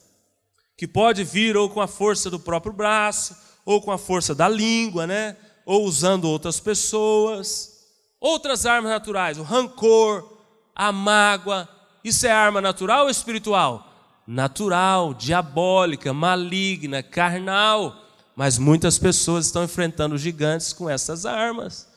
que 0.77 0.87
pode 0.87 1.23
vir 1.23 1.57
ou 1.57 1.71
com 1.71 1.81
a 1.81 1.87
força 1.87 2.31
do 2.31 2.41
próprio 2.41 2.73
braço, 2.73 3.37
ou 3.65 3.81
com 3.81 3.91
a 3.91 3.99
força 3.99 4.35
da 4.35 4.49
língua, 4.49 5.07
né? 5.07 5.37
Ou 5.65 5.85
usando 5.85 6.25
outras 6.25 6.61
pessoas. 6.61 7.73
Outras 8.21 8.65
armas 8.65 8.91
naturais, 8.91 9.39
o 9.39 9.43
rancor, 9.43 10.39
a 10.75 10.91
mágoa, 10.91 11.69
isso 12.03 12.27
é 12.27 12.31
arma 12.31 12.61
natural 12.61 13.05
ou 13.05 13.11
espiritual? 13.11 13.91
Natural, 14.27 15.15
diabólica, 15.15 16.12
maligna, 16.12 17.03
carnal. 17.03 17.97
Mas 18.37 18.59
muitas 18.59 18.99
pessoas 18.99 19.47
estão 19.47 19.65
enfrentando 19.65 20.19
gigantes 20.19 20.73
com 20.73 20.89
essas 20.91 21.25
armas, 21.25 21.89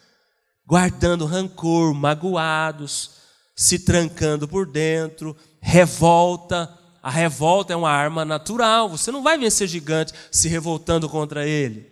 guardando 0.66 1.26
rancor, 1.26 1.94
magoados, 1.94 3.12
se 3.56 3.80
trancando 3.80 4.48
por 4.48 4.66
dentro, 4.66 5.36
revolta. 5.60 6.77
A 7.08 7.10
revolta 7.10 7.72
é 7.72 7.76
uma 7.78 7.90
arma 7.90 8.26
natural. 8.26 8.90
Você 8.90 9.14
não 9.14 9.24
vai 9.24 9.38
vencer 9.38 9.66
gigante 9.66 10.12
se 10.30 10.50
revoltando 10.50 11.08
contra 11.08 11.48
ele. 11.48 11.90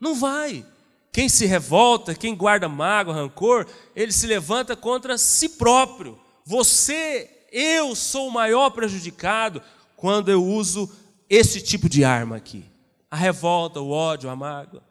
Não 0.00 0.16
vai. 0.16 0.66
Quem 1.12 1.28
se 1.28 1.46
revolta, 1.46 2.12
quem 2.12 2.34
guarda 2.34 2.68
mágoa, 2.68 3.14
rancor, 3.14 3.68
ele 3.94 4.10
se 4.10 4.26
levanta 4.26 4.74
contra 4.74 5.16
si 5.16 5.50
próprio. 5.50 6.18
Você, 6.44 7.46
eu 7.52 7.94
sou 7.94 8.26
o 8.26 8.32
maior 8.32 8.70
prejudicado 8.70 9.62
quando 9.96 10.28
eu 10.28 10.44
uso 10.44 10.90
esse 11.30 11.60
tipo 11.60 11.88
de 11.88 12.02
arma 12.02 12.34
aqui. 12.34 12.64
A 13.08 13.14
revolta, 13.14 13.78
o 13.78 13.92
ódio, 13.92 14.28
a 14.28 14.34
mágoa. 14.34 14.82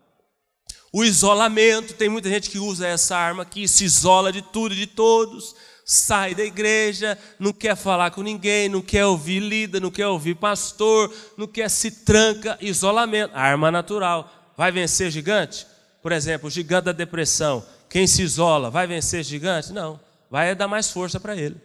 O 0.94 1.04
isolamento, 1.04 1.94
tem 1.96 2.08
muita 2.08 2.30
gente 2.30 2.50
que 2.50 2.58
usa 2.58 2.88
essa 2.88 3.18
arma 3.18 3.44
aqui, 3.44 3.68
se 3.68 3.84
isola 3.84 4.32
de 4.32 4.42
tudo 4.42 4.74
e 4.74 4.78
de 4.78 4.88
todos, 4.88 5.54
sai 5.86 6.34
da 6.34 6.44
igreja, 6.44 7.18
não 7.38 7.52
quer 7.52 7.76
falar 7.76 8.12
com 8.12 8.22
ninguém, 8.22 8.70
não 8.70 8.82
quer 8.82 9.06
ouvir 9.06 9.40
líder, 9.40 9.82
não 9.82 9.92
quer 9.92 10.08
ouvir 10.08 10.36
pastor, 10.36 11.14
não 11.38 11.48
quer 11.48 11.70
se 11.70 11.92
tranca, 11.92 12.58
isolamento, 12.62 13.36
arma 13.36 13.72
natural. 13.72 14.54
Vai 14.56 14.72
vencer 14.72 15.12
gigante? 15.12 15.68
Por 16.02 16.12
exemplo, 16.12 16.48
o 16.48 16.52
gigante 16.52 16.86
da 16.86 16.92
depressão, 16.92 17.66
quem 17.90 18.08
se 18.08 18.22
isola, 18.22 18.70
vai 18.70 18.88
vencer 18.88 19.24
gigante? 19.24 19.72
Não, 19.72 20.00
vai 20.30 20.54
dar 20.56 20.68
mais 20.68 20.90
força 20.90 21.20
para 21.20 21.36
ele. 21.36 21.56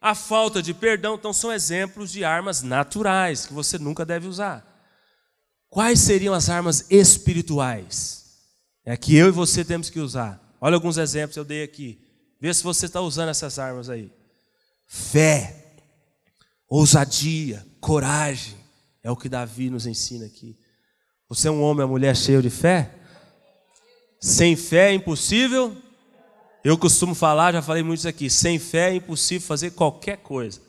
A 0.00 0.14
falta 0.14 0.62
de 0.62 0.74
perdão, 0.74 1.14
então, 1.14 1.32
são 1.32 1.50
exemplos 1.50 2.12
de 2.12 2.24
armas 2.24 2.62
naturais 2.62 3.46
que 3.46 3.54
você 3.54 3.78
nunca 3.78 4.04
deve 4.04 4.26
usar. 4.26 4.62
Quais 5.70 6.00
seriam 6.00 6.34
as 6.34 6.50
armas 6.50 6.84
espirituais? 6.90 8.24
É 8.84 8.96
que 8.96 9.16
eu 9.16 9.28
e 9.28 9.32
você 9.32 9.64
temos 9.64 9.88
que 9.88 9.98
usar. 9.98 10.40
Olha 10.60 10.74
alguns 10.74 10.98
exemplos 10.98 11.34
que 11.34 11.40
eu 11.40 11.44
dei 11.44 11.62
aqui. 11.62 12.03
Vê 12.40 12.52
se 12.52 12.62
você 12.62 12.86
está 12.86 13.00
usando 13.00 13.28
essas 13.28 13.58
armas 13.58 13.88
aí. 13.88 14.12
Fé, 14.86 15.76
ousadia, 16.68 17.66
coragem. 17.80 18.56
É 19.02 19.10
o 19.10 19.16
que 19.16 19.28
Davi 19.28 19.70
nos 19.70 19.86
ensina 19.86 20.26
aqui. 20.26 20.58
Você 21.28 21.48
é 21.48 21.50
um 21.50 21.62
homem, 21.62 21.82
uma 21.84 21.90
mulher 21.90 22.16
cheio 22.16 22.42
de 22.42 22.50
fé? 22.50 22.94
Sem 24.20 24.56
fé 24.56 24.90
é 24.90 24.94
impossível 24.94 25.76
eu 26.64 26.78
costumo 26.78 27.14
falar, 27.14 27.52
já 27.52 27.60
falei 27.60 27.82
muito 27.82 27.98
isso 27.98 28.08
aqui, 28.08 28.30
sem 28.30 28.58
fé 28.58 28.90
é 28.90 28.94
impossível 28.94 29.46
fazer 29.46 29.72
qualquer 29.72 30.16
coisa. 30.16 30.62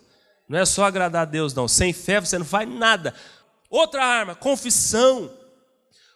Não 0.47 0.59
é 0.59 0.66
só 0.66 0.84
agradar 0.84 1.22
a 1.22 1.26
Deus, 1.26 1.53
não. 1.53 1.70
Sem 1.70 1.93
fé 1.93 2.20
você 2.20 2.38
não 2.38 2.45
faz 2.45 2.68
nada. 2.68 3.16
Outra 3.70 4.03
arma, 4.03 4.36
confissão. 4.36 5.32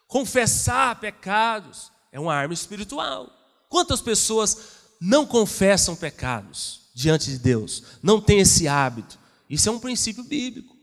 Confessar 0.06 1.00
pecados 1.00 1.94
é 2.12 2.20
uma 2.20 2.36
arma 2.36 2.54
espiritual. 2.54 3.30
Quantas 3.70 4.02
pessoas 4.02 4.58
não 5.00 5.26
confessam 5.26 5.96
pecados 5.96 6.90
diante 6.94 7.30
de 7.32 7.40
Deus? 7.40 7.84
Não 8.04 8.20
tem 8.20 8.40
esse 8.40 8.68
hábito. 8.68 9.18
Isso 9.50 9.70
é 9.70 9.72
um 9.72 9.80
princípio 9.80 10.24
bíblico. 10.24 10.76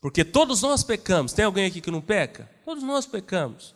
Porque 0.00 0.24
todos 0.24 0.62
nós 0.62 0.84
pecamos. 0.84 1.32
Tem 1.32 1.44
alguém 1.44 1.66
aqui 1.66 1.80
que 1.80 1.90
não 1.90 2.00
peca? 2.00 2.50
Todos 2.64 2.82
nós 2.82 3.06
pecamos. 3.06 3.74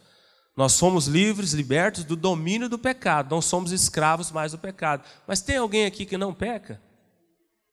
Nós 0.58 0.72
somos 0.72 1.06
livres, 1.06 1.52
libertos 1.52 2.02
do 2.02 2.16
domínio 2.16 2.68
do 2.68 2.78
pecado, 2.80 3.30
não 3.30 3.40
somos 3.40 3.70
escravos 3.70 4.32
mais 4.32 4.50
do 4.50 4.58
pecado. 4.58 5.04
Mas 5.24 5.40
tem 5.40 5.56
alguém 5.56 5.86
aqui 5.86 6.04
que 6.04 6.18
não 6.18 6.34
peca? 6.34 6.82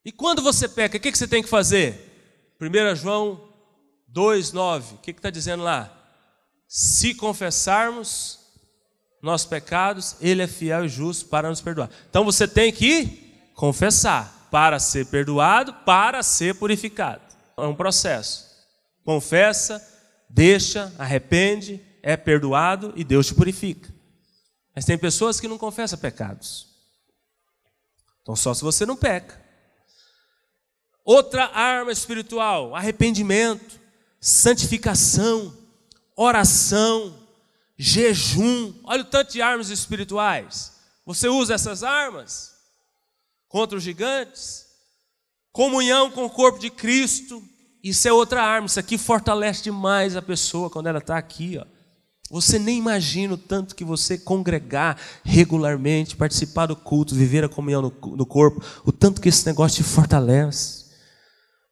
E 0.04 0.12
quando 0.12 0.40
você 0.40 0.68
peca, 0.68 0.96
o 0.96 1.00
que 1.00 1.10
você 1.10 1.26
tem 1.26 1.42
que 1.42 1.48
fazer? 1.48 2.54
1 2.60 2.94
João 2.94 3.52
2,9, 4.14 4.94
o 4.94 4.98
que 4.98 5.10
está 5.10 5.30
dizendo 5.30 5.64
lá? 5.64 5.92
Se 6.68 7.12
confessarmos 7.12 8.38
nossos 9.22 9.46
pecados, 9.46 10.16
Ele 10.20 10.42
é 10.42 10.46
fiel 10.46 10.84
e 10.84 10.88
justo 10.88 11.26
para 11.26 11.48
nos 11.48 11.60
perdoar. 11.60 11.90
Então 12.08 12.24
você 12.24 12.46
tem 12.46 12.72
que 12.72 13.50
confessar 13.54 14.48
para 14.50 14.78
ser 14.78 15.06
perdoado, 15.06 15.72
para 15.84 16.22
ser 16.22 16.54
purificado. 16.54 17.22
É 17.56 17.62
um 17.62 17.74
processo. 17.74 18.46
Confessa, 19.04 19.82
deixa, 20.28 20.92
arrepende, 20.98 21.80
é 22.02 22.16
perdoado 22.16 22.92
e 22.96 23.02
Deus 23.02 23.26
te 23.26 23.34
purifica. 23.34 23.92
Mas 24.74 24.84
tem 24.84 24.98
pessoas 24.98 25.40
que 25.40 25.48
não 25.48 25.56
confessam 25.56 25.98
pecados. 25.98 26.68
Então, 28.22 28.36
só 28.36 28.52
se 28.52 28.62
você 28.62 28.84
não 28.84 28.96
peca. 28.96 29.40
Outra 31.04 31.46
arma 31.46 31.92
espiritual: 31.92 32.74
arrependimento, 32.74 33.80
santificação, 34.20 35.56
oração, 36.16 37.25
jejum. 37.78 38.74
Olha 38.84 39.02
o 39.02 39.06
tanto 39.06 39.32
de 39.32 39.42
armas 39.42 39.70
espirituais. 39.70 40.72
Você 41.04 41.28
usa 41.28 41.54
essas 41.54 41.82
armas 41.82 42.54
contra 43.48 43.76
os 43.76 43.82
gigantes? 43.82 44.66
Comunhão 45.52 46.10
com 46.10 46.24
o 46.24 46.30
corpo 46.30 46.58
de 46.58 46.70
Cristo. 46.70 47.42
Isso 47.82 48.08
é 48.08 48.12
outra 48.12 48.42
arma. 48.42 48.66
Isso 48.66 48.80
aqui 48.80 48.98
fortalece 48.98 49.62
demais 49.62 50.16
a 50.16 50.22
pessoa 50.22 50.68
quando 50.68 50.88
ela 50.88 50.98
está 50.98 51.16
aqui. 51.16 51.58
Ó. 51.58 51.64
Você 52.30 52.58
nem 52.58 52.78
imagina 52.78 53.34
o 53.34 53.38
tanto 53.38 53.74
que 53.76 53.84
você 53.84 54.18
congregar 54.18 54.98
regularmente, 55.24 56.16
participar 56.16 56.66
do 56.66 56.74
culto, 56.74 57.14
viver 57.14 57.44
a 57.44 57.48
comunhão 57.48 57.82
no, 57.82 58.16
no 58.16 58.26
corpo, 58.26 58.60
o 58.84 58.90
tanto 58.90 59.20
que 59.20 59.28
esse 59.28 59.46
negócio 59.46 59.82
te 59.82 59.88
fortalece. 59.88 60.86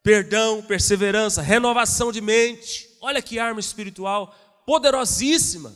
Perdão, 0.02 0.62
perseverança, 0.62 1.42
renovação 1.42 2.12
de 2.12 2.20
mente. 2.20 2.88
Olha 3.00 3.20
que 3.20 3.38
arma 3.38 3.58
espiritual 3.58 4.32
poderosíssima. 4.64 5.74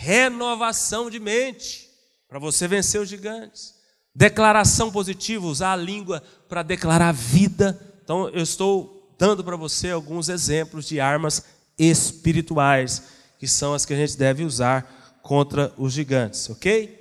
Renovação 0.00 1.10
de 1.10 1.18
mente 1.18 1.90
para 2.28 2.38
você 2.38 2.68
vencer 2.68 3.00
os 3.00 3.08
gigantes. 3.08 3.74
Declaração 4.14 4.92
positiva, 4.92 5.44
usar 5.44 5.72
a 5.72 5.76
língua 5.76 6.22
para 6.48 6.62
declarar 6.62 7.12
vida. 7.12 7.76
Então 8.04 8.28
eu 8.28 8.40
estou 8.40 9.12
dando 9.18 9.42
para 9.42 9.56
você 9.56 9.90
alguns 9.90 10.28
exemplos 10.28 10.86
de 10.86 11.00
armas 11.00 11.44
espirituais 11.76 13.02
que 13.40 13.48
são 13.48 13.74
as 13.74 13.84
que 13.84 13.92
a 13.92 13.96
gente 13.96 14.16
deve 14.16 14.44
usar 14.44 15.18
contra 15.20 15.74
os 15.76 15.92
gigantes, 15.92 16.48
ok? 16.48 16.96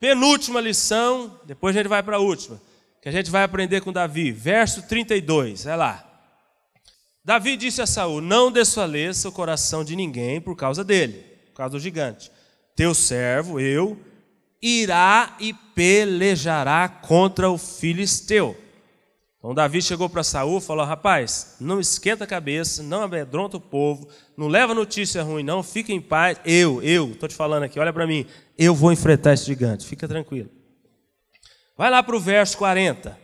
Penúltima 0.00 0.60
lição, 0.60 1.40
depois 1.44 1.76
a 1.76 1.78
gente 1.78 1.88
vai 1.88 2.02
para 2.02 2.16
a 2.16 2.20
última, 2.20 2.60
que 3.00 3.08
a 3.08 3.12
gente 3.12 3.30
vai 3.30 3.44
aprender 3.44 3.82
com 3.82 3.92
Davi, 3.92 4.32
verso 4.32 4.82
32, 4.82 5.62
vai 5.62 5.76
lá. 5.76 6.02
Davi 7.24 7.56
disse 7.56 7.80
a 7.80 7.86
Saul: 7.86 8.20
Não 8.20 8.50
desfaleça 8.50 9.28
o 9.28 9.32
coração 9.32 9.84
de 9.84 9.94
ninguém 9.94 10.40
por 10.40 10.56
causa 10.56 10.82
dele, 10.82 11.35
por 11.56 11.62
causa 11.62 11.72
do 11.72 11.80
gigante. 11.80 12.30
Teu 12.74 12.94
servo, 12.94 13.58
eu, 13.58 13.98
irá 14.60 15.34
e 15.40 15.54
pelejará 15.74 16.86
contra 16.86 17.48
o 17.48 17.56
filisteu. 17.56 18.54
Então 19.38 19.54
Davi 19.54 19.80
chegou 19.80 20.06
para 20.10 20.22
Saul 20.22 20.58
e 20.58 20.60
falou: 20.60 20.84
Rapaz, 20.84 21.56
não 21.58 21.80
esquenta 21.80 22.24
a 22.24 22.26
cabeça, 22.26 22.82
não 22.82 23.02
amedronta 23.02 23.56
o 23.56 23.60
povo, 23.60 24.06
não 24.36 24.48
leva 24.48 24.74
notícia 24.74 25.22
ruim, 25.22 25.42
não, 25.42 25.62
fica 25.62 25.94
em 25.94 26.00
paz. 26.00 26.38
Eu, 26.44 26.82
eu, 26.82 27.12
estou 27.12 27.26
te 27.26 27.34
falando 27.34 27.62
aqui, 27.62 27.80
olha 27.80 27.92
para 27.92 28.06
mim, 28.06 28.26
eu 28.58 28.74
vou 28.74 28.92
enfrentar 28.92 29.32
esse 29.32 29.46
gigante, 29.46 29.86
fica 29.86 30.06
tranquilo. 30.06 30.50
Vai 31.74 31.90
lá 31.90 32.02
para 32.02 32.16
o 32.16 32.20
verso 32.20 32.58
40. 32.58 33.18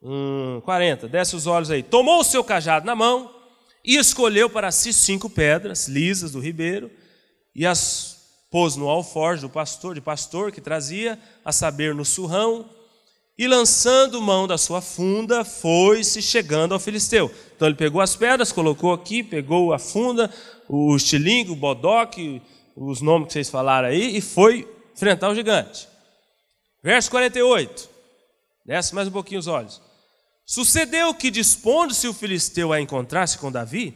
Hum, 0.00 0.62
40, 0.64 1.08
desce 1.08 1.34
os 1.34 1.48
olhos 1.48 1.70
aí. 1.70 1.82
Tomou 1.82 2.20
o 2.20 2.24
seu 2.24 2.44
cajado 2.44 2.86
na 2.86 2.94
mão 2.94 3.34
e 3.84 3.96
escolheu 3.96 4.48
para 4.48 4.70
si 4.70 4.92
cinco 4.92 5.28
pedras 5.28 5.88
lisas 5.88 6.30
do 6.30 6.38
ribeiro 6.38 6.90
e 7.56 7.66
as 7.66 8.18
pôs 8.50 8.76
no 8.76 8.86
alforje 8.86 9.40
do 9.40 9.48
pastor, 9.48 9.94
de 9.94 10.00
pastor 10.00 10.52
que 10.52 10.60
trazia, 10.60 11.18
a 11.42 11.50
saber, 11.50 11.94
no 11.94 12.04
surrão 12.04 12.68
e 13.38 13.48
lançando 13.48 14.20
mão 14.20 14.46
da 14.46 14.58
sua 14.58 14.82
funda, 14.82 15.42
foi-se 15.42 16.20
chegando 16.20 16.74
ao 16.74 16.80
filisteu. 16.80 17.30
Então 17.54 17.66
ele 17.66 17.74
pegou 17.74 18.00
as 18.02 18.14
pedras, 18.14 18.52
colocou 18.52 18.92
aqui, 18.92 19.22
pegou 19.22 19.72
a 19.72 19.78
funda, 19.78 20.30
o 20.68 20.94
estilingue, 20.94 21.50
o 21.50 21.56
bodoque, 21.56 22.42
os 22.76 23.00
nomes 23.00 23.28
que 23.28 23.32
vocês 23.32 23.48
falaram 23.48 23.88
aí, 23.88 24.16
e 24.16 24.20
foi 24.20 24.68
enfrentar 24.94 25.30
o 25.30 25.34
gigante. 25.34 25.88
Verso 26.82 27.10
48. 27.10 27.88
Desce 28.66 28.94
mais 28.94 29.08
um 29.08 29.12
pouquinho 29.12 29.40
os 29.40 29.46
olhos. 29.46 29.80
Sucedeu 30.44 31.14
que, 31.14 31.30
dispondo-se 31.30 32.06
o 32.06 32.14
filisteu 32.14 32.72
a 32.72 32.80
encontrar-se 32.80 33.38
com 33.38 33.50
Davi, 33.50 33.94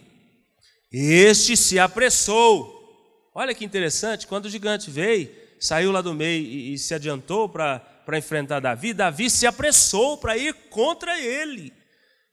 este 0.90 1.56
se 1.56 1.78
apressou. 1.78 2.79
Olha 3.40 3.54
que 3.54 3.64
interessante, 3.64 4.26
quando 4.26 4.44
o 4.44 4.50
gigante 4.50 4.90
veio, 4.90 5.30
saiu 5.58 5.90
lá 5.90 6.02
do 6.02 6.12
meio 6.12 6.44
e, 6.44 6.74
e 6.74 6.78
se 6.78 6.92
adiantou 6.92 7.48
para 7.48 7.82
enfrentar 8.12 8.60
Davi, 8.60 8.92
Davi 8.92 9.30
se 9.30 9.46
apressou 9.46 10.18
para 10.18 10.36
ir 10.36 10.52
contra 10.68 11.18
ele. 11.18 11.72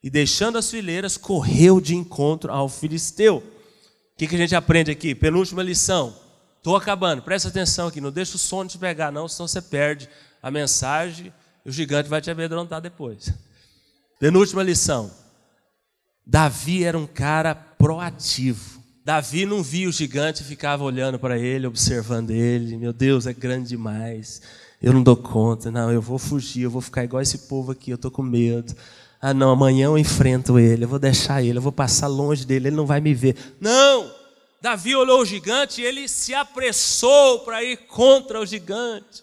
E 0.02 0.10
deixando 0.10 0.58
as 0.58 0.70
fileiras, 0.70 1.16
correu 1.16 1.80
de 1.80 1.96
encontro 1.96 2.52
ao 2.52 2.68
filisteu. 2.68 3.38
O 3.38 4.18
que, 4.18 4.26
que 4.26 4.34
a 4.34 4.38
gente 4.38 4.54
aprende 4.54 4.90
aqui? 4.90 5.14
Penúltima 5.14 5.62
lição. 5.62 6.14
Estou 6.58 6.76
acabando, 6.76 7.22
presta 7.22 7.48
atenção 7.48 7.88
aqui, 7.88 8.02
não 8.02 8.12
deixa 8.12 8.36
o 8.36 8.38
sono 8.38 8.68
te 8.68 8.76
pegar, 8.76 9.10
não, 9.10 9.26
senão 9.26 9.48
você 9.48 9.62
perde 9.62 10.10
a 10.42 10.50
mensagem 10.50 11.32
e 11.64 11.70
o 11.70 11.72
gigante 11.72 12.10
vai 12.10 12.20
te 12.20 12.30
amedrontar 12.30 12.82
depois. 12.82 13.32
Penúltima 14.20 14.62
lição. 14.62 15.10
Davi 16.26 16.84
era 16.84 16.98
um 16.98 17.06
cara 17.06 17.54
proativo. 17.54 18.77
Davi 19.08 19.46
não 19.46 19.62
via 19.62 19.88
o 19.88 19.92
gigante 19.92 20.44
ficava 20.44 20.84
olhando 20.84 21.18
para 21.18 21.38
ele, 21.38 21.66
observando 21.66 22.28
ele. 22.28 22.76
Meu 22.76 22.92
Deus, 22.92 23.26
é 23.26 23.32
grande 23.32 23.70
demais. 23.70 24.42
Eu 24.82 24.92
não 24.92 25.02
dou 25.02 25.16
conta. 25.16 25.70
Não, 25.70 25.90
eu 25.90 26.02
vou 26.02 26.18
fugir, 26.18 26.64
eu 26.64 26.70
vou 26.70 26.82
ficar 26.82 27.04
igual 27.04 27.22
esse 27.22 27.38
povo 27.48 27.72
aqui, 27.72 27.90
eu 27.90 27.94
estou 27.94 28.10
com 28.10 28.22
medo. 28.22 28.76
Ah, 29.18 29.32
não, 29.32 29.48
amanhã 29.48 29.86
eu 29.86 29.96
enfrento 29.96 30.58
ele, 30.58 30.84
eu 30.84 30.88
vou 30.88 30.98
deixar 30.98 31.42
ele, 31.42 31.56
eu 31.56 31.62
vou 31.62 31.72
passar 31.72 32.06
longe 32.06 32.44
dele, 32.44 32.68
ele 32.68 32.76
não 32.76 32.84
vai 32.84 33.00
me 33.00 33.14
ver. 33.14 33.34
Não! 33.58 34.12
Davi 34.60 34.94
olhou 34.94 35.22
o 35.22 35.24
gigante 35.24 35.80
e 35.80 35.86
ele 35.86 36.06
se 36.06 36.34
apressou 36.34 37.40
para 37.46 37.64
ir 37.64 37.78
contra 37.86 38.38
o 38.38 38.44
gigante. 38.44 39.22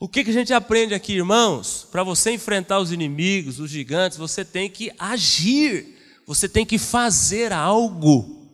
O 0.00 0.08
que, 0.08 0.24
que 0.24 0.30
a 0.30 0.34
gente 0.34 0.52
aprende 0.52 0.94
aqui, 0.94 1.12
irmãos? 1.12 1.86
Para 1.92 2.02
você 2.02 2.32
enfrentar 2.32 2.80
os 2.80 2.90
inimigos, 2.90 3.60
os 3.60 3.70
gigantes, 3.70 4.18
você 4.18 4.44
tem 4.44 4.68
que 4.68 4.90
agir, 4.98 5.96
você 6.26 6.48
tem 6.48 6.66
que 6.66 6.76
fazer 6.76 7.52
algo. 7.52 8.45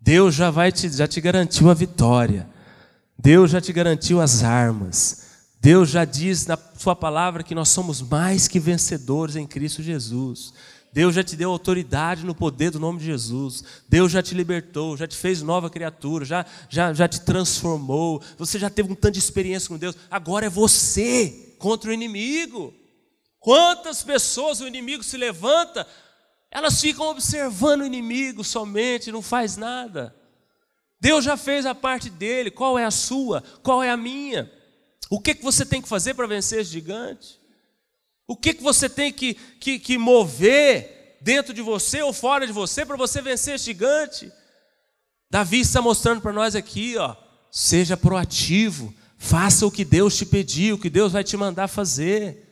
Deus 0.00 0.34
já 0.34 0.50
vai 0.50 0.72
te, 0.72 0.88
já 0.88 1.06
te 1.06 1.20
garantiu 1.20 1.70
a 1.70 1.74
vitória. 1.74 2.48
Deus 3.18 3.50
já 3.50 3.60
te 3.60 3.72
garantiu 3.72 4.20
as 4.20 4.42
armas. 4.42 5.28
Deus 5.60 5.90
já 5.90 6.06
diz 6.06 6.46
na 6.46 6.58
sua 6.78 6.96
palavra 6.96 7.42
que 7.42 7.54
nós 7.54 7.68
somos 7.68 8.00
mais 8.00 8.48
que 8.48 8.58
vencedores 8.58 9.36
em 9.36 9.46
Cristo 9.46 9.82
Jesus. 9.82 10.54
Deus 10.92 11.14
já 11.14 11.22
te 11.22 11.36
deu 11.36 11.50
autoridade 11.50 12.24
no 12.24 12.34
poder 12.34 12.70
do 12.70 12.80
nome 12.80 12.98
de 12.98 13.04
Jesus. 13.04 13.62
Deus 13.88 14.10
já 14.10 14.22
te 14.22 14.34
libertou, 14.34 14.96
já 14.96 15.06
te 15.06 15.16
fez 15.16 15.42
nova 15.42 15.68
criatura, 15.68 16.24
já, 16.24 16.46
já, 16.68 16.92
já 16.94 17.06
te 17.06 17.20
transformou. 17.20 18.22
Você 18.38 18.58
já 18.58 18.70
teve 18.70 18.90
um 18.90 18.96
tanto 18.96 19.12
de 19.12 19.20
experiência 19.20 19.68
com 19.68 19.76
Deus. 19.76 19.94
Agora 20.10 20.46
é 20.46 20.50
você 20.50 21.54
contra 21.58 21.90
o 21.90 21.92
inimigo. 21.92 22.74
Quantas 23.38 24.02
pessoas 24.02 24.60
o 24.60 24.66
inimigo 24.66 25.04
se 25.04 25.16
levanta 25.16 25.86
elas 26.50 26.80
ficam 26.80 27.06
observando 27.06 27.82
o 27.82 27.86
inimigo 27.86 28.42
somente, 28.42 29.12
não 29.12 29.22
faz 29.22 29.56
nada. 29.56 30.14
Deus 31.00 31.24
já 31.24 31.36
fez 31.36 31.64
a 31.64 31.74
parte 31.74 32.10
dele, 32.10 32.50
qual 32.50 32.78
é 32.78 32.84
a 32.84 32.90
sua, 32.90 33.42
qual 33.62 33.82
é 33.82 33.90
a 33.90 33.96
minha? 33.96 34.50
O 35.08 35.20
que, 35.20 35.34
que 35.34 35.42
você 35.42 35.64
tem 35.64 35.80
que 35.80 35.88
fazer 35.88 36.14
para 36.14 36.26
vencer 36.26 36.60
esse 36.60 36.70
gigante? 36.70 37.40
O 38.26 38.36
que, 38.36 38.54
que 38.54 38.62
você 38.62 38.88
tem 38.88 39.12
que, 39.12 39.34
que, 39.34 39.78
que 39.78 39.96
mover 39.96 41.18
dentro 41.20 41.54
de 41.54 41.62
você 41.62 42.02
ou 42.02 42.12
fora 42.12 42.46
de 42.46 42.52
você 42.52 42.84
para 42.84 42.96
você 42.96 43.22
vencer 43.22 43.54
esse 43.54 43.66
gigante? 43.66 44.30
Davi 45.30 45.60
está 45.60 45.80
mostrando 45.80 46.20
para 46.20 46.32
nós 46.32 46.54
aqui, 46.54 46.96
ó, 46.96 47.16
seja 47.50 47.96
proativo, 47.96 48.92
faça 49.16 49.64
o 49.66 49.70
que 49.70 49.84
Deus 49.84 50.16
te 50.16 50.26
pediu, 50.26 50.76
o 50.76 50.78
que 50.78 50.90
Deus 50.90 51.12
vai 51.12 51.24
te 51.24 51.36
mandar 51.36 51.68
fazer. 51.68 52.46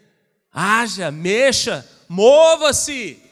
Haja, 0.53 1.11
mexa, 1.11 1.89
mova-se 2.09 3.23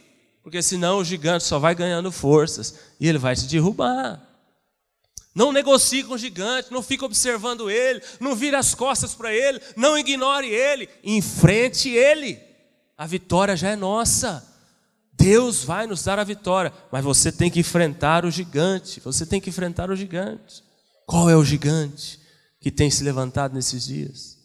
porque 0.47 0.62
senão 0.62 0.99
o 0.99 1.05
gigante 1.05 1.42
só 1.42 1.59
vai 1.59 1.74
ganhando 1.74 2.12
forças 2.12 2.76
e 3.01 3.09
ele 3.09 3.18
vai 3.18 3.34
te 3.34 3.49
derrubar. 3.49 4.22
Não 5.34 5.51
negocie 5.51 6.05
com 6.05 6.14
o 6.14 6.18
gigante, 6.18 6.70
não 6.70 6.84
fique 6.84 7.05
observando 7.05 7.68
ele, 7.68 8.01
não 8.20 8.32
vire 8.32 8.55
as 8.55 8.72
costas 8.72 9.12
para 9.12 9.34
ele, 9.34 9.61
não 9.74 9.99
ignore 9.99 10.47
ele, 10.47 10.88
enfrente 11.03 11.88
ele. 11.88 12.40
A 12.97 13.09
vitória 13.09 13.57
já 13.57 13.70
é 13.70 13.74
nossa. 13.74 14.47
Deus 15.14 15.64
vai 15.64 15.84
nos 15.84 16.05
dar 16.05 16.20
a 16.20 16.22
vitória, 16.24 16.72
mas 16.92 17.03
você 17.03 17.32
tem 17.32 17.51
que 17.51 17.59
enfrentar 17.59 18.24
o 18.24 18.30
gigante. 18.30 19.01
Você 19.01 19.26
tem 19.26 19.40
que 19.40 19.51
enfrentar 19.51 19.90
o 19.90 19.97
gigante. 19.97 20.62
Qual 21.09 21.28
é 21.28 21.34
o 21.34 21.44
gigante 21.44 22.20
que 22.61 22.70
tem 22.70 22.88
se 22.88 23.03
levantado 23.03 23.53
nesses 23.53 23.84
dias? 23.84 24.38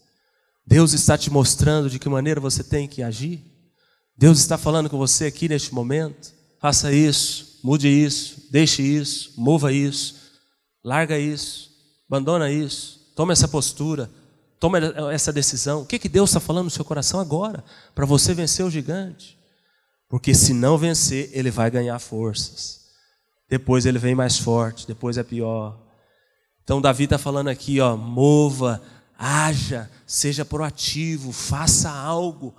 Deus 0.66 0.94
está 0.94 1.16
te 1.16 1.30
mostrando 1.30 1.92
de 1.92 2.00
que 2.00 2.10
maneira 2.10 2.42
você 2.42 2.64
tem 2.64 2.88
que 2.88 3.04
agir. 3.04 3.51
Deus 4.22 4.38
está 4.38 4.56
falando 4.56 4.88
com 4.88 5.00
você 5.00 5.26
aqui 5.26 5.50
neste 5.50 5.74
momento. 5.74 6.32
Faça 6.60 6.94
isso, 6.94 7.58
mude 7.64 7.88
isso, 7.88 8.44
deixe 8.52 8.84
isso, 8.84 9.34
mova 9.36 9.74
isso, 9.74 10.14
larga 10.84 11.18
isso, 11.18 11.72
abandona 12.08 12.52
isso, 12.52 13.00
tome 13.16 13.34
essa 13.34 13.48
postura, 13.48 14.12
tome 14.60 14.78
essa 15.12 15.34
decisão. 15.34 15.82
O 15.82 15.88
que, 15.88 15.98
que 15.98 16.08
Deus 16.08 16.30
está 16.30 16.40
falando 16.40 16.66
no 16.66 16.70
seu 16.70 16.86
coração 16.86 17.20
agora? 17.20 17.64
Para 17.96 18.06
você 18.06 18.32
vencer 18.32 18.64
o 18.64 18.70
gigante. 18.70 19.40
Porque 20.08 20.36
se 20.36 20.54
não 20.54 20.78
vencer, 20.78 21.32
ele 21.34 21.50
vai 21.50 21.72
ganhar 21.72 21.98
forças. 21.98 22.82
Depois 23.50 23.88
ele 23.88 23.98
vem 23.98 24.14
mais 24.14 24.38
forte, 24.38 24.86
depois 24.86 25.18
é 25.18 25.24
pior. 25.24 25.76
Então 26.64 26.80
Davi 26.80 27.06
está 27.06 27.18
falando 27.18 27.48
aqui, 27.48 27.80
ó, 27.80 27.98
mova, 27.98 28.84
haja, 29.18 29.90
seja 30.06 30.46
proativo, 30.46 31.32
faça 31.32 31.90
algo 31.90 32.54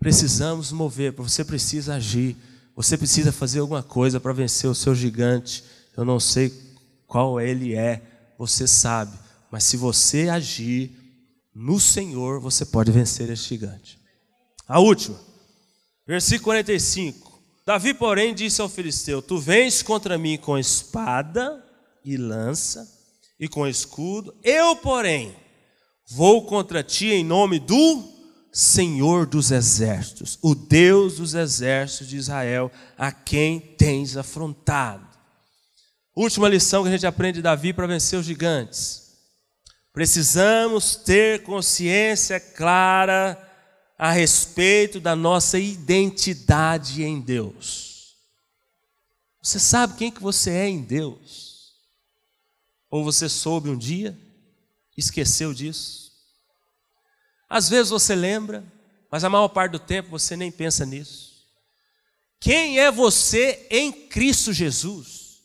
precisamos 0.00 0.72
mover, 0.72 1.12
você 1.12 1.44
precisa 1.44 1.94
agir, 1.94 2.36
você 2.74 2.96
precisa 2.96 3.30
fazer 3.30 3.60
alguma 3.60 3.82
coisa 3.82 4.18
para 4.18 4.32
vencer 4.32 4.68
o 4.68 4.74
seu 4.74 4.94
gigante. 4.94 5.62
Eu 5.94 6.04
não 6.04 6.18
sei 6.18 6.52
qual 7.06 7.38
ele 7.38 7.74
é, 7.74 8.02
você 8.38 8.66
sabe, 8.66 9.16
mas 9.50 9.64
se 9.64 9.76
você 9.76 10.30
agir 10.30 10.90
no 11.54 11.78
Senhor, 11.78 12.40
você 12.40 12.64
pode 12.64 12.90
vencer 12.90 13.28
esse 13.28 13.44
gigante. 13.44 13.98
A 14.66 14.80
última, 14.80 15.20
versículo 16.06 16.44
45. 16.44 17.30
Davi, 17.66 17.92
porém, 17.92 18.34
disse 18.34 18.62
ao 18.62 18.68
filisteu: 18.68 19.20
Tu 19.20 19.38
vens 19.38 19.82
contra 19.82 20.16
mim 20.16 20.38
com 20.38 20.56
espada 20.56 21.62
e 22.02 22.16
lança 22.16 22.88
e 23.38 23.48
com 23.48 23.66
escudo, 23.66 24.34
eu, 24.42 24.76
porém, 24.76 25.34
vou 26.08 26.46
contra 26.46 26.82
ti 26.82 27.06
em 27.06 27.24
nome 27.24 27.58
do 27.58 28.19
Senhor 28.52 29.26
dos 29.26 29.50
exércitos, 29.50 30.38
o 30.42 30.54
Deus 30.54 31.16
dos 31.16 31.34
exércitos 31.34 32.08
de 32.08 32.16
Israel, 32.16 32.70
a 32.98 33.12
quem 33.12 33.60
tens 33.60 34.16
afrontado. 34.16 35.08
Última 36.14 36.48
lição 36.48 36.82
que 36.82 36.88
a 36.88 36.92
gente 36.92 37.06
aprende 37.06 37.36
de 37.36 37.42
Davi 37.42 37.72
para 37.72 37.86
vencer 37.86 38.18
os 38.18 38.26
gigantes. 38.26 39.12
Precisamos 39.92 40.96
ter 40.96 41.42
consciência 41.42 42.40
clara 42.40 43.38
a 43.96 44.10
respeito 44.10 44.98
da 44.98 45.14
nossa 45.14 45.58
identidade 45.58 47.02
em 47.02 47.20
Deus. 47.20 48.16
Você 49.42 49.58
sabe 49.58 49.96
quem 49.96 50.10
que 50.10 50.22
você 50.22 50.50
é 50.50 50.68
em 50.68 50.82
Deus? 50.82 51.74
Ou 52.90 53.04
você 53.04 53.28
soube 53.28 53.70
um 53.70 53.76
dia, 53.76 54.18
esqueceu 54.96 55.54
disso? 55.54 56.09
Às 57.50 57.68
vezes 57.68 57.90
você 57.90 58.14
lembra, 58.14 58.64
mas 59.10 59.24
a 59.24 59.28
maior 59.28 59.48
parte 59.48 59.72
do 59.72 59.80
tempo 59.80 60.08
você 60.08 60.36
nem 60.36 60.52
pensa 60.52 60.86
nisso. 60.86 61.30
Quem 62.38 62.78
é 62.78 62.92
você 62.92 63.66
em 63.68 63.90
Cristo 63.90 64.52
Jesus? 64.52 65.40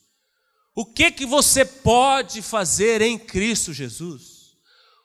O 0.72 0.86
que 0.86 1.10
que 1.10 1.26
você 1.26 1.64
pode 1.64 2.40
fazer 2.42 3.02
em 3.02 3.18
Cristo 3.18 3.72
Jesus? 3.72 4.56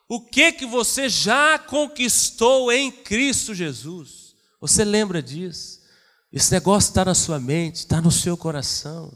O 0.08 0.20
que 0.20 0.52
que 0.52 0.64
você 0.64 1.08
já 1.08 1.58
conquistou 1.58 2.70
em 2.70 2.92
Cristo 2.92 3.52
Jesus? 3.52 4.36
Você 4.60 4.84
lembra 4.84 5.20
disso? 5.20 5.80
Esse 6.32 6.52
negócio 6.52 6.90
está 6.90 7.04
na 7.04 7.14
sua 7.14 7.40
mente, 7.40 7.76
está 7.76 8.00
no 8.00 8.12
seu 8.12 8.36
coração. 8.36 9.12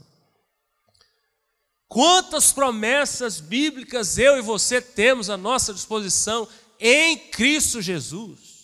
Quantas 1.87 2.51
promessas 2.51 3.39
bíblicas 3.39 4.17
eu 4.17 4.37
e 4.37 4.41
você 4.41 4.81
temos 4.81 5.29
à 5.29 5.37
nossa 5.37 5.73
disposição 5.73 6.47
em 6.79 7.17
Cristo 7.29 7.81
Jesus. 7.81 8.57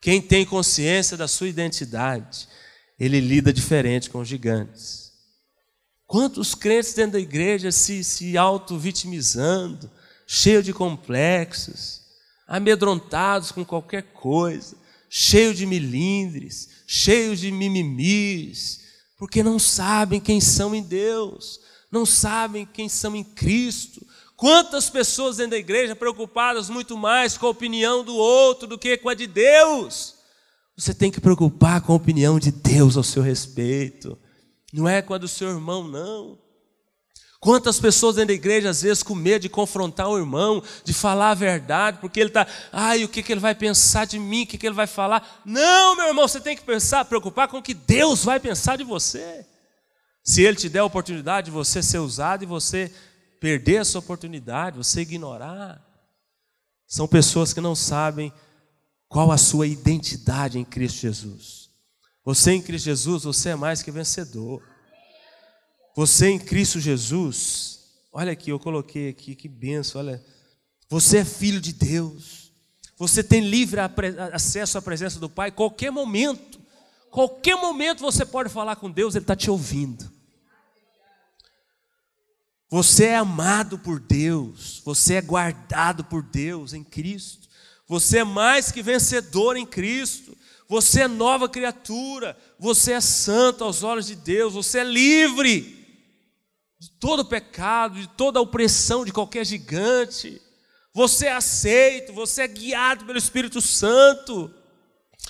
Quem 0.00 0.20
tem 0.20 0.44
consciência 0.44 1.16
da 1.16 1.28
sua 1.28 1.48
identidade, 1.48 2.48
ele 2.98 3.20
lida 3.20 3.52
diferente 3.52 4.10
com 4.10 4.20
os 4.20 4.28
gigantes. 4.28 5.12
Quantos 6.06 6.54
crentes 6.54 6.92
dentro 6.92 7.12
da 7.12 7.20
igreja 7.20 7.72
se, 7.72 8.04
se 8.04 8.36
auto-vitimizando, 8.36 9.90
cheio 10.26 10.62
de 10.62 10.72
complexos, 10.72 12.02
amedrontados 12.46 13.52
com 13.52 13.64
qualquer 13.64 14.02
coisa, 14.12 14.76
cheio 15.08 15.54
de 15.54 15.64
milindres, 15.64 16.68
cheios 16.86 17.40
de 17.40 17.50
mimimis, 17.50 18.80
porque 19.16 19.42
não 19.42 19.58
sabem 19.58 20.20
quem 20.20 20.40
são 20.40 20.74
em 20.74 20.82
Deus, 20.82 21.60
não 21.90 22.04
sabem 22.04 22.66
quem 22.66 22.88
são 22.88 23.14
em 23.14 23.22
Cristo, 23.22 24.04
Quantas 24.42 24.90
pessoas 24.90 25.36
dentro 25.36 25.52
da 25.52 25.56
igreja 25.56 25.94
preocupadas 25.94 26.68
muito 26.68 26.98
mais 26.98 27.38
com 27.38 27.46
a 27.46 27.50
opinião 27.50 28.02
do 28.02 28.16
outro 28.16 28.66
do 28.66 28.76
que 28.76 28.96
com 28.96 29.08
a 29.08 29.14
de 29.14 29.28
Deus? 29.28 30.16
Você 30.76 30.92
tem 30.92 31.12
que 31.12 31.20
preocupar 31.20 31.80
com 31.80 31.92
a 31.92 31.96
opinião 31.96 32.40
de 32.40 32.50
Deus 32.50 32.96
ao 32.96 33.04
seu 33.04 33.22
respeito, 33.22 34.18
não 34.72 34.88
é 34.88 35.00
com 35.00 35.14
a 35.14 35.18
do 35.18 35.28
seu 35.28 35.48
irmão, 35.48 35.86
não. 35.86 36.36
Quantas 37.38 37.78
pessoas 37.78 38.16
dentro 38.16 38.30
da 38.30 38.34
igreja, 38.34 38.70
às 38.70 38.82
vezes, 38.82 39.04
com 39.04 39.14
medo 39.14 39.42
de 39.42 39.48
confrontar 39.48 40.08
o 40.08 40.18
irmão, 40.18 40.60
de 40.82 40.92
falar 40.92 41.30
a 41.30 41.34
verdade, 41.34 41.98
porque 42.00 42.18
ele 42.18 42.30
está, 42.30 42.44
ai, 42.72 43.04
o 43.04 43.08
que, 43.08 43.22
que 43.22 43.32
ele 43.32 43.40
vai 43.40 43.54
pensar 43.54 44.06
de 44.06 44.18
mim, 44.18 44.42
o 44.42 44.46
que, 44.48 44.58
que 44.58 44.66
ele 44.66 44.74
vai 44.74 44.88
falar? 44.88 45.40
Não, 45.44 45.94
meu 45.94 46.08
irmão, 46.08 46.26
você 46.26 46.40
tem 46.40 46.56
que 46.56 46.64
pensar, 46.64 47.04
preocupar 47.04 47.46
com 47.46 47.58
o 47.58 47.62
que 47.62 47.74
Deus 47.74 48.24
vai 48.24 48.40
pensar 48.40 48.76
de 48.76 48.82
você. 48.82 49.46
Se 50.24 50.42
ele 50.42 50.56
te 50.56 50.68
der 50.68 50.80
a 50.80 50.84
oportunidade 50.84 51.44
de 51.44 51.52
você 51.52 51.80
ser 51.80 51.98
usado 51.98 52.42
e 52.42 52.46
você 52.46 52.92
perder 53.42 53.80
essa 53.80 53.98
oportunidade, 53.98 54.76
você 54.76 55.00
ignorar. 55.00 55.84
São 56.86 57.08
pessoas 57.08 57.52
que 57.52 57.60
não 57.60 57.74
sabem 57.74 58.32
qual 59.08 59.32
a 59.32 59.36
sua 59.36 59.66
identidade 59.66 60.60
em 60.60 60.64
Cristo 60.64 61.00
Jesus. 61.00 61.68
Você 62.24 62.52
em 62.52 62.62
Cristo 62.62 62.84
Jesus, 62.84 63.24
você 63.24 63.48
é 63.48 63.56
mais 63.56 63.82
que 63.82 63.90
vencedor. 63.90 64.62
Você 65.96 66.28
em 66.28 66.38
Cristo 66.38 66.78
Jesus, 66.78 67.80
olha 68.12 68.30
aqui, 68.30 68.50
eu 68.50 68.60
coloquei 68.60 69.08
aqui, 69.08 69.34
que 69.34 69.48
benção, 69.48 70.00
olha. 70.00 70.24
Você 70.88 71.18
é 71.18 71.24
filho 71.24 71.60
de 71.60 71.72
Deus. 71.72 72.52
Você 72.96 73.24
tem 73.24 73.40
livre 73.40 73.80
acesso 74.32 74.78
à 74.78 74.82
presença 74.82 75.18
do 75.18 75.28
Pai, 75.28 75.50
qualquer 75.50 75.90
momento. 75.90 76.60
Qualquer 77.10 77.56
momento 77.56 78.02
você 78.02 78.24
pode 78.24 78.50
falar 78.50 78.76
com 78.76 78.88
Deus, 78.88 79.16
Ele 79.16 79.24
está 79.24 79.34
te 79.34 79.50
ouvindo. 79.50 80.11
Você 82.72 83.04
é 83.04 83.16
amado 83.16 83.78
por 83.78 84.00
Deus, 84.00 84.80
você 84.82 85.16
é 85.16 85.20
guardado 85.20 86.04
por 86.04 86.22
Deus 86.22 86.72
em 86.72 86.82
Cristo. 86.82 87.46
Você 87.86 88.20
é 88.20 88.24
mais 88.24 88.72
que 88.72 88.82
vencedor 88.82 89.58
em 89.58 89.66
Cristo. 89.66 90.34
Você 90.70 91.02
é 91.02 91.06
nova 91.06 91.50
criatura. 91.50 92.34
Você 92.58 92.92
é 92.92 93.00
santo 93.02 93.62
aos 93.62 93.82
olhos 93.82 94.06
de 94.06 94.16
Deus. 94.16 94.54
Você 94.54 94.78
é 94.78 94.84
livre 94.84 95.86
de 96.78 96.90
todo 96.92 97.26
pecado, 97.26 98.00
de 98.00 98.08
toda 98.08 98.40
opressão 98.40 99.04
de 99.04 99.12
qualquer 99.12 99.44
gigante. 99.44 100.40
Você 100.94 101.26
é 101.26 101.34
aceito, 101.34 102.14
você 102.14 102.40
é 102.40 102.48
guiado 102.48 103.04
pelo 103.04 103.18
Espírito 103.18 103.60
Santo. 103.60 104.46
O 104.46 104.50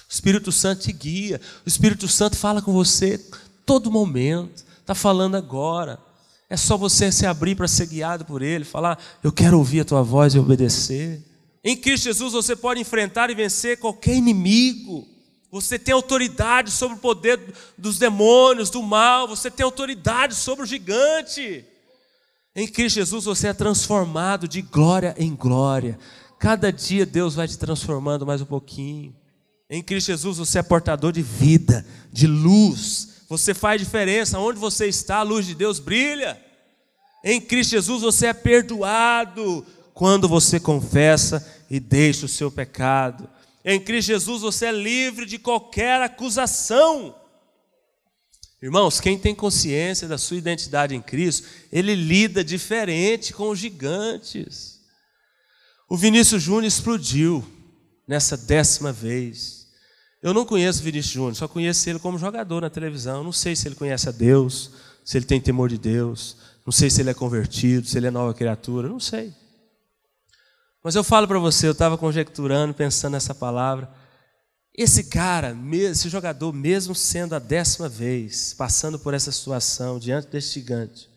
Espírito 0.09 0.53
Santo 0.53 0.83
te 0.83 0.93
guia. 0.93 1.41
O 1.67 1.69
Espírito 1.69 2.07
Santo 2.07 2.37
fala 2.37 2.63
com 2.63 2.73
você 2.73 3.19
todo 3.67 3.91
momento. 3.91 4.65
Está 4.81 4.95
falando 4.95 5.35
agora. 5.35 5.99
É 6.53 6.57
só 6.59 6.77
você 6.77 7.11
se 7.11 7.25
abrir 7.25 7.55
para 7.55 7.67
ser 7.67 7.87
guiado 7.87 8.27
por 8.27 8.43
Ele, 8.43 8.63
falar: 8.63 8.99
Eu 9.25 9.33
quero 9.33 9.57
ouvir 9.57 9.81
a 9.81 9.85
tua 9.87 10.03
voz 10.03 10.35
e 10.35 10.39
obedecer. 10.39 11.25
Em 11.65 11.75
Cristo 11.75 12.05
Jesus 12.05 12.35
você 12.35 12.55
pode 12.55 12.79
enfrentar 12.79 13.31
e 13.31 13.35
vencer 13.35 13.79
qualquer 13.79 14.17
inimigo. 14.17 15.09
Você 15.51 15.79
tem 15.79 15.95
autoridade 15.95 16.71
sobre 16.71 16.99
o 16.99 17.01
poder 17.01 17.41
dos 17.79 17.99
demônios, 17.99 18.69
do 18.69 18.83
mal, 18.83 19.27
você 19.27 19.51
tem 19.51 19.65
autoridade 19.65 20.35
sobre 20.35 20.65
o 20.65 20.67
gigante. 20.67 21.65
Em 22.55 22.69
Cristo 22.69 22.97
Jesus 22.97 23.25
você 23.25 23.49
é 23.49 23.55
transformado 23.55 24.47
de 24.47 24.61
glória 24.61 25.15
em 25.17 25.35
glória. 25.35 25.99
Cada 26.39 26.71
dia 26.71 27.07
Deus 27.07 27.35
vai 27.35 27.49
te 27.49 27.57
transformando 27.57 28.27
mais 28.27 28.43
um 28.43 28.47
pouquinho. 28.47 29.17
Em 29.71 29.83
Cristo 29.83 30.09
Jesus 30.09 30.37
você 30.37 30.59
é 30.59 30.63
portador 30.63 31.13
de 31.13 31.23
vida, 31.23 31.87
de 32.13 32.27
luz. 32.27 33.12
Você 33.33 33.55
faz 33.55 33.81
diferença. 33.81 34.39
Onde 34.39 34.59
você 34.59 34.87
está, 34.87 35.17
a 35.17 35.23
luz 35.23 35.47
de 35.47 35.55
Deus 35.55 35.79
brilha. 35.79 36.39
Em 37.25 37.41
Cristo 37.41 37.71
Jesus 37.71 38.03
você 38.03 38.27
é 38.27 38.33
perdoado 38.35 39.65
quando 39.95 40.29
você 40.29 40.61
confessa 40.61 41.43
e 41.71 41.81
deixa 41.81 42.27
o 42.27 42.29
seu 42.29 42.51
pecado. 42.51 43.27
Em 43.65 43.81
Cristo 43.81 44.09
Jesus 44.09 44.43
você 44.43 44.67
é 44.67 44.73
livre 44.73 45.25
de 45.25 45.39
qualquer 45.39 46.03
acusação. 46.03 47.15
Irmãos, 48.61 49.01
quem 49.01 49.19
tem 49.19 49.35
consciência 49.35 50.07
da 50.07 50.19
sua 50.19 50.37
identidade 50.37 50.95
em 50.95 51.01
Cristo, 51.01 51.49
ele 51.73 51.95
lida 51.95 52.45
diferente 52.45 53.33
com 53.33 53.49
os 53.49 53.59
gigantes. 53.59 54.79
O 55.89 55.97
Vinícius 55.97 56.43
Júnior 56.43 56.65
explodiu 56.65 57.43
nessa 58.07 58.37
décima 58.37 58.93
vez. 58.93 59.62
Eu 60.23 60.33
não 60.33 60.45
conheço 60.45 60.81
o 60.81 60.85
Vinícius 60.85 61.15
Júnior, 61.15 61.35
só 61.35 61.49
conheço 61.49 61.91
ele 61.91 61.99
como 61.99 62.17
jogador 62.17 62.61
na 62.61 62.71
televisão. 62.71 63.25
Não 63.25 63.33
sei 63.33 63.57
se 63.57 63.67
ele 63.67 63.75
conhece 63.75 64.09
a 64.09 64.13
Deus, 64.13 64.71
se 65.05 65.19
ele 65.19 65.27
tem 65.27 65.41
temor 65.41 65.69
de 65.69 65.77
Deus, 65.77 66.37
não 66.65 66.73
sei 66.73 66.89
se 66.89 67.01
ele 67.01 67.11
é 67.11 67.15
convertido, 67.15 67.87
se 67.87 67.99
ele 67.99 68.07
é 68.07 68.11
nova 68.11 68.33
criatura, 68.33 68.89
não 68.89 69.01
sei. 69.01 69.35
Mas 70.83 70.95
eu 70.95 71.03
falo 71.03 71.27
para 71.27 71.39
você, 71.39 71.67
eu 71.67 71.73
estava 71.73 71.99
conjecturando, 71.99 72.73
pensando 72.73 73.13
nessa 73.13 73.35
palavra. 73.35 73.91
Esse 74.75 75.05
cara, 75.05 75.57
esse 75.73 76.09
jogador, 76.09 76.53
mesmo 76.53 76.95
sendo 76.95 77.35
a 77.35 77.39
décima 77.39 77.89
vez, 77.89 78.55
passando 78.55 78.99
por 78.99 79.15
essa 79.15 79.31
situação 79.31 79.99
diante 79.99 80.29
desse 80.29 80.55
gigante, 80.55 81.11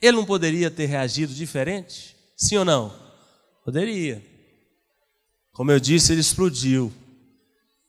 ele 0.00 0.16
não 0.16 0.24
poderia 0.24 0.70
ter 0.70 0.86
reagido 0.86 1.34
diferente? 1.34 2.14
Sim 2.36 2.58
ou 2.58 2.64
não? 2.64 2.94
Poderia. 3.64 4.24
Como 5.52 5.72
eu 5.72 5.80
disse, 5.80 6.12
ele 6.12 6.20
explodiu, 6.20 6.92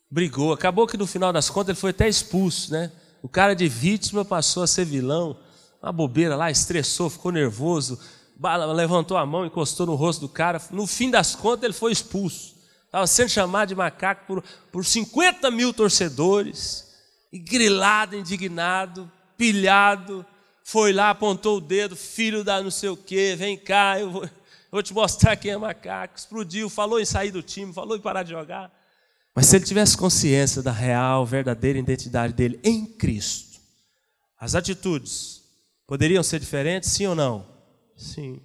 brigou. 0.10 0.54
Acabou 0.54 0.88
que 0.88 0.98
no 0.98 1.06
final 1.06 1.32
das 1.32 1.50
contas 1.50 1.70
ele 1.70 1.80
foi 1.80 1.92
até 1.92 2.08
expulso, 2.08 2.72
né? 2.72 2.92
O 3.22 3.30
cara 3.30 3.54
de 3.54 3.68
vítima 3.68 4.24
passou 4.24 4.64
a 4.64 4.68
ser 4.68 4.86
vilão, 4.86 5.38
uma 5.82 5.92
bobeira 5.92 6.36
lá, 6.36 6.50
estressou, 6.50 7.10
ficou 7.10 7.32
nervoso, 7.32 8.00
levantou 8.74 9.18
a 9.18 9.26
mão, 9.26 9.46
encostou 9.46 9.86
no 9.86 9.96
rosto 9.96 10.22
do 10.22 10.30
cara. 10.30 10.62
No 10.72 10.88
fim 10.88 11.12
das 11.12 11.36
contas, 11.36 11.64
ele 11.64 11.74
foi 11.74 11.92
expulso. 11.92 12.56
Estava 12.86 13.06
sendo 13.06 13.30
chamado 13.30 13.70
de 13.70 13.76
macaco 13.76 14.26
por, 14.26 14.44
por 14.72 14.86
50 14.86 15.52
mil 15.52 15.74
torcedores, 15.74 16.90
e 17.32 17.38
grilado, 17.38 18.16
indignado, 18.16 19.12
pilhado. 19.38 20.26
Foi 20.64 20.94
lá, 20.94 21.12
apontou 21.12 21.58
o 21.58 21.62
dedo, 21.62 21.96
filho 21.96 22.44
da 22.44 22.62
não 22.62 22.72
sei 22.72 22.90
o 22.90 22.98
quê, 22.98 23.36
vem 23.38 23.58
cá, 23.58 24.00
eu 24.00 24.10
vou, 24.10 24.24
eu 24.24 24.30
vou 24.72 24.84
te 24.84 24.94
mostrar 24.94 25.36
quem 25.36 25.52
é 25.52 25.58
macaco. 25.58 26.18
Explodiu, 26.18 26.70
falou 26.70 27.00
em 27.00 27.06
sair 27.06 27.32
do 27.32 27.42
time, 27.42 27.74
falou 27.74 27.96
em 27.96 28.02
parar 28.02 28.24
de 28.24 28.32
jogar. 28.32 28.72
Mas 29.40 29.46
se 29.46 29.56
ele 29.56 29.64
tivesse 29.64 29.96
consciência 29.96 30.62
da 30.62 30.74
real, 30.74 31.26
verdadeira 31.26 31.80
identidade 31.80 32.34
dele 32.34 32.60
em 32.62 32.86
Cristo, 32.86 33.62
as 34.38 34.54
atitudes 34.54 35.42
poderiam 35.88 36.22
ser 36.22 36.42
diferentes, 36.42 36.90
sim 36.90 37.08
ou 37.08 37.16
não? 37.16 37.48
Sim. 37.96 38.42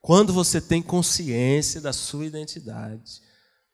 Quando 0.00 0.32
você 0.32 0.58
tem 0.58 0.80
consciência 0.80 1.82
da 1.82 1.92
sua 1.92 2.24
identidade, 2.24 3.20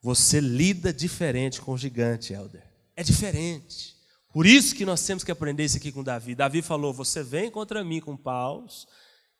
você 0.03 0.41
lida 0.41 0.93
diferente 0.93 1.61
com 1.61 1.74
o 1.74 1.79
gigante, 1.79 2.33
Elder. 2.33 2.64
É 2.97 3.05
diferente. 3.05 3.95
Por 4.33 4.47
isso 4.47 4.74
que 4.74 4.85
nós 4.85 5.07
temos 5.07 5.22
que 5.22 5.31
aprender 5.31 5.64
isso 5.64 5.76
aqui 5.76 5.93
com 5.93 6.03
Davi. 6.03 6.35
Davi 6.35 6.61
falou: 6.61 6.93
Você 6.93 7.22
vem 7.22 7.53
contra 7.53 7.85
mim 7.85 8.01
com 8.01 8.16
paus, 8.16 8.85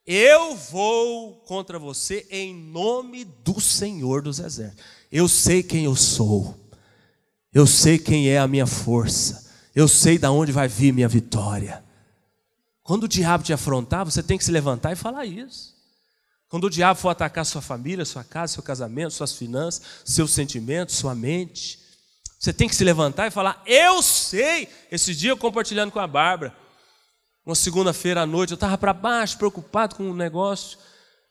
eu 0.07 0.55
vou 0.55 1.41
contra 1.41 1.80
você 1.80 2.28
em 2.30 2.55
nome 2.55 3.24
do 3.24 3.61
Senhor 3.61 4.22
dos 4.22 4.39
Exércitos. 4.39 4.97
Eu 5.11 5.29
sei 5.29 5.63
quem 5.63 5.85
eu 5.85 5.97
sou, 5.97 6.55
eu 7.53 7.67
sei 7.67 7.99
quem 7.99 8.29
é 8.29 8.39
a 8.39 8.49
minha 8.49 8.67
força, 8.67 9.51
eu 9.75 9.89
sei 9.89 10.19
de 10.19 10.27
onde 10.27 10.53
vai 10.53 10.69
vir 10.69 10.93
minha 10.93 11.09
vitória. 11.09 11.83
Quando 12.83 13.05
o 13.05 13.09
diabo 13.09 13.45
te 13.45 13.53
afrontar, 13.53 14.05
você 14.05 14.23
tem 14.23 14.39
que 14.39 14.45
se 14.45 14.51
levantar 14.51 14.93
e 14.93 14.97
falar 14.97 15.25
isso. 15.27 15.77
Quando 16.49 16.65
o 16.65 16.71
diabo 16.71 16.99
for 16.99 17.11
atacar 17.11 17.45
sua 17.45 17.61
família, 17.61 18.05
sua 18.05 18.25
casa, 18.25 18.55
seu 18.55 18.63
casamento, 18.63 19.13
suas 19.13 19.35
finanças, 19.35 19.83
seus 20.05 20.31
sentimentos, 20.31 20.95
sua 20.95 21.15
mente, 21.15 21.79
você 22.39 22.53
tem 22.53 22.69
que 22.69 22.75
se 22.75 22.85
levantar 22.85 23.27
e 23.27 23.31
falar: 23.31 23.63
Eu 23.67 24.03
sei. 24.03 24.69
Esse 24.91 25.15
dia 25.15 25.31
eu 25.31 25.37
compartilhando 25.37 25.91
com 25.91 25.99
a 25.99 26.07
Bárbara, 26.07 26.57
uma 27.45 27.55
segunda-feira 27.55 28.23
à 28.23 28.27
noite, 28.27 28.53
eu 28.53 28.57
estava 28.57 28.79
para 28.79 28.95
baixo, 28.95 29.37
preocupado 29.37 29.97
com 29.97 30.05
um 30.05 30.15
negócio 30.15 30.79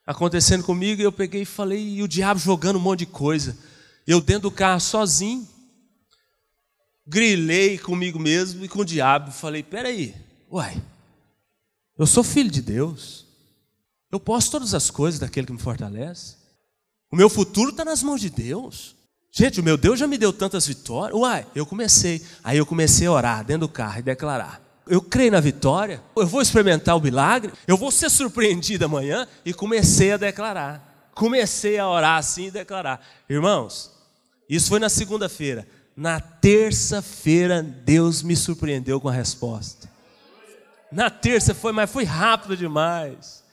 acontecendo 0.07 0.63
comigo, 0.63 1.01
eu 1.01 1.11
peguei 1.11 1.41
e 1.41 1.45
falei, 1.45 1.85
e 1.95 2.01
o 2.01 2.07
diabo 2.07 2.39
jogando 2.39 2.77
um 2.77 2.81
monte 2.81 2.99
de 2.99 3.07
coisa. 3.07 3.57
Eu 4.07 4.21
dentro 4.21 4.43
do 4.43 4.51
carro 4.51 4.79
sozinho, 4.79 5.45
grilei 7.05 7.77
comigo 7.77 8.17
mesmo 8.17 8.63
e 8.63 8.69
com 8.69 8.79
o 8.79 8.85
diabo, 8.85 9.31
falei: 9.31 9.61
Peraí, 9.61 10.15
uai. 10.49 10.81
Eu 11.97 12.07
sou 12.07 12.23
filho 12.23 12.49
de 12.49 12.61
Deus. 12.61 13.25
Eu 14.09 14.19
posso 14.19 14.51
todas 14.51 14.73
as 14.73 14.89
coisas 14.89 15.19
daquele 15.19 15.47
que 15.47 15.53
me 15.53 15.59
fortalece. 15.59 16.35
O 17.11 17.15
meu 17.15 17.29
futuro 17.29 17.71
está 17.71 17.83
nas 17.83 18.01
mãos 18.01 18.21
de 18.21 18.29
Deus. 18.29 18.95
Gente, 19.31 19.59
o 19.59 19.63
meu 19.63 19.75
Deus 19.77 19.99
já 19.99 20.07
me 20.07 20.17
deu 20.17 20.31
tantas 20.31 20.67
vitórias. 20.67 21.19
Uai, 21.19 21.45
eu 21.53 21.65
comecei. 21.65 22.23
Aí 22.43 22.57
eu 22.57 22.65
comecei 22.65 23.07
a 23.07 23.11
orar 23.11 23.43
dentro 23.43 23.67
do 23.67 23.73
carro 23.73 23.99
e 23.99 24.03
declarar. 24.03 24.61
Eu 24.89 25.01
creio 25.01 25.31
na 25.31 25.39
vitória, 25.39 26.01
eu 26.15 26.25
vou 26.25 26.41
experimentar 26.41 26.95
o 26.95 27.01
milagre, 27.01 27.51
eu 27.67 27.77
vou 27.77 27.91
ser 27.91 28.09
surpreendido 28.09 28.85
amanhã 28.85 29.27
e 29.45 29.53
comecei 29.53 30.11
a 30.11 30.17
declarar. 30.17 31.09
Comecei 31.13 31.77
a 31.77 31.89
orar 31.89 32.17
assim 32.17 32.47
e 32.47 32.51
declarar. 32.51 33.05
Irmãos, 33.29 33.91
isso 34.49 34.69
foi 34.69 34.79
na 34.79 34.89
segunda-feira. 34.89 35.67
Na 35.95 36.19
terça-feira, 36.19 37.63
Deus 37.63 38.21
me 38.21 38.35
surpreendeu 38.35 39.01
com 39.01 39.09
a 39.09 39.13
resposta. 39.13 39.89
Na 40.91 41.09
terça 41.09 41.55
foi, 41.55 41.71
mas 41.71 41.89
foi 41.89 42.03
rápido 42.03 42.55
demais. 42.55 43.43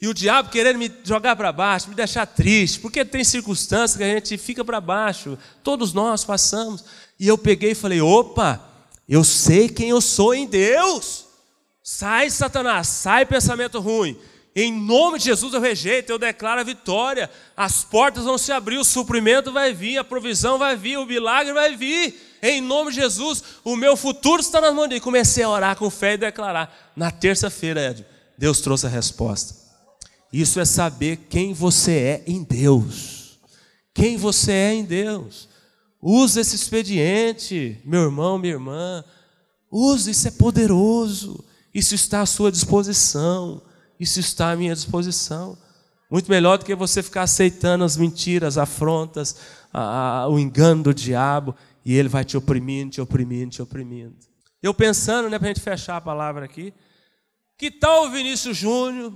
E 0.00 0.08
o 0.08 0.14
diabo 0.14 0.48
querendo 0.48 0.78
me 0.78 0.90
jogar 1.04 1.36
para 1.36 1.52
baixo, 1.52 1.88
me 1.88 1.94
deixar 1.94 2.26
triste, 2.26 2.80
porque 2.80 3.04
tem 3.04 3.22
circunstâncias 3.22 3.96
que 3.96 4.02
a 4.02 4.14
gente 4.14 4.36
fica 4.36 4.64
para 4.64 4.80
baixo. 4.80 5.38
Todos 5.62 5.92
nós 5.92 6.24
passamos. 6.24 6.84
E 7.20 7.28
eu 7.28 7.38
peguei 7.38 7.70
e 7.70 7.74
falei: 7.76 8.00
opa, 8.00 8.71
eu 9.12 9.22
sei 9.22 9.68
quem 9.68 9.90
eu 9.90 10.00
sou 10.00 10.34
em 10.34 10.46
Deus. 10.46 11.26
Sai, 11.82 12.30
Satanás, 12.30 12.88
sai 12.88 13.26
pensamento 13.26 13.78
ruim. 13.78 14.16
Em 14.56 14.72
nome 14.72 15.18
de 15.18 15.26
Jesus 15.26 15.52
eu 15.52 15.60
rejeito, 15.60 16.08
eu 16.08 16.18
declaro 16.18 16.62
a 16.62 16.64
vitória. 16.64 17.30
As 17.54 17.84
portas 17.84 18.24
vão 18.24 18.38
se 18.38 18.50
abrir, 18.52 18.78
o 18.78 18.84
suprimento 18.84 19.52
vai 19.52 19.74
vir, 19.74 19.98
a 19.98 20.04
provisão 20.04 20.58
vai 20.58 20.76
vir, 20.76 20.96
o 20.96 21.04
milagre 21.04 21.52
vai 21.52 21.76
vir. 21.76 22.38
Em 22.42 22.62
nome 22.62 22.90
de 22.90 23.02
Jesus, 23.02 23.44
o 23.62 23.76
meu 23.76 23.98
futuro 23.98 24.40
está 24.40 24.62
nas 24.62 24.74
mãos 24.74 24.84
de 24.84 24.90
Deus. 24.92 25.02
Comecei 25.02 25.44
a 25.44 25.50
orar 25.50 25.76
com 25.76 25.90
fé 25.90 26.14
e 26.14 26.16
declarar. 26.16 26.92
Na 26.96 27.10
terça-feira, 27.10 27.90
Ed, 27.90 28.06
Deus 28.38 28.62
trouxe 28.62 28.86
a 28.86 28.88
resposta. 28.88 29.54
Isso 30.32 30.58
é 30.58 30.64
saber 30.64 31.26
quem 31.28 31.52
você 31.52 31.92
é 31.92 32.22
em 32.26 32.42
Deus. 32.42 33.38
Quem 33.92 34.16
você 34.16 34.52
é 34.52 34.72
em 34.72 34.84
Deus. 34.84 35.51
Use 36.02 36.40
esse 36.40 36.56
expediente, 36.56 37.80
meu 37.84 38.02
irmão, 38.02 38.36
minha 38.36 38.54
irmã. 38.54 39.04
Use, 39.70 40.10
isso 40.10 40.26
é 40.26 40.32
poderoso. 40.32 41.44
Isso 41.72 41.94
está 41.94 42.22
à 42.22 42.26
sua 42.26 42.50
disposição. 42.50 43.62
Isso 44.00 44.18
está 44.18 44.50
à 44.50 44.56
minha 44.56 44.74
disposição. 44.74 45.56
Muito 46.10 46.28
melhor 46.28 46.58
do 46.58 46.64
que 46.64 46.74
você 46.74 47.02
ficar 47.02 47.22
aceitando 47.22 47.84
as 47.84 47.96
mentiras, 47.96 48.58
as 48.58 48.62
afrontas, 48.64 49.36
a, 49.72 50.22
a, 50.22 50.28
o 50.28 50.38
engano 50.40 50.82
do 50.82 50.92
diabo, 50.92 51.54
e 51.84 51.94
ele 51.94 52.08
vai 52.08 52.24
te 52.24 52.36
oprimindo, 52.36 52.90
te 52.90 53.00
oprimindo, 53.00 53.52
te 53.52 53.62
oprimindo. 53.62 54.16
Eu 54.60 54.74
pensando, 54.74 55.30
né, 55.30 55.38
para 55.38 55.48
a 55.48 55.54
gente 55.54 55.62
fechar 55.62 55.96
a 55.96 56.00
palavra 56.00 56.44
aqui, 56.44 56.74
que 57.56 57.70
tal 57.70 58.06
o 58.06 58.10
Vinícius 58.10 58.56
Júnior, 58.56 59.14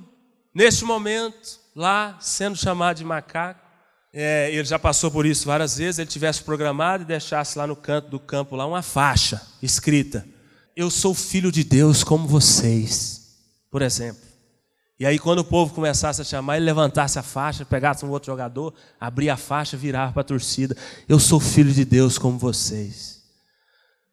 neste 0.54 0.84
momento, 0.84 1.60
lá, 1.74 2.16
sendo 2.20 2.56
chamado 2.56 2.96
de 2.96 3.04
macaco, 3.04 3.65
é, 4.18 4.50
ele 4.50 4.64
já 4.64 4.78
passou 4.78 5.10
por 5.10 5.26
isso 5.26 5.44
várias 5.44 5.76
vezes, 5.76 5.98
ele 5.98 6.08
tivesse 6.08 6.42
programado 6.42 7.02
e 7.02 7.06
deixasse 7.06 7.58
lá 7.58 7.66
no 7.66 7.76
canto 7.76 8.08
do 8.08 8.18
campo 8.18 8.56
lá 8.56 8.64
uma 8.66 8.80
faixa 8.80 9.42
escrita: 9.62 10.26
Eu 10.74 10.90
sou 10.90 11.12
filho 11.12 11.52
de 11.52 11.62
Deus 11.62 12.02
como 12.02 12.26
vocês, 12.26 13.36
por 13.70 13.82
exemplo. 13.82 14.22
E 14.98 15.04
aí, 15.04 15.18
quando 15.18 15.40
o 15.40 15.44
povo 15.44 15.74
começasse 15.74 16.22
a 16.22 16.24
chamar, 16.24 16.56
ele 16.56 16.64
levantasse 16.64 17.18
a 17.18 17.22
faixa, 17.22 17.66
pegasse 17.66 18.06
um 18.06 18.08
outro 18.08 18.32
jogador, 18.32 18.72
abria 18.98 19.34
a 19.34 19.36
faixa, 19.36 19.76
virava 19.76 20.14
para 20.14 20.22
a 20.22 20.24
torcida: 20.24 20.74
Eu 21.06 21.20
sou 21.20 21.38
filho 21.38 21.70
de 21.70 21.84
Deus 21.84 22.16
como 22.16 22.38
vocês. 22.38 23.22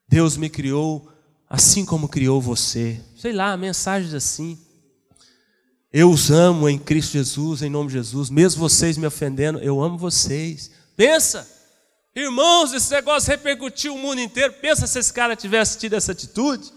Deus 0.09 0.35
me 0.35 0.49
criou 0.49 1.09
assim 1.49 1.85
como 1.85 2.09
criou 2.09 2.41
você. 2.41 2.99
Sei 3.15 3.31
lá, 3.31 3.55
mensagens 3.55 4.13
assim. 4.13 4.59
Eu 5.95 6.09
os 6.09 6.31
amo 6.31 6.67
em 6.67 6.79
Cristo 6.79 7.11
Jesus, 7.11 7.61
em 7.61 7.69
nome 7.69 7.89
de 7.89 7.93
Jesus, 7.93 8.31
mesmo 8.31 8.59
vocês 8.59 8.97
me 8.97 9.05
ofendendo, 9.05 9.59
eu 9.59 9.79
amo 9.79 9.95
vocês. 9.95 10.71
Pensa, 10.97 11.47
irmãos, 12.15 12.73
esse 12.73 12.91
negócio 12.91 13.29
repercutiu 13.29 13.93
o 13.93 13.99
mundo 13.99 14.19
inteiro. 14.19 14.53
Pensa 14.53 14.87
se 14.87 14.97
esse 14.97 15.13
cara 15.13 15.35
tivesse 15.35 15.77
tido 15.77 15.93
essa 15.93 16.11
atitude. 16.11 16.73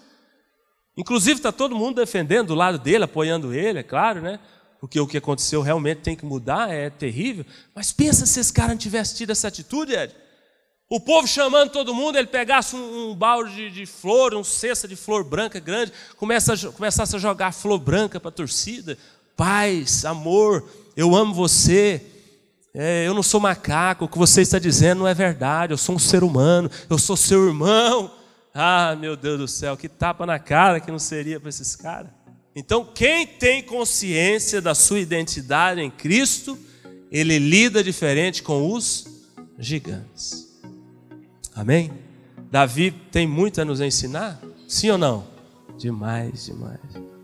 Inclusive, 0.99 1.39
está 1.39 1.51
todo 1.51 1.75
mundo 1.75 1.97
defendendo 1.97 2.49
do 2.49 2.55
lado 2.55 2.79
dele, 2.79 3.05
apoiando 3.05 3.55
ele, 3.55 3.79
é 3.79 3.83
claro, 3.83 4.21
né? 4.21 4.39
Porque 4.79 5.01
o 5.01 5.07
que 5.07 5.17
aconteceu 5.17 5.63
realmente 5.63 6.03
tem 6.03 6.15
que 6.15 6.27
mudar, 6.27 6.69
é 6.71 6.91
terrível. 6.91 7.47
Mas 7.75 7.93
pensa 7.93 8.27
se 8.27 8.39
esse 8.39 8.53
cara 8.53 8.69
não 8.69 8.77
tivesse 8.77 9.17
tido 9.17 9.31
essa 9.31 9.49
atitude, 9.49 9.95
Ed. 9.95 10.15
O 10.89 11.01
povo 11.01 11.27
chamando 11.27 11.71
todo 11.71 11.93
mundo, 11.93 12.17
ele 12.17 12.29
pegasse 12.29 12.77
um, 12.77 13.11
um 13.11 13.15
balde 13.15 13.55
de, 13.57 13.71
de, 13.71 13.87
flor, 13.87 14.35
um 14.35 14.45
cesta 14.45 14.87
de 14.87 14.95
flor 14.95 15.25
branca 15.25 15.59
grande, 15.59 15.93
começa 16.17 16.55
a, 16.55 16.73
começasse 16.73 17.17
a 17.17 17.19
jogar 17.19 17.53
flor 17.53 17.79
branca 17.81 18.21
para 18.21 18.29
a 18.29 18.33
torcida. 18.33 18.97
Paz, 19.37 20.05
amor, 20.05 20.65
eu 20.97 21.17
amo 21.17 21.35
você. 21.35 22.01
É, 22.73 23.05
eu 23.05 23.15
não 23.15 23.23
sou 23.23 23.41
macaco, 23.41 24.05
o 24.05 24.09
que 24.09 24.19
você 24.19 24.43
está 24.43 24.61
dizendo 24.61 25.01
não 25.01 25.09
é 25.09 25.15
verdade. 25.15 25.73
Eu 25.73 25.79
sou 25.79 25.97
um 25.97 25.99
ser 25.99 26.23
humano, 26.23 26.71
eu 26.89 26.99
sou 26.99 27.17
seu 27.17 27.45
irmão. 27.49 28.13
Ah, 28.55 28.97
meu 28.97 29.17
Deus 29.17 29.39
do 29.39 29.49
céu, 29.49 29.77
que 29.77 29.89
tapa 29.89 30.25
na 30.25 30.39
cara 30.39 30.79
que 30.79 30.91
não 30.91 31.01
seria 31.01 31.41
para 31.41 31.49
esses 31.49 31.75
caras. 31.75 32.11
Então, 32.55 32.85
quem 32.95 33.27
tem 33.27 33.61
consciência 33.61 34.63
da 34.63 34.75
sua 34.75 35.01
identidade 35.01 35.81
em 35.81 35.91
Cristo, 35.91 36.57
ele 37.11 37.39
lida 37.41 37.83
diferente 37.83 38.43
com 38.43 38.73
os 38.73 39.05
gigantes. 39.59 40.46
Amém? 41.57 41.91
Davi 42.51 42.91
tem 42.91 43.27
muito 43.27 43.61
a 43.61 43.65
nos 43.65 43.81
ensinar? 43.81 44.39
Sim 44.69 44.91
ou 44.91 44.99
não? 44.99 45.27
Demais, 45.79 46.45
demais. 46.45 47.16